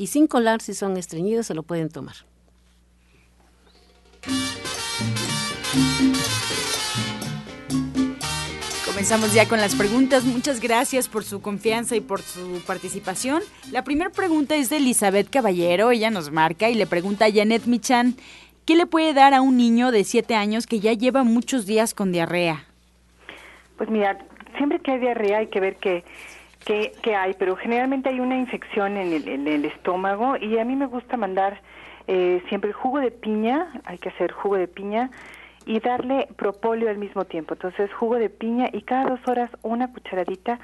y 0.00 0.06
sin 0.06 0.26
colar 0.26 0.62
si 0.62 0.72
son 0.72 0.96
estreñidos 0.96 1.46
se 1.46 1.52
lo 1.52 1.62
pueden 1.62 1.90
tomar. 1.90 2.14
Comenzamos 8.86 9.34
ya 9.34 9.46
con 9.46 9.60
las 9.60 9.74
preguntas. 9.74 10.24
Muchas 10.24 10.58
gracias 10.60 11.06
por 11.06 11.22
su 11.22 11.42
confianza 11.42 11.96
y 11.96 12.00
por 12.00 12.22
su 12.22 12.62
participación. 12.66 13.42
La 13.72 13.84
primera 13.84 14.08
pregunta 14.08 14.56
es 14.56 14.70
de 14.70 14.78
Elizabeth 14.78 15.28
Caballero. 15.28 15.90
Ella 15.90 16.10
nos 16.10 16.30
marca 16.30 16.70
y 16.70 16.76
le 16.76 16.86
pregunta 16.86 17.26
a 17.26 17.30
Janet 17.30 17.66
Michan, 17.66 18.14
¿qué 18.64 18.76
le 18.76 18.86
puede 18.86 19.12
dar 19.12 19.34
a 19.34 19.42
un 19.42 19.58
niño 19.58 19.90
de 19.90 20.04
7 20.04 20.34
años 20.34 20.66
que 20.66 20.80
ya 20.80 20.94
lleva 20.94 21.24
muchos 21.24 21.66
días 21.66 21.92
con 21.92 22.10
diarrea? 22.10 22.64
Pues 23.76 23.90
mira, 23.90 24.18
siempre 24.56 24.80
que 24.80 24.92
hay 24.92 24.98
diarrea 24.98 25.38
hay 25.40 25.48
que 25.48 25.60
ver 25.60 25.76
que 25.76 26.04
que, 26.64 26.92
hay, 27.14 27.34
pero 27.34 27.56
generalmente 27.56 28.08
hay 28.08 28.20
una 28.20 28.36
infección 28.36 28.96
en 28.96 29.12
el, 29.12 29.28
en 29.28 29.48
el 29.48 29.64
estómago 29.64 30.36
y 30.36 30.58
a 30.58 30.64
mí 30.64 30.76
me 30.76 30.86
gusta 30.86 31.16
mandar 31.16 31.60
eh, 32.06 32.42
siempre 32.48 32.72
jugo 32.72 33.00
de 33.00 33.10
piña, 33.10 33.72
hay 33.84 33.98
que 33.98 34.08
hacer 34.08 34.32
jugo 34.32 34.56
de 34.56 34.68
piña 34.68 35.10
y 35.66 35.78
darle 35.80 36.28
propóleo 36.36 36.90
al 36.90 36.98
mismo 36.98 37.24
tiempo. 37.24 37.54
Entonces, 37.54 37.92
jugo 37.92 38.16
de 38.16 38.30
piña 38.30 38.68
y 38.72 38.82
cada 38.82 39.10
dos 39.10 39.20
horas 39.28 39.50
una 39.62 39.92
cucharadita 39.92 40.58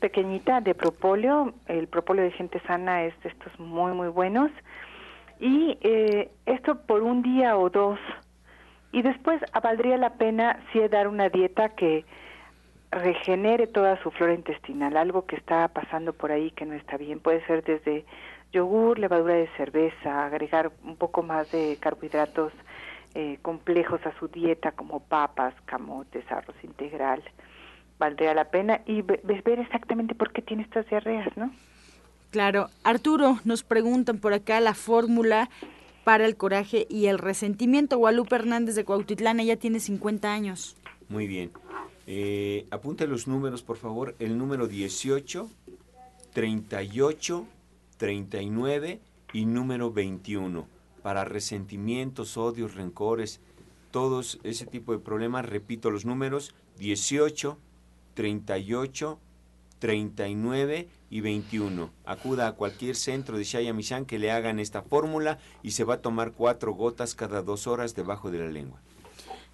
pequeñita 0.00 0.60
de 0.60 0.74
propóleo. 0.74 1.54
El 1.66 1.86
propóleo 1.86 2.24
de 2.24 2.32
gente 2.32 2.60
sana 2.66 3.04
es 3.04 3.14
de 3.22 3.28
estos 3.28 3.58
muy, 3.60 3.92
muy 3.92 4.08
buenos. 4.08 4.50
Y 5.38 5.78
eh, 5.82 6.30
esto 6.46 6.80
por 6.82 7.02
un 7.02 7.22
día 7.22 7.56
o 7.56 7.70
dos. 7.70 7.98
Y 8.90 9.02
después 9.02 9.40
valdría 9.62 9.98
la 9.98 10.14
pena 10.14 10.58
si 10.72 10.80
dar 10.88 11.08
una 11.08 11.28
dieta 11.28 11.68
que 11.70 12.04
regenere 12.90 13.66
toda 13.66 14.02
su 14.02 14.10
flora 14.10 14.34
intestinal, 14.34 14.96
algo 14.96 15.26
que 15.26 15.36
está 15.36 15.68
pasando 15.68 16.12
por 16.12 16.32
ahí 16.32 16.50
que 16.52 16.66
no 16.66 16.74
está 16.74 16.96
bien. 16.96 17.20
Puede 17.20 17.44
ser 17.46 17.62
desde 17.62 18.04
yogur, 18.52 18.98
levadura 18.98 19.34
de 19.34 19.48
cerveza, 19.56 20.26
agregar 20.26 20.72
un 20.84 20.96
poco 20.96 21.22
más 21.22 21.50
de 21.52 21.76
carbohidratos 21.80 22.52
eh, 23.14 23.38
complejos 23.42 24.00
a 24.06 24.18
su 24.18 24.28
dieta 24.28 24.72
como 24.72 25.00
papas, 25.00 25.54
camotes, 25.66 26.24
arroz 26.30 26.56
integral. 26.62 27.22
Valdría 27.98 28.32
la 28.32 28.44
pena 28.44 28.80
y 28.86 29.02
ver 29.02 29.58
exactamente 29.58 30.14
por 30.14 30.32
qué 30.32 30.40
tiene 30.40 30.62
estas 30.62 30.88
diarreas, 30.88 31.28
¿no? 31.36 31.50
Claro. 32.30 32.68
Arturo, 32.84 33.38
nos 33.44 33.64
preguntan 33.64 34.18
por 34.18 34.32
acá 34.32 34.60
la 34.60 34.74
fórmula 34.74 35.50
para 36.04 36.26
el 36.26 36.36
coraje 36.36 36.86
y 36.88 37.06
el 37.06 37.18
resentimiento. 37.18 37.98
Guadalupe 37.98 38.36
Hernández 38.36 38.76
de 38.76 38.84
Cuautitlán, 38.84 39.40
ella 39.40 39.56
tiene 39.56 39.80
50 39.80 40.32
años. 40.32 40.76
Muy 41.08 41.26
bien. 41.26 41.50
Eh, 42.10 42.66
apunte 42.70 43.06
los 43.06 43.28
números, 43.28 43.62
por 43.62 43.76
favor. 43.76 44.16
El 44.18 44.38
número 44.38 44.66
18, 44.66 45.46
38, 46.32 47.46
39 47.98 49.00
y 49.34 49.44
número 49.44 49.92
21. 49.92 50.66
para 51.02 51.24
resentimientos, 51.24 52.36
odios, 52.36 52.74
rencores, 52.74 53.40
todos 53.90 54.40
ese 54.42 54.66
tipo 54.66 54.92
de 54.92 54.98
problemas, 54.98 55.46
repito 55.46 55.90
los 55.90 56.04
números, 56.06 56.54
18, 56.78 57.58
38, 58.14 59.18
39 59.78 60.88
y 61.10 61.20
21. 61.20 61.90
Acuda 62.06 62.48
a 62.48 62.52
cualquier 62.52 62.96
centro 62.96 63.36
de 63.36 63.44
Shaya 63.44 63.74
Mishan 63.74 64.06
que 64.06 64.18
le 64.18 64.32
hagan 64.32 64.60
esta 64.60 64.80
fórmula 64.80 65.38
y 65.62 65.72
se 65.72 65.84
va 65.84 65.94
a 65.94 66.02
tomar 66.02 66.32
cuatro 66.32 66.72
gotas 66.72 67.14
cada 67.14 67.42
dos 67.42 67.66
horas 67.66 67.94
debajo 67.94 68.30
de 68.30 68.38
la 68.38 68.48
lengua. 68.48 68.80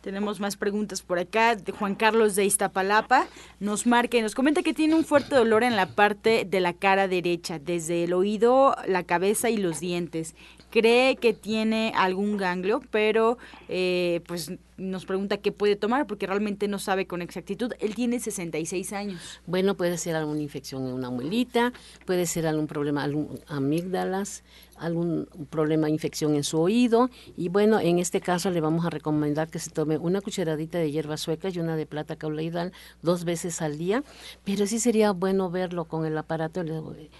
Tenemos 0.05 0.38
más 0.38 0.59
preguntas 0.59 1.00
por 1.00 1.18
acá. 1.18 1.57
De 1.57 1.72
Juan 1.72 1.94
Carlos 1.94 2.34
de 2.34 2.44
Iztapalapa 2.44 3.26
nos 3.59 3.86
marca 3.86 4.18
y 4.18 4.20
nos 4.20 4.34
comenta 4.34 4.62
que 4.62 4.74
tiene 4.74 4.94
un 4.94 5.02
fuerte 5.02 5.34
dolor 5.34 5.64
en 5.64 5.76
la 5.76 5.86
parte 5.86 6.44
de 6.44 6.61
la 6.61 6.74
cara 6.74 7.09
derecha, 7.09 7.59
desde 7.59 8.05
el 8.05 8.12
oído, 8.12 8.76
la 8.86 9.05
cabeza 9.05 9.48
y 9.48 9.57
los 9.57 9.80
dientes 9.80 10.34
cree 10.70 11.16
que 11.16 11.32
tiene 11.32 11.92
algún 11.96 12.36
ganglio, 12.36 12.82
pero 12.90 13.38
eh, 13.68 14.20
pues 14.26 14.52
nos 14.77 15.07
pregunta 15.07 15.37
qué 15.39 15.53
puede 15.53 15.77
tomar 15.77 16.07
porque 16.07 16.27
realmente 16.27 16.68
no 16.68 16.79
sabe 16.79 17.07
con 17.07 17.22
exactitud. 17.22 17.72
Él 17.81 17.95
tiene 17.95 18.20
66 18.20 18.93
años. 18.93 19.41
Bueno, 19.47 19.77
puede 19.77 19.99
ser 19.99 20.16
alguna 20.16 20.41
infección 20.41 20.87
en 20.87 20.95
una 20.95 21.11
muelita, 21.11 21.72
puede 22.07 22.27
ser 22.27 22.47
algún 22.47 22.66
problema, 22.66 23.03
algún 23.03 23.41
amígdalas, 23.47 24.43
algún 24.77 25.29
problema 25.51 25.89
infección 25.89 26.35
en 26.35 26.45
su 26.45 26.59
oído 26.59 27.11
y 27.37 27.49
bueno, 27.49 27.79
en 27.81 27.99
este 27.99 28.20
caso 28.20 28.51
le 28.51 28.61
vamos 28.61 28.85
a 28.85 28.91
recomendar 28.91 29.49
que 29.49 29.59
se 29.59 29.70
tome 29.70 29.99
una 29.99 30.20
cucharadita 30.20 30.79
de 30.79 30.91
hierba 30.91 31.16
sueca 31.16 31.49
y 31.49 31.59
una 31.59 31.77
de 31.77 31.87
plata 31.87 32.16
cauloidal 32.16 32.72
dos 33.03 33.25
veces 33.25 33.62
al 33.62 33.79
día, 33.79 34.03
pero 34.45 34.66
sí 34.66 34.79
sería 34.79 35.12
bueno 35.12 35.51
verlo 35.51 35.85
con 35.85 36.05
el 36.05 36.16
aparato 36.18 36.64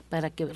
para 0.09 0.31
que 0.31 0.49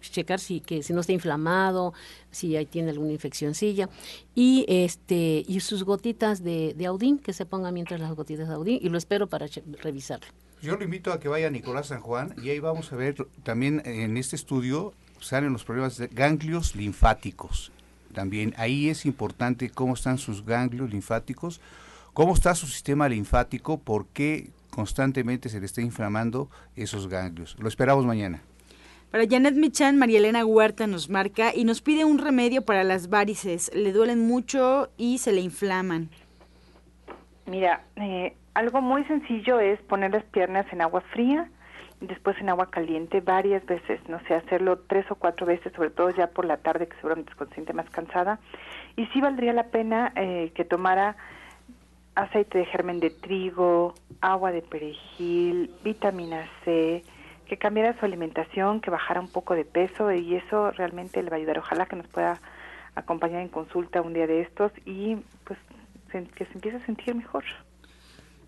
checar 0.00 0.40
si 0.40 0.60
que 0.60 0.82
si 0.82 0.92
no 0.92 1.00
está 1.00 1.12
inflamado, 1.12 1.92
si 2.30 2.56
ahí 2.56 2.66
tiene 2.66 2.90
alguna 2.90 3.12
infeccióncilla 3.12 3.88
y 4.34 4.64
este 4.68 5.44
y 5.46 5.60
sus 5.60 5.84
gotitas 5.84 6.37
de, 6.42 6.74
de 6.74 6.86
Audín 6.86 7.18
que 7.18 7.32
se 7.32 7.46
ponga 7.46 7.70
mientras 7.72 8.00
las 8.00 8.14
gotitas 8.14 8.48
de 8.48 8.54
Audín 8.54 8.78
y 8.80 8.88
lo 8.88 8.98
espero 8.98 9.26
para 9.26 9.46
revisarlo. 9.82 10.26
Yo 10.60 10.76
lo 10.76 10.84
invito 10.84 11.12
a 11.12 11.20
que 11.20 11.28
vaya 11.28 11.46
a 11.46 11.50
Nicolás 11.50 11.88
San 11.88 12.00
Juan 12.00 12.34
y 12.42 12.50
ahí 12.50 12.58
vamos 12.58 12.92
a 12.92 12.96
ver 12.96 13.14
también 13.44 13.82
en 13.84 14.16
este 14.16 14.36
estudio 14.36 14.92
salen 15.20 15.52
los 15.52 15.64
problemas 15.64 15.96
de 15.98 16.08
ganglios 16.08 16.74
linfáticos. 16.74 17.72
También 18.12 18.54
ahí 18.56 18.88
es 18.88 19.06
importante 19.06 19.70
cómo 19.70 19.94
están 19.94 20.18
sus 20.18 20.44
ganglios 20.44 20.90
linfáticos, 20.90 21.60
cómo 22.14 22.34
está 22.34 22.54
su 22.54 22.66
sistema 22.66 23.08
linfático, 23.08 23.78
por 23.78 24.06
qué 24.06 24.50
constantemente 24.70 25.48
se 25.48 25.60
le 25.60 25.66
está 25.66 25.80
inflamando 25.80 26.50
esos 26.76 27.08
ganglios. 27.08 27.56
Lo 27.58 27.68
esperamos 27.68 28.04
mañana. 28.06 28.42
Para 29.10 29.26
Janet 29.26 29.54
Michan, 29.54 29.96
María 29.96 30.18
Elena 30.18 30.44
Huerta 30.44 30.86
nos 30.86 31.08
marca 31.08 31.54
y 31.54 31.64
nos 31.64 31.80
pide 31.80 32.04
un 32.04 32.18
remedio 32.18 32.62
para 32.62 32.84
las 32.84 33.08
varices. 33.08 33.70
Le 33.74 33.92
duelen 33.92 34.26
mucho 34.26 34.90
y 34.98 35.18
se 35.18 35.32
le 35.32 35.40
inflaman. 35.40 36.10
Mira, 37.48 37.80
eh, 37.96 38.34
algo 38.54 38.80
muy 38.80 39.04
sencillo 39.04 39.58
es 39.58 39.80
poner 39.82 40.12
las 40.12 40.24
piernas 40.24 40.66
en 40.72 40.82
agua 40.82 41.00
fría 41.12 41.48
después 42.00 42.38
en 42.38 42.48
agua 42.48 42.70
caliente 42.70 43.20
varias 43.20 43.64
veces, 43.66 44.00
no 44.08 44.20
sé, 44.20 44.34
hacerlo 44.34 44.78
tres 44.86 45.10
o 45.10 45.16
cuatro 45.16 45.46
veces, 45.46 45.72
sobre 45.72 45.90
todo 45.90 46.10
ya 46.10 46.28
por 46.28 46.44
la 46.44 46.58
tarde 46.58 46.86
que 46.86 46.96
seguramente 46.96 47.32
se 47.36 47.54
siente 47.54 47.72
más 47.72 47.88
cansada. 47.90 48.38
Y 48.96 49.06
sí 49.06 49.20
valdría 49.20 49.52
la 49.52 49.64
pena 49.64 50.12
eh, 50.14 50.52
que 50.54 50.64
tomara 50.64 51.16
aceite 52.14 52.58
de 52.58 52.66
germen 52.66 53.00
de 53.00 53.10
trigo, 53.10 53.94
agua 54.20 54.52
de 54.52 54.62
perejil, 54.62 55.70
vitamina 55.82 56.48
C, 56.64 57.02
que 57.46 57.56
cambiara 57.56 57.98
su 57.98 58.04
alimentación, 58.04 58.80
que 58.80 58.90
bajara 58.90 59.20
un 59.20 59.30
poco 59.30 59.54
de 59.54 59.64
peso 59.64 60.12
y 60.12 60.36
eso 60.36 60.70
realmente 60.72 61.22
le 61.22 61.30
va 61.30 61.36
a 61.36 61.38
ayudar. 61.38 61.58
Ojalá 61.58 61.86
que 61.86 61.96
nos 61.96 62.06
pueda 62.08 62.40
acompañar 62.94 63.40
en 63.40 63.48
consulta 63.48 64.02
un 64.02 64.12
día 64.12 64.26
de 64.26 64.42
estos 64.42 64.72
y 64.84 65.16
pues 65.44 65.58
que 66.08 66.44
se 66.44 66.52
empiece 66.54 66.76
a 66.78 66.86
sentir 66.86 67.14
mejor. 67.14 67.44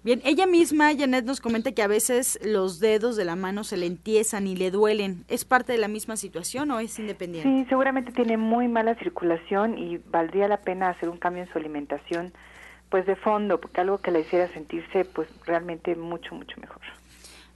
Bien, 0.02 0.22
ella 0.24 0.46
misma, 0.46 0.96
Janet, 0.96 1.26
nos 1.26 1.42
comenta 1.42 1.72
que 1.72 1.82
a 1.82 1.86
veces 1.86 2.38
los 2.42 2.80
dedos 2.80 3.16
de 3.16 3.26
la 3.26 3.36
mano 3.36 3.64
se 3.64 3.76
le 3.76 3.84
entiezan 3.84 4.46
y 4.46 4.56
le 4.56 4.70
duelen. 4.70 5.24
¿Es 5.28 5.44
parte 5.44 5.72
de 5.72 5.78
la 5.78 5.88
misma 5.88 6.16
situación 6.16 6.70
o 6.70 6.80
es 6.80 6.98
independiente? 6.98 7.50
Sí, 7.50 7.66
seguramente 7.68 8.10
tiene 8.10 8.38
muy 8.38 8.66
mala 8.66 8.94
circulación 8.94 9.76
y 9.76 9.98
valdría 9.98 10.48
la 10.48 10.62
pena 10.62 10.88
hacer 10.88 11.10
un 11.10 11.18
cambio 11.18 11.42
en 11.42 11.52
su 11.52 11.58
alimentación, 11.58 12.32
pues 12.88 13.04
de 13.04 13.14
fondo, 13.14 13.60
porque 13.60 13.82
algo 13.82 13.98
que 13.98 14.10
le 14.10 14.20
hiciera 14.20 14.48
sentirse 14.48 15.04
pues 15.04 15.28
realmente 15.44 15.94
mucho, 15.96 16.34
mucho 16.34 16.58
mejor. 16.58 16.80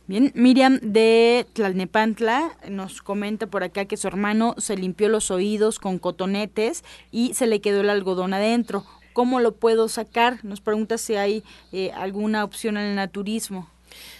Bien, 0.06 0.30
Miriam 0.34 0.80
de 0.82 1.46
Tlalnepantla 1.54 2.58
nos 2.68 3.00
comenta 3.00 3.46
por 3.46 3.64
acá 3.64 3.86
que 3.86 3.96
su 3.96 4.06
hermano 4.06 4.54
se 4.58 4.76
limpió 4.76 5.08
los 5.08 5.30
oídos 5.30 5.78
con 5.78 5.98
cotonetes 5.98 6.84
y 7.10 7.32
se 7.32 7.46
le 7.46 7.62
quedó 7.62 7.80
el 7.80 7.88
algodón 7.88 8.34
adentro. 8.34 8.84
¿Cómo 9.14 9.38
lo 9.38 9.52
puedo 9.52 9.88
sacar? 9.88 10.44
Nos 10.44 10.60
pregunta 10.60 10.98
si 10.98 11.14
hay 11.14 11.44
eh, 11.72 11.92
alguna 11.92 12.42
opción 12.42 12.76
en 12.76 12.82
el 12.82 12.96
naturismo. 12.96 13.70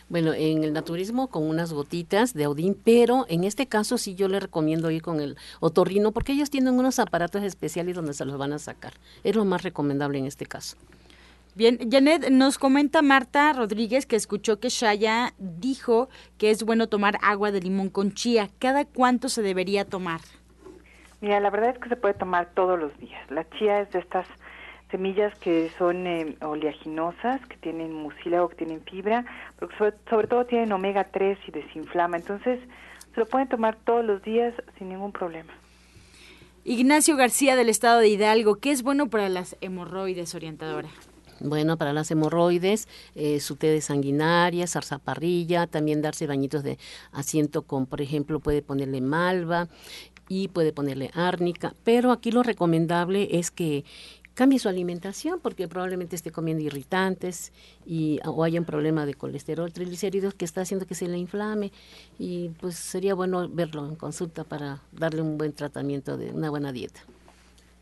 Bueno, 0.09 0.33
en 0.33 0.63
el 0.63 0.73
naturismo 0.73 1.27
con 1.27 1.43
unas 1.43 1.73
gotitas 1.73 2.33
de 2.33 2.45
Audín, 2.45 2.81
pero 2.85 3.27
en 3.29 3.43
este 3.43 3.67
caso 3.67 3.99
sí 3.99 4.15
yo 4.15 4.29
le 4.29 4.39
recomiendo 4.39 4.93
ir 4.93 5.03
con 5.03 5.21
el 5.21 5.37
otorrino 5.59 6.13
porque 6.13 6.33
ellos 6.33 6.49
tienen 6.49 6.79
unos 6.79 7.01
aparatos 7.01 7.43
especiales 7.43 7.97
donde 7.97 8.15
se 8.15 8.25
los 8.25 8.39
van 8.39 8.53
a 8.53 8.61
sacar. 8.61 8.93
Es 9.25 9.35
lo 9.35 9.45
más 9.45 9.65
recomendable 9.65 10.21
en 10.21 10.27
este 10.27 10.47
caso. 10.47 10.77
Bien, 11.57 11.79
Janet, 11.91 12.31
nos 12.31 12.57
comenta 12.57 13.03
Marta 13.03 13.53
Rodríguez 13.53 14.07
que 14.07 14.15
escuchó 14.15 14.61
que 14.61 14.69
Shaya 14.69 15.35
dijo 15.39 16.09
que 16.39 16.51
es 16.51 16.63
bueno 16.63 16.89
tomar 16.89 17.19
agua 17.21 17.51
de 17.51 17.61
limón 17.61 17.91
con 17.91 18.13
chía. 18.13 18.49
¿Cada 18.61 18.85
cuánto 18.85 19.29
se 19.29 19.43
debería 19.43 19.85
tomar? 19.85 20.21
Mira, 21.21 21.41
la 21.41 21.51
verdad 21.51 21.71
es 21.71 21.79
que 21.79 21.89
se 21.89 21.97
puede 21.97 22.15
tomar 22.15 22.51
todos 22.55 22.79
los 22.79 22.97
días. 22.99 23.29
La 23.31 23.49
chía 23.51 23.81
es 23.81 23.91
de 23.93 24.01
estas 24.01 24.27
semillas 24.95 25.37
que 25.41 25.73
son 25.77 26.07
eh, 26.07 26.37
oleaginosas, 26.41 27.45
que 27.47 27.57
tienen 27.57 27.93
mucílago, 27.93 28.49
que 28.51 28.55
tienen 28.55 28.81
fibra, 28.83 29.25
pero 29.59 29.73
sobre, 30.09 30.29
todo 30.29 30.45
tienen 30.47 30.71
omega 30.71 31.03
3 31.03 31.37
y 31.49 31.51
desinflama. 31.51 32.17
Entonces, 32.17 32.61
se 33.13 33.19
lo 33.19 33.27
pueden 33.27 33.49
tomar 33.49 33.77
todos 33.85 34.05
los 34.05 34.23
días 34.23 34.55
sin 34.79 34.91
ningún 34.91 35.11
problema. 35.11 35.53
Ignacio 36.63 37.17
García 37.17 37.57
del 37.57 37.71
estado 37.71 37.99
de 37.99 38.07
Hidalgo, 38.07 38.61
¿qué 38.61 38.71
es 38.71 38.85
bueno 38.85 39.11
para 39.11 39.29
las 39.29 39.57
hemorroides, 39.61 40.33
orientadora? 40.37 40.91
Bueno, 41.41 41.77
para 41.77 41.93
las 41.93 42.09
hemorroides, 42.13 42.87
eh, 43.17 43.41
su 43.41 43.57
té 43.57 43.67
de 43.67 43.81
sanguinaria, 43.81 44.69
zarzaparrilla, 44.69 45.67
también 45.67 46.03
darse 46.03 46.29
bañitos 46.29 46.63
de 46.63 46.79
asiento 47.11 47.63
con, 47.63 47.87
por 47.87 48.01
ejemplo, 48.01 48.39
puede 48.39 48.63
ponerle 48.63 49.01
malva 49.01 49.67
y 50.29 50.47
puede 50.49 50.73
ponerle 50.73 51.11
árnica, 51.15 51.75
pero 51.83 52.13
aquí 52.13 52.31
lo 52.31 52.45
recomendable 52.45 53.29
es 53.33 53.51
que 53.51 53.85
cambie 54.35 54.59
su 54.59 54.69
alimentación 54.69 55.41
porque 55.41 55.69
probablemente 55.69 56.17
esté 56.17 56.31
comiendo 56.31 56.63
irritantes 56.63 57.53
y 57.87 58.21
o 58.25 58.45
haya 58.45 58.61
un 58.61 58.67
problema 58.67 59.07
de 59.07 59.15
colesterol, 59.15 59.73
triglicéridos 59.73 60.35
que 60.35 60.45
está 60.45 60.61
haciendo 60.61 60.87
que 60.87 60.95
se 60.95 61.09
le 61.09 61.17
inflame 61.19 61.73
y 62.19 62.51
pues 62.61 62.77
sería 62.77 63.15
bueno 63.15 63.49
verlo 63.49 63.87
en 63.89 63.95
consulta 63.95 64.45
para 64.45 64.83
darle 64.93 65.23
un 65.23 65.39
buen 65.39 65.53
tratamiento 65.53 66.17
de 66.17 66.33
una 66.33 66.51
buena 66.51 66.73
dieta. 66.73 67.01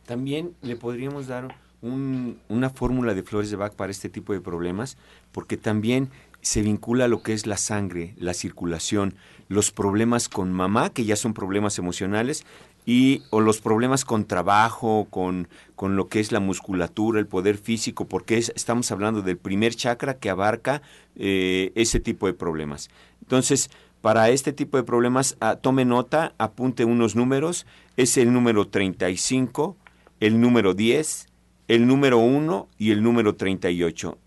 También 0.06 0.54
le 0.62 0.76
podríamos 0.76 1.26
dar 1.26 1.54
una 1.80 2.70
fórmula 2.70 3.12
de 3.14 3.24
flores 3.24 3.50
de 3.50 3.56
Bach 3.56 3.72
para 3.72 3.90
este 3.90 4.08
tipo 4.08 4.32
de 4.32 4.40
problemas 4.40 4.96
porque 5.32 5.56
también 5.56 6.10
se 6.42 6.60
vincula 6.60 7.04
a 7.04 7.08
lo 7.08 7.22
que 7.22 7.32
es 7.32 7.46
la 7.46 7.56
sangre, 7.56 8.14
la 8.18 8.34
circulación, 8.34 9.14
los 9.48 9.70
problemas 9.70 10.28
con 10.28 10.52
mamá, 10.52 10.90
que 10.90 11.04
ya 11.04 11.14
son 11.14 11.34
problemas 11.34 11.78
emocionales, 11.78 12.44
y 12.84 13.22
o 13.30 13.40
los 13.40 13.60
problemas 13.60 14.04
con 14.04 14.24
trabajo, 14.24 15.06
con, 15.10 15.48
con 15.76 15.96
lo 15.96 16.08
que 16.08 16.20
es 16.20 16.32
la 16.32 16.40
musculatura, 16.40 17.20
el 17.20 17.26
poder 17.26 17.56
físico, 17.56 18.06
porque 18.06 18.38
estamos 18.38 18.90
hablando 18.90 19.22
del 19.22 19.36
primer 19.36 19.74
chakra 19.74 20.14
que 20.14 20.30
abarca 20.30 20.82
eh, 21.16 21.72
ese 21.74 22.00
tipo 22.00 22.26
de 22.26 22.34
problemas. 22.34 22.90
Entonces, 23.20 23.70
para 24.00 24.30
este 24.30 24.52
tipo 24.52 24.76
de 24.76 24.82
problemas, 24.82 25.36
ah, 25.40 25.56
tome 25.56 25.84
nota, 25.84 26.34
apunte 26.38 26.84
unos 26.84 27.14
números, 27.14 27.66
es 27.96 28.16
el 28.16 28.32
número 28.32 28.66
35, 28.66 29.76
el 30.18 30.40
número 30.40 30.74
10, 30.74 31.28
el 31.68 31.86
número 31.86 32.18
1 32.18 32.68
y 32.78 32.90
el 32.90 33.02
número 33.02 33.36
38. 33.36 34.18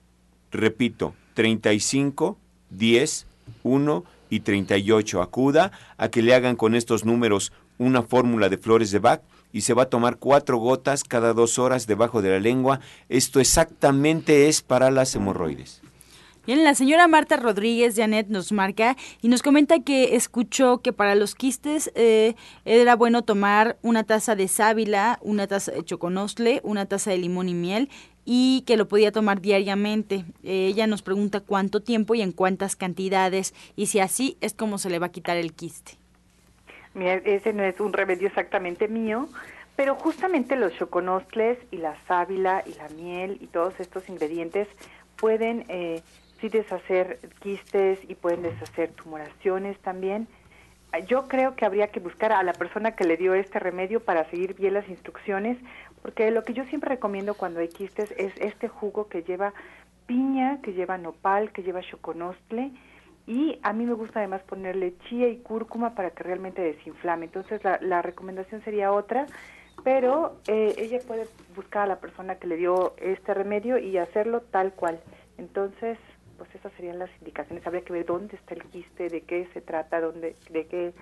Repito, 0.52 1.14
35, 1.34 2.38
10, 2.70 3.28
1 3.64 4.04
y 4.30 4.40
38. 4.40 5.22
Acuda 5.22 5.72
a 5.98 6.08
que 6.08 6.22
le 6.22 6.34
hagan 6.34 6.56
con 6.56 6.74
estos 6.74 7.04
números 7.04 7.52
una 7.78 8.02
fórmula 8.02 8.50
de 8.50 8.58
flores 8.58 8.92
de 8.92 9.00
Bach 9.00 9.22
y 9.52 9.62
se 9.62 9.74
va 9.74 9.84
a 9.84 9.90
tomar 9.90 10.18
cuatro 10.18 10.58
gotas 10.58 11.04
cada 11.04 11.34
dos 11.34 11.60
horas 11.60 11.88
debajo 11.88 12.22
de 12.22 12.30
la 12.30 12.40
lengua. 12.40 12.82
Esto 13.10 13.40
exactamente 13.40 14.48
es 14.48 14.62
para 14.62 14.92
las 14.92 15.16
hemorroides. 15.16 15.82
Bien, 16.46 16.64
la 16.64 16.76
señora 16.76 17.08
Marta 17.08 17.38
Rodríguez 17.38 17.96
Janet 17.96 18.28
nos 18.28 18.52
marca 18.52 18.96
y 19.24 19.30
nos 19.30 19.42
comenta 19.42 19.80
que 19.80 20.16
escuchó 20.16 20.78
que 20.78 20.94
para 20.94 21.16
los 21.16 21.34
quistes 21.34 21.92
eh, 21.96 22.36
era 22.66 22.96
bueno 22.96 23.24
tomar 23.24 23.80
una 23.82 24.04
taza 24.04 24.36
de 24.36 24.48
sábila, 24.48 25.18
una 25.24 25.48
taza 25.48 25.72
de 25.72 25.84
choconostle, 25.84 26.62
una 26.64 26.86
taza 26.86 27.10
de 27.10 27.18
limón 27.18 27.50
y 27.50 27.56
miel 27.56 27.90
y 28.26 28.64
que 28.68 28.78
lo 28.78 28.88
podía 28.88 29.12
tomar 29.12 29.42
diariamente. 29.42 30.26
ella 30.44 30.86
nos 30.86 31.02
pregunta 31.02 31.40
cuánto 31.40 31.82
tiempo 31.82 32.14
y 32.14 32.22
en 32.22 32.32
cuántas 32.32 32.76
cantidades 32.76 33.56
y 33.76 33.88
si 33.88 34.00
así 34.00 34.38
es 34.42 34.54
como 34.54 34.78
se 34.78 34.92
le 34.92 35.00
va 35.00 35.08
a 35.08 35.12
quitar 35.12 35.38
el 35.38 35.54
quiste. 35.54 35.98
Ese 36.96 37.54
no 37.54 37.64
es 37.64 37.80
un 37.80 37.94
remedio 37.94 38.28
exactamente 38.28 38.88
mío, 38.88 39.28
Pero 39.76 39.96
justamente 39.96 40.56
los 40.56 40.74
choconostles 40.78 41.58
y 41.70 41.78
la 41.78 41.96
sábila 42.08 42.64
y 42.66 42.74
la 42.76 42.88
miel 42.90 43.38
y 43.42 43.48
todos 43.48 43.78
estos 43.80 44.08
ingredientes 44.08 44.70
pueden 45.18 45.66
eh, 45.68 46.02
sí 46.40 46.48
deshacer 46.48 47.20
quistes 47.40 48.00
y 48.08 48.16
pueden 48.16 48.44
deshacer 48.44 48.92
tumoraciones 48.92 49.78
también. 49.80 50.28
Yo 51.08 51.28
creo 51.28 51.56
que 51.56 51.66
habría 51.66 51.88
que 51.88 52.00
buscar 52.00 52.32
a 52.32 52.42
la 52.44 52.54
persona 52.54 52.96
que 52.96 53.04
le 53.04 53.18
dio 53.18 53.34
este 53.34 53.60
remedio 53.60 54.00
para 54.00 54.30
seguir 54.30 54.54
bien 54.54 54.76
las 54.76 54.88
instrucciones, 54.88 55.58
porque 56.02 56.32
lo 56.32 56.44
que 56.46 56.54
yo 56.54 56.64
siempre 56.66 56.90
recomiendo 56.90 57.34
cuando 57.34 57.60
hay 57.60 57.68
quistes 57.68 58.12
es 58.18 58.32
este 58.38 58.70
jugo 58.70 59.10
que 59.10 59.24
lleva 59.24 59.54
piña, 60.06 60.62
que 60.62 60.72
lleva 60.72 60.98
nopal, 60.98 61.52
que 61.52 61.64
lleva 61.64 61.82
choconostle, 61.82 62.72
y 63.28 63.60
a 63.64 63.74
mí 63.74 63.86
me 63.86 63.94
gusta 63.94 64.20
además 64.20 64.42
ponerle 64.44 64.94
chía 65.10 65.28
y 65.28 65.38
cúrcuma 65.38 65.96
para 65.96 66.12
que 66.12 66.24
realmente 66.24 66.62
desinflame. 66.62 67.26
Entonces 67.26 67.64
la, 67.64 67.80
la 67.82 68.02
recomendación 68.02 68.64
sería 68.64 68.92
otra, 68.92 69.26
pero 69.84 70.38
eh, 70.48 70.76
ella 70.78 71.00
puede 71.06 71.28
buscar 71.56 71.84
a 71.84 71.88
la 71.88 72.00
persona 72.00 72.36
que 72.36 72.48
le 72.48 72.58
dio 72.58 72.94
este 72.98 73.34
remedio 73.34 73.78
y 73.78 73.98
hacerlo 73.98 74.42
tal 74.42 74.74
cual. 74.74 75.00
Entonces, 75.38 75.98
pues 76.38 76.54
esas 76.56 76.72
serían 76.74 77.00
las 77.00 77.10
indicaciones. 77.20 77.66
Habría 77.66 77.84
que 77.84 77.94
ver 77.94 78.06
dónde 78.06 78.36
está 78.36 78.54
el 78.54 78.64
quiste, 78.66 79.10
de 79.10 79.22
qué 79.22 79.48
se 79.54 79.62
trata, 79.62 80.02
dónde, 80.02 80.36
de 80.50 80.68
qué 80.68 80.94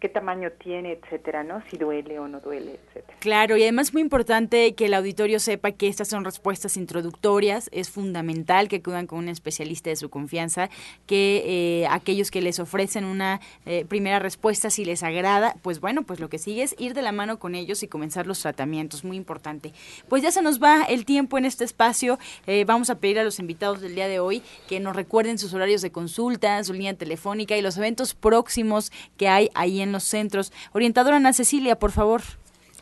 qué 0.00 0.08
tamaño 0.08 0.50
tiene, 0.52 0.92
etcétera, 0.92 1.42
¿no? 1.42 1.62
Si 1.70 1.76
duele 1.76 2.18
o 2.18 2.28
no 2.28 2.40
duele, 2.40 2.78
etcétera. 2.86 3.18
Claro, 3.20 3.56
y 3.56 3.62
además 3.62 3.88
es 3.88 3.92
muy 3.94 4.02
importante 4.02 4.74
que 4.74 4.86
el 4.86 4.94
auditorio 4.94 5.40
sepa 5.40 5.72
que 5.72 5.88
estas 5.88 6.08
son 6.08 6.24
respuestas 6.24 6.76
introductorias. 6.76 7.68
Es 7.72 7.90
fundamental 7.90 8.68
que 8.68 8.76
acudan 8.76 9.06
con 9.06 9.18
un 9.18 9.28
especialista 9.28 9.90
de 9.90 9.96
su 9.96 10.08
confianza, 10.08 10.70
que 11.06 11.42
eh, 11.46 11.86
aquellos 11.90 12.30
que 12.30 12.40
les 12.40 12.60
ofrecen 12.60 13.04
una 13.04 13.40
eh, 13.66 13.84
primera 13.88 14.18
respuesta, 14.18 14.70
si 14.70 14.84
les 14.84 15.02
agrada, 15.02 15.56
pues 15.62 15.80
bueno, 15.80 16.02
pues 16.02 16.20
lo 16.20 16.28
que 16.28 16.38
sigue 16.38 16.62
es 16.62 16.76
ir 16.78 16.94
de 16.94 17.02
la 17.02 17.12
mano 17.12 17.38
con 17.38 17.54
ellos 17.54 17.82
y 17.82 17.88
comenzar 17.88 18.26
los 18.26 18.40
tratamientos, 18.40 19.04
muy 19.04 19.16
importante. 19.16 19.72
Pues 20.08 20.22
ya 20.22 20.30
se 20.30 20.42
nos 20.42 20.62
va 20.62 20.84
el 20.84 21.04
tiempo 21.04 21.38
en 21.38 21.44
este 21.44 21.64
espacio. 21.64 22.18
Eh, 22.46 22.64
vamos 22.64 22.90
a 22.90 23.00
pedir 23.00 23.18
a 23.18 23.24
los 23.24 23.38
invitados 23.40 23.80
del 23.80 23.94
día 23.94 24.06
de 24.06 24.20
hoy 24.20 24.42
que 24.68 24.78
nos 24.78 24.94
recuerden 24.94 25.38
sus 25.38 25.54
horarios 25.54 25.82
de 25.82 25.90
consulta, 25.90 26.62
su 26.62 26.72
línea 26.72 26.94
telefónica 26.94 27.56
y 27.56 27.62
los 27.62 27.76
eventos 27.76 28.14
próximos 28.14 28.92
que 29.16 29.28
hay 29.28 29.50
ahí 29.54 29.80
en 29.80 29.87
los 29.92 30.04
centros. 30.04 30.52
Orientadora 30.72 31.16
Ana 31.16 31.32
Cecilia, 31.32 31.78
por 31.78 31.92
favor. 31.92 32.22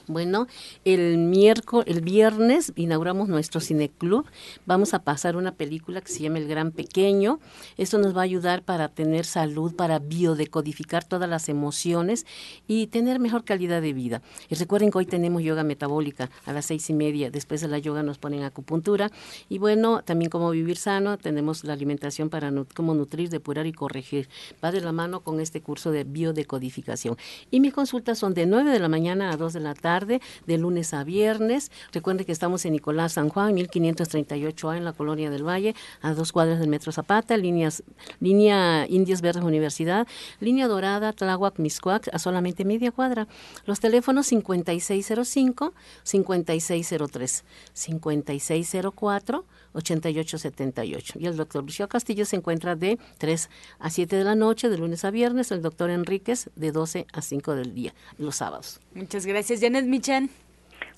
Bueno, 0.08 0.46
el 0.84 1.18
miércoles, 1.18 1.92
el 1.92 2.00
viernes 2.00 2.72
inauguramos 2.76 3.28
nuestro 3.28 3.60
cineclub. 3.60 4.24
Vamos 4.64 4.94
a 4.94 5.00
pasar 5.00 5.34
una 5.34 5.56
película 5.56 6.00
que 6.00 6.12
se 6.12 6.20
llama 6.20 6.38
El 6.38 6.46
Gran 6.46 6.70
Pequeño. 6.70 7.40
Esto 7.76 7.98
nos 7.98 8.16
va 8.16 8.20
a 8.20 8.24
ayudar 8.24 8.62
para 8.62 8.88
tener 8.88 9.24
salud, 9.24 9.74
para 9.74 9.98
biodecodificar 9.98 11.02
todas 11.02 11.28
las 11.28 11.48
emociones 11.48 12.24
y 12.68 12.86
tener 12.86 13.18
mejor 13.18 13.42
calidad 13.42 13.82
de 13.82 13.94
vida. 13.94 14.22
Y 14.48 14.54
recuerden 14.54 14.92
que 14.92 14.98
hoy 14.98 15.06
tenemos 15.06 15.42
yoga 15.42 15.64
metabólica 15.64 16.30
a 16.44 16.52
las 16.52 16.66
seis 16.66 16.88
y 16.88 16.92
media. 16.92 17.32
Después 17.32 17.60
de 17.60 17.66
la 17.66 17.78
yoga 17.78 18.04
nos 18.04 18.18
ponen 18.18 18.44
acupuntura. 18.44 19.10
Y 19.48 19.58
bueno, 19.58 20.02
también 20.04 20.30
como 20.30 20.50
vivir 20.50 20.76
sano, 20.76 21.18
tenemos 21.18 21.64
la 21.64 21.72
alimentación 21.72 22.30
para 22.30 22.52
cómo 22.76 22.94
nutrir, 22.94 23.28
depurar 23.28 23.66
y 23.66 23.72
corregir. 23.72 24.28
Va 24.64 24.70
de 24.70 24.82
la 24.82 24.92
mano 24.92 25.18
con 25.18 25.40
este 25.40 25.62
curso 25.62 25.90
de 25.90 26.04
biodecodificación. 26.04 27.16
Y 27.50 27.58
mis 27.58 27.74
consultas 27.74 28.20
son 28.20 28.34
de 28.34 28.46
9 28.46 28.70
de 28.70 28.78
la 28.78 28.88
mañana 28.88 29.32
a 29.32 29.36
2 29.36 29.52
de 29.52 29.60
la 29.60 29.74
tarde 29.74 29.95
de 30.04 30.58
lunes 30.58 30.92
a 30.92 31.04
viernes. 31.04 31.70
Recuerde 31.92 32.26
que 32.26 32.32
estamos 32.32 32.64
en 32.66 32.72
Nicolás 32.72 33.14
San 33.14 33.30
Juan, 33.30 33.54
1538A 33.56 34.76
en 34.76 34.84
la 34.84 34.92
Colonia 34.92 35.30
del 35.30 35.46
Valle, 35.46 35.74
a 36.02 36.12
dos 36.12 36.32
cuadras 36.32 36.58
del 36.58 36.68
Metro 36.68 36.92
Zapata, 36.92 37.36
líneas, 37.38 37.82
línea 38.20 38.86
Indios 38.88 39.22
Verdes 39.22 39.44
Universidad, 39.44 40.06
línea 40.40 40.68
Dorada, 40.68 41.12
Tláhuac, 41.12 41.58
Miscuac, 41.58 42.08
a 42.12 42.18
solamente 42.18 42.64
media 42.64 42.92
cuadra. 42.92 43.26
Los 43.64 43.80
teléfonos 43.80 44.26
5605, 44.26 45.72
5603, 46.02 47.44
5604, 47.72 49.44
8878. 49.76 51.18
Y 51.18 51.26
el 51.26 51.36
doctor 51.36 51.62
Lucio 51.62 51.88
Castillo 51.88 52.24
se 52.24 52.36
encuentra 52.36 52.74
de 52.74 52.98
3 53.18 53.50
a 53.78 53.90
7 53.90 54.16
de 54.16 54.24
la 54.24 54.34
noche, 54.34 54.68
de 54.68 54.78
lunes 54.78 55.04
a 55.04 55.10
viernes, 55.10 55.52
el 55.52 55.62
doctor 55.62 55.90
Enríquez 55.90 56.50
de 56.56 56.72
12 56.72 57.06
a 57.12 57.22
5 57.22 57.54
del 57.54 57.74
día, 57.74 57.94
los 58.18 58.36
sábados. 58.36 58.80
Muchas 58.94 59.26
gracias, 59.26 59.60
Janet 59.60 59.86
Michan. 59.86 60.30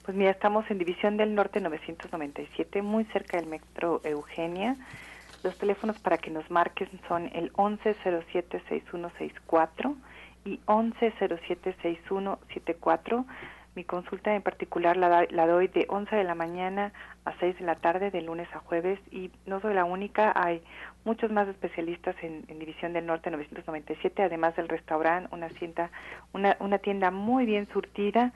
Pues 0.04 0.16
mira, 0.16 0.30
estamos 0.30 0.64
en 0.70 0.78
División 0.78 1.18
del 1.18 1.34
Norte 1.34 1.60
997, 1.60 2.80
muy 2.80 3.04
cerca 3.06 3.36
del 3.36 3.46
Metro 3.46 4.00
Eugenia. 4.04 4.76
Los 5.42 5.58
teléfonos 5.58 5.98
para 5.98 6.18
que 6.18 6.30
nos 6.30 6.48
marquen 6.50 6.88
son 7.06 7.30
el 7.34 7.52
1107-6164 7.52 9.96
y 10.44 10.60
1107-6174. 10.66 13.24
Mi 13.78 13.84
consulta 13.84 14.34
en 14.34 14.42
particular 14.42 14.96
la, 14.96 15.24
la, 15.30 15.46
doy 15.46 15.68
de 15.68 15.86
11 15.88 16.16
de 16.16 16.24
la 16.24 16.34
mañana 16.34 16.92
a 17.24 17.38
6 17.38 17.60
de 17.60 17.64
la 17.64 17.76
tarde, 17.76 18.10
de 18.10 18.22
lunes 18.22 18.48
a 18.52 18.58
jueves, 18.58 18.98
y 19.12 19.30
no 19.46 19.60
soy 19.60 19.72
la 19.72 19.84
única, 19.84 20.32
hay 20.34 20.62
muchos 21.04 21.30
más 21.30 21.46
especialistas 21.46 22.16
en, 22.22 22.44
División 22.58 22.92
del 22.92 23.06
Norte 23.06 23.30
997, 23.30 24.20
además 24.20 24.56
del 24.56 24.68
restaurante, 24.68 25.28
una, 25.30 25.48
tienda, 25.48 25.92
una, 26.32 26.56
una 26.58 26.78
tienda 26.78 27.12
muy 27.12 27.46
bien 27.46 27.68
surtida, 27.72 28.32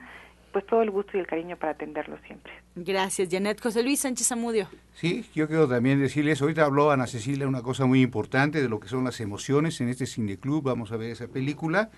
pues 0.53 0.65
todo 0.65 0.81
el 0.81 0.91
gusto 0.91 1.17
y 1.17 1.19
el 1.19 1.27
cariño 1.27 1.57
para 1.57 1.73
atenderlo 1.73 2.17
siempre. 2.25 2.53
Gracias, 2.75 3.27
Janet. 3.29 3.59
José 3.59 3.83
Luis 3.83 3.99
Sánchez 3.99 4.31
Amudio. 4.31 4.69
Sí, 4.93 5.25
yo 5.35 5.49
quiero 5.49 5.67
también 5.67 5.99
decirles, 5.99 6.41
ahorita 6.41 6.63
habló 6.63 6.89
Ana 6.89 7.05
Cecilia 7.05 7.49
una 7.49 7.63
cosa 7.63 7.85
muy 7.85 8.01
importante 8.01 8.61
de 8.61 8.69
lo 8.69 8.79
que 8.79 8.87
son 8.87 9.03
las 9.03 9.19
emociones 9.19 9.81
en 9.81 9.89
este 9.89 10.05
cineclub, 10.05 10.63
vamos 10.63 10.93
a 10.93 10.95
ver 10.95 11.11
esa 11.11 11.27
película, 11.27 11.89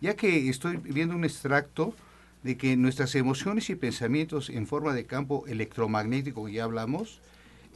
ya 0.00 0.14
que 0.14 0.48
estoy 0.48 0.76
viendo 0.76 1.16
un 1.16 1.24
extracto 1.24 1.96
de 2.42 2.56
que 2.56 2.76
nuestras 2.76 3.14
emociones 3.14 3.70
y 3.70 3.76
pensamientos 3.76 4.50
en 4.50 4.66
forma 4.66 4.94
de 4.94 5.06
campo 5.06 5.44
electromagnético 5.46 6.46
que 6.46 6.52
ya 6.52 6.64
hablamos, 6.64 7.20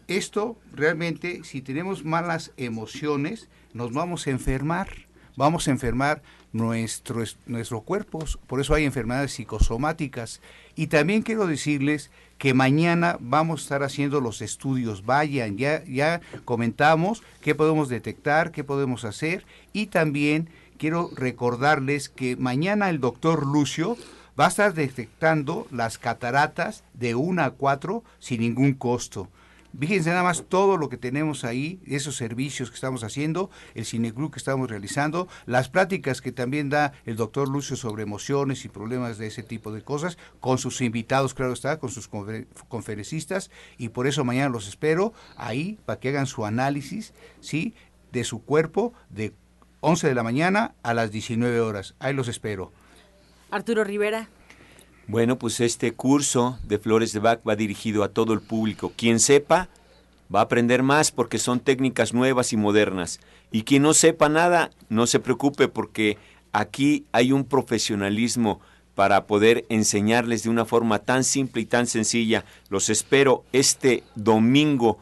esto 0.08 0.56
realmente, 0.72 1.42
si 1.44 1.62
tenemos 1.62 2.04
malas 2.04 2.52
emociones, 2.56 3.48
nos 3.72 3.92
vamos 3.92 4.26
a 4.26 4.30
enfermar, 4.30 4.88
vamos 5.36 5.66
a 5.66 5.72
enfermar 5.72 6.22
nuestros, 6.52 7.38
nuestros 7.46 7.82
cuerpos, 7.82 8.38
por 8.46 8.60
eso 8.60 8.74
hay 8.74 8.84
enfermedades 8.84 9.32
psicosomáticas. 9.32 10.40
Y 10.74 10.86
también 10.86 11.22
quiero 11.22 11.46
decirles 11.46 12.10
que 12.38 12.54
mañana 12.54 13.18
vamos 13.20 13.60
a 13.60 13.62
estar 13.64 13.82
haciendo 13.82 14.20
los 14.20 14.42
estudios, 14.42 15.04
vayan, 15.04 15.58
ya, 15.58 15.84
ya 15.84 16.20
comentamos 16.44 17.22
qué 17.40 17.54
podemos 17.54 17.88
detectar, 17.88 18.52
qué 18.52 18.64
podemos 18.64 19.04
hacer, 19.04 19.44
y 19.72 19.86
también 19.86 20.48
quiero 20.78 21.10
recordarles 21.16 22.08
que 22.08 22.36
mañana 22.36 22.90
el 22.90 23.00
doctor 23.00 23.46
Lucio 23.46 23.96
va 24.38 24.46
a 24.46 24.48
estar 24.48 24.74
detectando 24.74 25.66
las 25.70 25.98
cataratas 25.98 26.84
de 26.94 27.14
1 27.14 27.42
a 27.42 27.50
4 27.50 28.04
sin 28.18 28.40
ningún 28.40 28.74
costo. 28.74 29.28
Fíjense 29.78 30.08
nada 30.08 30.22
más 30.22 30.44
todo 30.48 30.78
lo 30.78 30.88
que 30.88 30.96
tenemos 30.96 31.44
ahí, 31.44 31.80
esos 31.86 32.16
servicios 32.16 32.70
que 32.70 32.76
estamos 32.76 33.04
haciendo, 33.04 33.50
el 33.74 33.84
cineclub 33.84 34.32
que 34.32 34.38
estamos 34.38 34.70
realizando, 34.70 35.28
las 35.44 35.68
pláticas 35.68 36.22
que 36.22 36.32
también 36.32 36.70
da 36.70 36.94
el 37.04 37.16
doctor 37.16 37.46
Lucio 37.48 37.76
sobre 37.76 38.02
emociones 38.02 38.64
y 38.64 38.70
problemas 38.70 39.18
de 39.18 39.26
ese 39.26 39.42
tipo 39.42 39.72
de 39.72 39.82
cosas, 39.82 40.16
con 40.40 40.56
sus 40.56 40.80
invitados, 40.80 41.34
claro 41.34 41.52
está, 41.52 41.78
con 41.78 41.90
sus 41.90 42.08
conferencistas, 42.68 43.50
y 43.76 43.90
por 43.90 44.06
eso 44.06 44.24
mañana 44.24 44.48
los 44.48 44.66
espero 44.66 45.12
ahí 45.36 45.78
para 45.84 46.00
que 46.00 46.08
hagan 46.08 46.26
su 46.26 46.46
análisis, 46.46 47.12
¿sí? 47.40 47.74
De 48.12 48.24
su 48.24 48.42
cuerpo 48.42 48.94
de 49.10 49.34
11 49.80 50.08
de 50.08 50.14
la 50.14 50.22
mañana 50.22 50.74
a 50.82 50.94
las 50.94 51.10
19 51.10 51.60
horas. 51.60 51.96
Ahí 51.98 52.14
los 52.14 52.28
espero. 52.28 52.72
Arturo 53.56 53.84
Rivera. 53.84 54.28
Bueno, 55.08 55.38
pues 55.38 55.60
este 55.60 55.92
curso 55.92 56.58
de 56.64 56.78
Flores 56.78 57.12
de 57.12 57.20
Bach 57.20 57.40
va 57.46 57.56
dirigido 57.56 58.02
a 58.02 58.08
todo 58.08 58.32
el 58.32 58.40
público. 58.40 58.92
Quien 58.96 59.20
sepa, 59.20 59.68
va 60.34 60.40
a 60.40 60.44
aprender 60.44 60.82
más 60.82 61.12
porque 61.12 61.38
son 61.38 61.60
técnicas 61.60 62.12
nuevas 62.12 62.52
y 62.52 62.56
modernas. 62.56 63.20
Y 63.52 63.62
quien 63.62 63.82
no 63.82 63.94
sepa 63.94 64.28
nada, 64.28 64.70
no 64.88 65.06
se 65.06 65.20
preocupe 65.20 65.68
porque 65.68 66.18
aquí 66.52 67.04
hay 67.12 67.32
un 67.32 67.44
profesionalismo 67.44 68.60
para 68.96 69.26
poder 69.26 69.66
enseñarles 69.68 70.42
de 70.42 70.50
una 70.50 70.64
forma 70.64 71.00
tan 71.00 71.22
simple 71.22 71.62
y 71.62 71.66
tan 71.66 71.86
sencilla. 71.86 72.44
Los 72.70 72.88
espero 72.88 73.44
este 73.52 74.02
domingo 74.14 74.98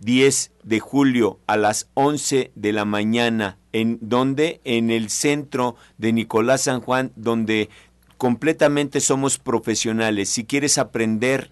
10 0.00 0.52
de 0.62 0.80
julio 0.80 1.38
a 1.46 1.56
las 1.56 1.88
11 1.94 2.50
de 2.54 2.72
la 2.72 2.84
mañana. 2.84 3.56
¿En 3.72 3.98
donde 4.00 4.60
En 4.64 4.90
el 4.90 5.08
centro 5.08 5.76
de 5.98 6.12
Nicolás 6.12 6.62
San 6.62 6.80
Juan, 6.80 7.12
donde 7.16 7.68
completamente 8.18 9.00
somos 9.00 9.38
profesionales. 9.38 10.28
Si 10.28 10.44
quieres 10.44 10.76
aprender, 10.76 11.50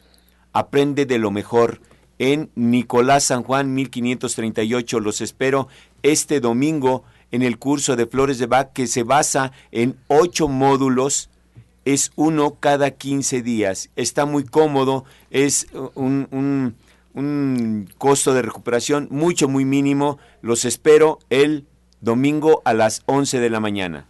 aprende 0.53 1.07
de 1.07 1.19
lo 1.19 1.31
mejor. 1.31 1.81
En 2.19 2.51
Nicolás 2.55 3.25
San 3.25 3.43
Juan 3.43 3.75
1538 3.75 5.01
los 5.01 5.21
espero 5.21 5.69
este 6.03 6.41
domingo 6.41 7.05
en 7.31 7.43
el 7.43 7.59
curso 7.59 7.95
de 7.95 8.07
Flores 8.07 8.39
de 8.39 8.47
Bach 8.47 8.73
que 8.73 8.87
se 8.87 9.03
basa 9.03 9.53
en 9.71 9.97
ocho 10.09 10.49
módulos. 10.49 11.31
Es 11.85 12.11
uno 12.17 12.57
cada 12.59 12.91
15 12.91 13.43
días. 13.43 13.91
Está 13.95 14.27
muy 14.27 14.45
cómodo. 14.45 15.05
Es 15.31 15.69
un, 15.95 16.75
un 17.14 17.89
costo 17.97 18.35
de 18.35 18.43
recuperación 18.43 19.07
mucho, 19.11 19.49
muy 19.49 19.64
mínimo. 19.64 20.19
Los 20.43 20.64
espero 20.64 21.21
el 21.31 21.64
domingo 22.01 22.61
a 22.64 22.75
las 22.75 23.03
11 23.07 23.39
de 23.39 23.51
la 23.51 23.61
mañana. 23.61 24.09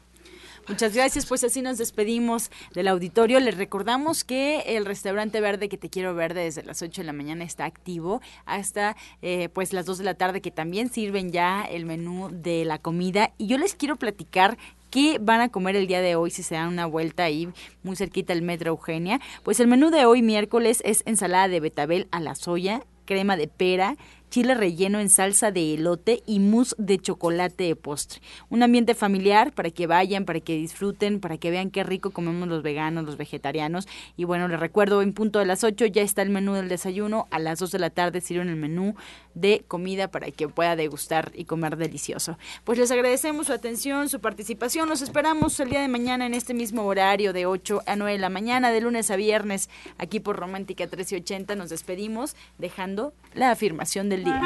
Muchas 0.68 0.94
gracias, 0.94 1.26
pues 1.26 1.44
así 1.44 1.62
nos 1.62 1.78
despedimos 1.78 2.50
del 2.74 2.88
auditorio. 2.88 3.38
Les 3.38 3.56
recordamos 3.56 4.24
que 4.24 4.62
el 4.76 4.84
restaurante 4.84 5.40
verde 5.40 5.68
que 5.68 5.78
te 5.78 5.88
quiero 5.88 6.12
ver 6.16 6.34
desde 6.34 6.64
las 6.64 6.82
8 6.82 7.02
de 7.02 7.06
la 7.06 7.12
mañana 7.12 7.44
está 7.44 7.66
activo 7.66 8.20
hasta 8.46 8.96
eh, 9.22 9.48
pues 9.50 9.72
las 9.72 9.86
2 9.86 9.98
de 9.98 10.04
la 10.04 10.14
tarde 10.14 10.40
que 10.40 10.50
también 10.50 10.90
sirven 10.90 11.30
ya 11.30 11.62
el 11.62 11.86
menú 11.86 12.30
de 12.32 12.64
la 12.64 12.78
comida. 12.78 13.32
Y 13.38 13.46
yo 13.46 13.58
les 13.58 13.76
quiero 13.76 13.94
platicar 13.94 14.58
¿Qué 14.90 15.18
van 15.20 15.40
a 15.40 15.48
comer 15.48 15.76
el 15.76 15.88
día 15.88 16.00
de 16.00 16.14
hoy 16.14 16.30
si 16.30 16.42
se 16.42 16.54
dan 16.54 16.68
una 16.68 16.86
vuelta 16.86 17.24
ahí 17.24 17.48
muy 17.82 17.96
cerquita 17.96 18.32
al 18.32 18.42
Metro 18.42 18.70
Eugenia? 18.70 19.20
Pues 19.42 19.58
el 19.60 19.66
menú 19.66 19.90
de 19.90 20.06
hoy 20.06 20.22
miércoles 20.22 20.80
es 20.84 21.02
ensalada 21.06 21.48
de 21.48 21.60
betabel 21.60 22.06
a 22.12 22.20
la 22.20 22.36
soya, 22.36 22.82
crema 23.04 23.36
de 23.36 23.48
pera, 23.48 23.96
chile 24.30 24.54
relleno 24.54 25.00
en 25.00 25.10
salsa 25.10 25.50
de 25.50 25.74
elote 25.74 26.22
y 26.26 26.40
mousse 26.40 26.74
de 26.78 26.98
chocolate 26.98 27.64
de 27.64 27.76
postre. 27.76 28.20
Un 28.48 28.62
ambiente 28.62 28.94
familiar 28.94 29.52
para 29.52 29.70
que 29.70 29.86
vayan, 29.86 30.24
para 30.24 30.40
que 30.40 30.56
disfruten, 30.56 31.20
para 31.20 31.38
que 31.38 31.50
vean 31.50 31.70
qué 31.70 31.84
rico 31.84 32.10
comemos 32.10 32.48
los 32.48 32.62
veganos, 32.62 33.04
los 33.04 33.16
vegetarianos. 33.16 33.88
Y 34.16 34.24
bueno, 34.24 34.48
les 34.48 34.60
recuerdo, 34.60 35.02
en 35.02 35.12
punto 35.12 35.38
de 35.38 35.46
las 35.46 35.64
8 35.64 35.86
ya 35.86 36.02
está 36.02 36.22
el 36.22 36.30
menú 36.30 36.54
del 36.54 36.68
desayuno, 36.68 37.26
a 37.30 37.38
las 37.38 37.58
2 37.58 37.70
de 37.72 37.78
la 37.78 37.90
tarde 37.90 38.20
sirven 38.20 38.48
el 38.48 38.56
menú 38.56 38.94
de 39.34 39.64
comida 39.68 40.08
para 40.08 40.30
que 40.30 40.48
pueda 40.48 40.76
degustar 40.76 41.30
y 41.34 41.44
comer 41.44 41.76
delicioso. 41.76 42.38
Pues 42.64 42.78
les 42.78 42.90
agradecemos 42.90 43.46
su 43.46 43.52
atención, 43.52 44.08
su 44.08 44.20
participación. 44.20 44.88
Los 44.88 45.02
esperamos 45.02 45.60
el 45.60 45.70
día 45.70 45.82
de 45.82 45.88
mañana 45.88 46.26
en 46.26 46.34
este 46.34 46.54
mismo 46.54 46.84
horario 46.84 47.32
de 47.32 47.46
8 47.46 47.82
a 47.86 47.96
9 47.96 48.12
de 48.12 48.18
la 48.18 48.30
mañana, 48.30 48.70
de 48.70 48.80
lunes 48.80 49.10
a 49.10 49.16
viernes, 49.16 49.68
aquí 49.98 50.20
por 50.20 50.36
Romántica 50.36 50.84
1380. 50.84 51.54
Nos 51.54 51.70
despedimos 51.70 52.34
dejando 52.58 53.12
la 53.34 53.50
afirmación 53.50 54.08
del 54.16 54.24
día. 54.24 54.42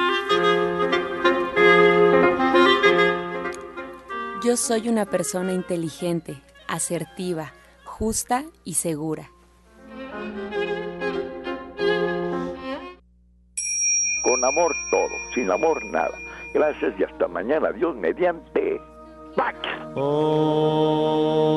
Yo 4.43 4.57
soy 4.57 4.89
una 4.89 5.05
persona 5.05 5.53
inteligente, 5.53 6.43
asertiva, 6.67 7.53
justa 7.85 8.45
y 8.65 8.75
segura. 8.75 9.31
Con 14.23 14.45
amor 14.45 14.75
todo, 14.91 15.09
sin 15.35 15.51
amor 15.51 15.85
nada. 15.87 16.17
Gracias 16.55 16.95
y 16.99 17.05
hasta 17.05 17.29
mañana. 17.29 17.73
Dios 17.73 17.95
mediante. 17.97 18.81
¡Pax! 19.37 19.57
Oh. 19.95 21.51